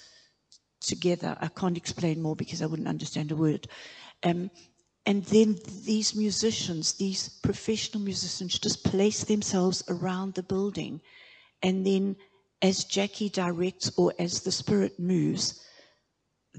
together. 0.81 1.37
I 1.41 1.47
can't 1.47 1.77
explain 1.77 2.21
more 2.21 2.35
because 2.35 2.61
I 2.61 2.67
wouldn't 2.67 2.87
understand 2.87 3.31
a 3.31 3.35
word. 3.35 3.67
Um, 4.23 4.51
and 5.05 5.23
then 5.25 5.57
these 5.85 6.15
musicians, 6.15 6.93
these 6.93 7.29
professional 7.41 8.03
musicians, 8.03 8.59
just 8.59 8.83
place 8.83 9.23
themselves 9.23 9.83
around 9.87 10.33
the 10.33 10.43
building. 10.43 11.01
And 11.63 11.85
then 11.85 12.17
as 12.61 12.83
Jackie 12.83 13.29
directs 13.29 13.91
or 13.97 14.13
as 14.19 14.41
the 14.41 14.51
spirit 14.51 14.99
moves, 14.99 15.63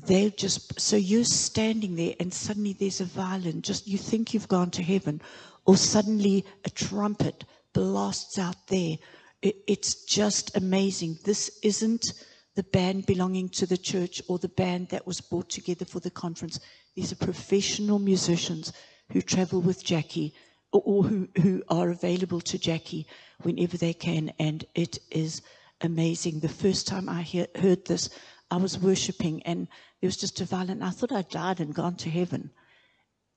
they're 0.07 0.31
just 0.31 0.81
so 0.81 0.97
you're 0.97 1.25
standing 1.25 1.97
there 1.97 2.15
and 2.21 2.33
suddenly 2.33 2.73
there's 2.73 3.01
a 3.01 3.05
violin 3.05 3.63
just 3.63 3.87
you 3.87 3.99
think 3.99 4.33
you've 4.33 4.49
gone 4.49 4.71
to 4.71 4.83
heaven 4.83 5.21
or 5.69 5.77
suddenly 5.77 6.47
a 6.65 6.71
trumpet 6.71 7.45
blasts 7.75 8.39
out 8.39 8.69
there. 8.69 8.97
It, 9.43 9.57
it's 9.67 10.05
just 10.07 10.57
amazing. 10.57 11.19
This 11.25 11.59
isn't 11.63 12.07
the 12.57 12.63
band 12.63 13.05
belonging 13.05 13.51
to 13.51 13.67
the 13.67 13.77
church 13.77 14.23
or 14.29 14.39
the 14.39 14.49
band 14.49 14.89
that 14.89 15.07
was 15.07 15.21
brought 15.21 15.51
together 15.51 15.85
for 15.85 16.01
the 16.01 16.11
conference. 16.11 16.59
These 16.97 17.13
are 17.13 17.17
professional 17.17 17.99
musicians 17.99 18.73
who 19.13 19.21
travel 19.21 19.61
with 19.61 19.85
jackie 19.85 20.33
or, 20.73 20.83
or 20.85 21.05
who, 21.05 21.29
who 21.41 21.63
are 21.69 21.91
available 21.91 22.41
to 22.41 22.59
jackie 22.59 23.07
whenever 23.43 23.77
they 23.77 23.93
can 23.93 24.33
and 24.39 24.65
it 24.75 24.99
is 25.11 25.43
amazing. 25.83 26.41
The 26.41 26.49
first 26.49 26.89
time 26.89 27.11
i 27.11 27.23
hear, 27.23 27.47
heard 27.57 27.85
this 27.85 28.09
I 28.51 28.57
was 28.57 28.79
worshipping 28.79 29.43
and 29.43 29.69
there 30.01 30.09
was 30.09 30.17
just 30.17 30.41
a 30.41 30.45
violent, 30.45 30.83
I 30.83 30.91
thought 30.91 31.13
I'd 31.13 31.29
died 31.29 31.61
and 31.61 31.75
gone 31.75 31.97
to 31.97 32.11
heaven. 32.11 32.51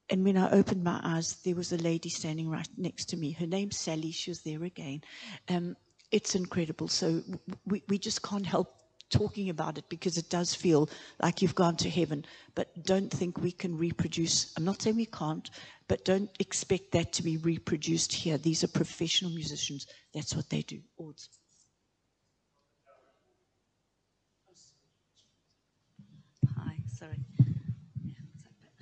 And 0.10 0.24
when 0.24 0.38
I 0.38 0.52
opened 0.52 0.84
my 0.84 1.00
eyes, 1.04 1.36
there 1.44 1.56
was 1.56 1.72
a 1.72 1.78
lady 1.78 2.10
standing 2.10 2.50
right 2.50 2.68
next 2.78 3.06
to 3.10 3.18
me. 3.18 3.32
Her 3.32 3.48
name's 3.48 3.78
Sally. 3.78 4.12
She 4.12 4.32
was 4.32 4.42
there 4.42 4.64
again. 4.64 5.02
Um, 5.50 5.76
it's 6.12 6.36
incredible. 6.36 6.88
So 6.90 7.24
we, 7.66 7.84
we 7.88 7.98
just 7.98 8.22
can't 8.22 8.46
help 8.46 8.76
talking 9.10 9.50
about 9.50 9.78
it 9.78 9.88
because 9.90 10.18
it 10.18 10.30
does 10.30 10.56
feel 10.56 10.90
like 11.22 11.42
you've 11.42 11.56
gone 11.56 11.76
to 11.78 11.90
heaven. 11.90 12.26
But 12.56 12.86
don't 12.86 13.12
think 13.12 13.38
we 13.38 13.52
can 13.52 13.78
reproduce. 13.78 14.54
I'm 14.58 14.66
not 14.66 14.82
saying 14.82 14.96
we 14.96 15.06
can't, 15.06 15.50
but 15.88 16.06
don't 16.06 16.30
expect 16.40 16.92
that 16.92 17.14
to 17.14 17.24
be 17.24 17.38
reproduced 17.38 18.14
here. 18.14 18.38
These 18.38 18.64
are 18.64 18.70
professional 18.70 19.32
musicians. 19.32 19.88
That's 20.14 20.36
what 20.36 20.50
they 20.50 20.62
do. 20.62 20.80
Ords. 20.98 21.30
Sorry. 27.02 27.18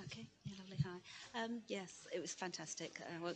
okay, 0.04 0.28
yeah, 0.46 0.56
lovely. 0.60 0.78
Hi. 0.84 1.44
Um, 1.44 1.62
yes, 1.68 2.06
it 2.14 2.20
was 2.20 2.34
fantastic. 2.34 3.00
Uh, 3.02 3.24
well, 3.24 3.34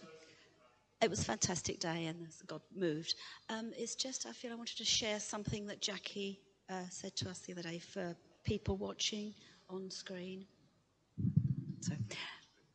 it 1.01 1.09
was 1.09 1.19
a 1.19 1.23
fantastic 1.23 1.79
day, 1.79 2.07
and 2.07 2.27
God 2.47 2.61
moved. 2.75 3.15
Um, 3.49 3.71
it's 3.77 3.95
just 3.95 4.25
I 4.25 4.33
feel 4.33 4.51
I 4.51 4.55
wanted 4.55 4.77
to 4.77 4.85
share 4.85 5.19
something 5.21 5.67
that 5.67 5.81
Jackie 5.81 6.41
uh, 6.69 6.83
said 6.89 7.15
to 7.17 7.29
us 7.29 7.39
the 7.39 7.53
other 7.53 7.61
day 7.61 7.79
for 7.79 8.15
people 8.43 8.75
watching 8.75 9.33
on 9.69 9.89
screen. 9.89 10.45
So, 11.79 11.93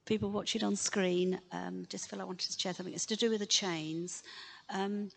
people 0.07 0.31
watching 0.31 0.65
on 0.65 0.77
screen, 0.77 1.39
um, 1.53 1.85
just 1.91 2.09
feel 2.09 2.23
I 2.23 2.25
wanted 2.25 2.51
to 2.51 2.59
share 2.59 2.73
something. 2.73 2.95
It's 2.95 3.07
to 3.07 3.17
do 3.17 3.29
with 3.31 3.41
the 3.41 3.47
chains. 3.47 4.23
Um, 4.71 5.11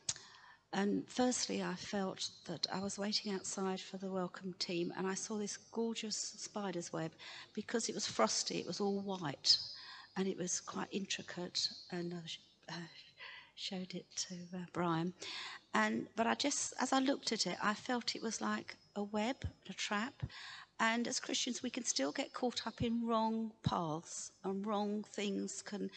and 0.74 1.04
firstly, 1.08 1.62
I 1.62 1.74
felt 1.76 2.30
that 2.46 2.66
I 2.72 2.80
was 2.80 2.98
waiting 2.98 3.34
outside 3.34 3.82
for 3.82 3.98
the 3.98 4.10
welcome 4.10 4.56
team 4.58 4.94
and 4.98 5.06
I 5.06 5.16
saw 5.16 5.38
this 5.38 5.58
gorgeous 5.58 6.16
spider's 6.16 6.94
web. 6.94 7.12
Because 7.54 7.90
it 7.90 7.96
was 7.96 8.08
frosty, 8.08 8.60
it 8.60 8.68
was 8.68 8.80
all 8.80 9.02
white 9.02 9.58
and 10.16 10.28
it 10.28 10.38
was 10.38 10.62
quite 10.62 10.88
intricate. 10.92 11.68
And 11.92 12.14
I 12.14 12.74
uh, 12.74 12.88
showed 13.56 13.94
it 13.94 14.06
to 14.16 14.36
uh, 14.56 14.60
Brian. 14.72 15.14
And, 15.74 16.08
but 16.16 16.26
I 16.26 16.36
just, 16.36 16.74
as 16.80 16.94
I 16.94 17.00
looked 17.00 17.34
at 17.34 17.48
it, 17.48 17.58
I 17.62 17.74
felt 17.74 18.16
it 18.16 18.24
was 18.24 18.40
like 18.40 18.78
a 18.96 19.04
web, 19.04 19.44
a 19.70 19.74
trap. 19.74 20.24
And 20.80 21.06
as 21.06 21.20
Christians, 21.20 21.62
we 21.62 21.70
can 21.70 21.84
still 21.84 22.14
get 22.14 22.34
caught 22.34 22.66
up 22.66 22.82
in 22.82 23.06
wrong 23.06 23.52
paths 23.64 24.32
and 24.46 24.66
wrong 24.66 25.04
things 25.12 25.62
can, 25.62 25.92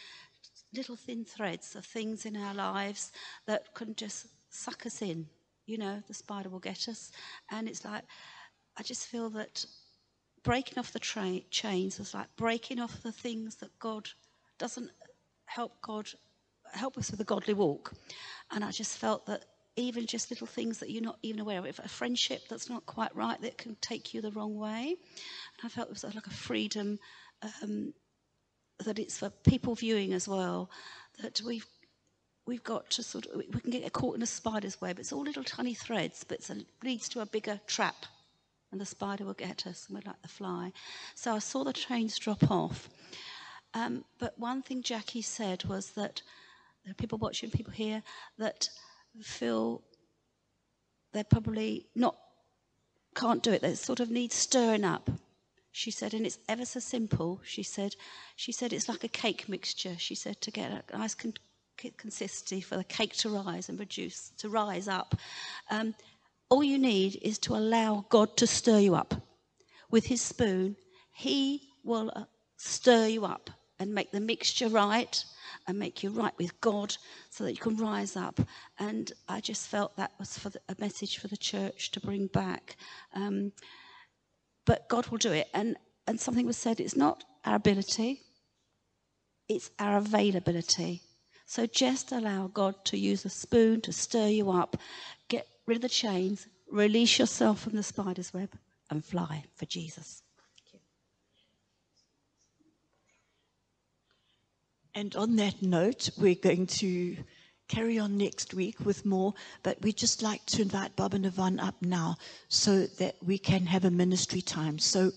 little 0.74 0.96
thin 0.96 1.24
threads 1.24 1.76
of 1.76 1.84
things 1.86 2.26
in 2.26 2.36
our 2.36 2.54
lives 2.54 3.12
that 3.46 3.72
can 3.74 3.94
just 3.94 4.26
suck 4.54 4.86
us 4.86 5.02
in. 5.02 5.26
You 5.66 5.78
know, 5.78 6.02
the 6.06 6.14
spider 6.14 6.48
will 6.48 6.58
get 6.58 6.88
us. 6.88 7.10
And 7.50 7.68
it's 7.68 7.84
like, 7.84 8.04
I 8.76 8.82
just 8.82 9.06
feel 9.06 9.30
that 9.30 9.64
breaking 10.42 10.78
off 10.78 10.92
the 10.92 10.98
tra- 10.98 11.40
chains 11.50 11.98
is 11.98 12.14
like 12.14 12.28
breaking 12.36 12.80
off 12.80 13.02
the 13.02 13.12
things 13.12 13.56
that 13.56 13.78
God 13.78 14.08
doesn't 14.58 14.90
help 15.46 15.80
God 15.82 16.08
help 16.72 16.98
us 16.98 17.10
with 17.10 17.20
a 17.20 17.24
godly 17.24 17.54
walk. 17.54 17.92
And 18.50 18.64
I 18.64 18.70
just 18.70 18.98
felt 18.98 19.26
that 19.26 19.44
even 19.76 20.06
just 20.06 20.30
little 20.30 20.46
things 20.46 20.78
that 20.78 20.90
you're 20.90 21.02
not 21.02 21.18
even 21.22 21.40
aware 21.40 21.58
of, 21.58 21.80
a 21.82 21.88
friendship 21.88 22.42
that's 22.48 22.70
not 22.70 22.86
quite 22.86 23.14
right 23.14 23.40
that 23.42 23.58
can 23.58 23.76
take 23.80 24.14
you 24.14 24.20
the 24.20 24.30
wrong 24.30 24.56
way. 24.56 24.96
And 24.96 25.64
I 25.64 25.68
felt 25.68 25.88
it 25.88 25.92
was 25.92 26.04
like 26.04 26.26
a 26.26 26.30
freedom 26.30 26.98
um, 27.62 27.92
that 28.84 28.98
it's 28.98 29.18
for 29.18 29.30
people 29.30 29.74
viewing 29.74 30.12
as 30.12 30.28
well 30.28 30.70
that 31.22 31.40
we've 31.44 31.66
we've 32.46 32.64
got 32.64 32.90
to 32.90 33.02
sort 33.02 33.26
of, 33.26 33.36
we 33.36 33.60
can 33.60 33.70
get 33.70 33.92
caught 33.92 34.16
in 34.16 34.22
a 34.22 34.26
spider's 34.26 34.80
web. 34.80 34.98
It's 34.98 35.12
all 35.12 35.22
little 35.22 35.44
tiny 35.44 35.74
threads, 35.74 36.24
but 36.26 36.38
it 36.50 36.66
leads 36.82 37.08
to 37.10 37.20
a 37.20 37.26
bigger 37.26 37.60
trap. 37.66 38.06
And 38.70 38.80
the 38.80 38.86
spider 38.86 39.24
will 39.24 39.34
get 39.34 39.66
us, 39.66 39.86
and 39.86 39.96
we're 39.96 40.10
like 40.10 40.20
the 40.22 40.28
fly. 40.28 40.72
So 41.14 41.32
I 41.32 41.38
saw 41.38 41.62
the 41.62 41.72
trains 41.72 42.18
drop 42.18 42.50
off. 42.50 42.88
Um, 43.72 44.04
but 44.18 44.38
one 44.38 44.62
thing 44.62 44.82
Jackie 44.82 45.22
said 45.22 45.64
was 45.64 45.90
that 45.92 46.22
there 46.84 46.90
are 46.90 46.94
people 46.94 47.18
watching, 47.18 47.50
people 47.50 47.72
here, 47.72 48.02
that 48.38 48.68
feel 49.22 49.82
they're 51.12 51.24
probably 51.24 51.86
not, 51.94 52.16
can't 53.14 53.42
do 53.42 53.52
it. 53.52 53.62
They 53.62 53.74
sort 53.74 54.00
of 54.00 54.10
need 54.10 54.32
stirring 54.32 54.84
up. 54.84 55.08
She 55.70 55.90
said, 55.90 56.14
and 56.14 56.26
it's 56.26 56.38
ever 56.48 56.64
so 56.64 56.80
simple. 56.80 57.40
She 57.44 57.62
said, 57.62 57.94
she 58.36 58.52
said 58.52 58.72
it's 58.72 58.88
like 58.88 59.04
a 59.04 59.08
cake 59.08 59.48
mixture. 59.48 59.96
She 59.98 60.14
said 60.14 60.40
to 60.40 60.50
get 60.50 60.84
a 60.92 60.98
nice 60.98 61.14
con- 61.14 61.34
consistency 61.76 62.60
for 62.60 62.76
the 62.76 62.84
cake 62.84 63.14
to 63.16 63.28
rise 63.28 63.68
and 63.68 63.78
produce, 63.78 64.32
to 64.38 64.48
rise 64.48 64.88
up. 64.88 65.14
Um, 65.70 65.94
all 66.48 66.62
you 66.62 66.78
need 66.78 67.18
is 67.22 67.38
to 67.40 67.54
allow 67.54 68.04
God 68.08 68.36
to 68.36 68.46
stir 68.46 68.78
you 68.78 68.94
up. 68.94 69.14
With 69.90 70.06
his 70.06 70.20
spoon, 70.20 70.76
he 71.12 71.68
will 71.84 72.12
uh, 72.14 72.24
stir 72.56 73.06
you 73.06 73.24
up 73.24 73.50
and 73.78 73.94
make 73.94 74.12
the 74.12 74.20
mixture 74.20 74.68
right 74.68 75.24
and 75.66 75.78
make 75.78 76.02
you 76.02 76.10
right 76.10 76.36
with 76.38 76.60
God 76.60 76.96
so 77.30 77.44
that 77.44 77.52
you 77.52 77.58
can 77.58 77.76
rise 77.76 78.16
up. 78.16 78.40
And 78.78 79.12
I 79.28 79.40
just 79.40 79.68
felt 79.68 79.96
that 79.96 80.12
was 80.18 80.38
for 80.38 80.50
the, 80.50 80.60
a 80.68 80.76
message 80.78 81.18
for 81.18 81.28
the 81.28 81.36
church 81.36 81.90
to 81.92 82.00
bring 82.00 82.28
back. 82.28 82.76
Um, 83.14 83.52
but 84.64 84.88
God 84.88 85.06
will 85.08 85.18
do 85.18 85.32
it. 85.32 85.48
And, 85.54 85.76
and 86.06 86.20
something 86.20 86.46
was 86.46 86.56
said 86.56 86.80
it's 86.80 86.96
not 86.96 87.24
our 87.44 87.56
ability, 87.56 88.22
it's 89.48 89.70
our 89.78 89.98
availability. 89.98 91.02
So 91.46 91.66
just 91.66 92.12
allow 92.12 92.48
God 92.48 92.84
to 92.86 92.98
use 92.98 93.24
a 93.24 93.30
spoon 93.30 93.80
to 93.82 93.92
stir 93.92 94.28
you 94.28 94.50
up, 94.50 94.76
get 95.28 95.46
rid 95.66 95.76
of 95.76 95.82
the 95.82 95.88
chains, 95.88 96.46
release 96.70 97.18
yourself 97.18 97.60
from 97.60 97.74
the 97.74 97.82
spider's 97.82 98.32
web, 98.32 98.50
and 98.90 99.04
fly 99.04 99.44
for 99.54 99.66
Jesus. 99.66 100.22
And 104.94 105.14
on 105.16 105.36
that 105.36 105.60
note, 105.60 106.08
we're 106.16 106.36
going 106.36 106.66
to 106.66 107.16
carry 107.68 107.98
on 107.98 108.16
next 108.16 108.54
week 108.54 108.76
with 108.80 109.04
more, 109.04 109.34
but 109.62 109.80
we'd 109.82 109.96
just 109.96 110.22
like 110.22 110.44
to 110.46 110.62
invite 110.62 110.96
Bob 110.96 111.14
and 111.14 111.26
Yvonne 111.26 111.58
up 111.58 111.74
now 111.80 112.16
so 112.48 112.86
that 112.98 113.16
we 113.22 113.38
can 113.38 113.66
have 113.66 113.84
a 113.84 113.90
ministry 113.90 114.40
time. 114.40 114.78
So 114.78 115.10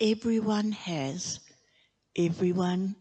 everyone 0.00 0.72
has, 0.72 1.40
everyone 2.16 2.96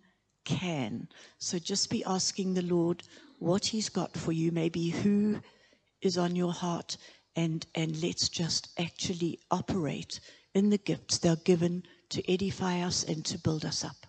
can. 0.47 1.09
So 1.37 1.59
just 1.59 1.89
be 1.89 2.03
asking 2.05 2.53
the 2.53 2.61
Lord 2.63 3.03
what 3.39 3.65
He's 3.65 3.89
got 3.89 4.15
for 4.15 4.31
you, 4.31 4.51
maybe 4.51 4.89
who 4.89 5.39
is 6.01 6.17
on 6.17 6.35
your 6.35 6.53
heart, 6.53 6.97
and, 7.35 7.65
and 7.75 8.01
let's 8.01 8.29
just 8.29 8.69
actually 8.79 9.39
operate 9.51 10.19
in 10.55 10.69
the 10.69 10.77
gifts 10.77 11.17
they're 11.17 11.35
given 11.35 11.83
to 12.09 12.31
edify 12.31 12.79
us 12.79 13.03
and 13.03 13.23
to 13.25 13.37
build 13.37 13.65
us 13.65 13.83
up. 13.83 14.06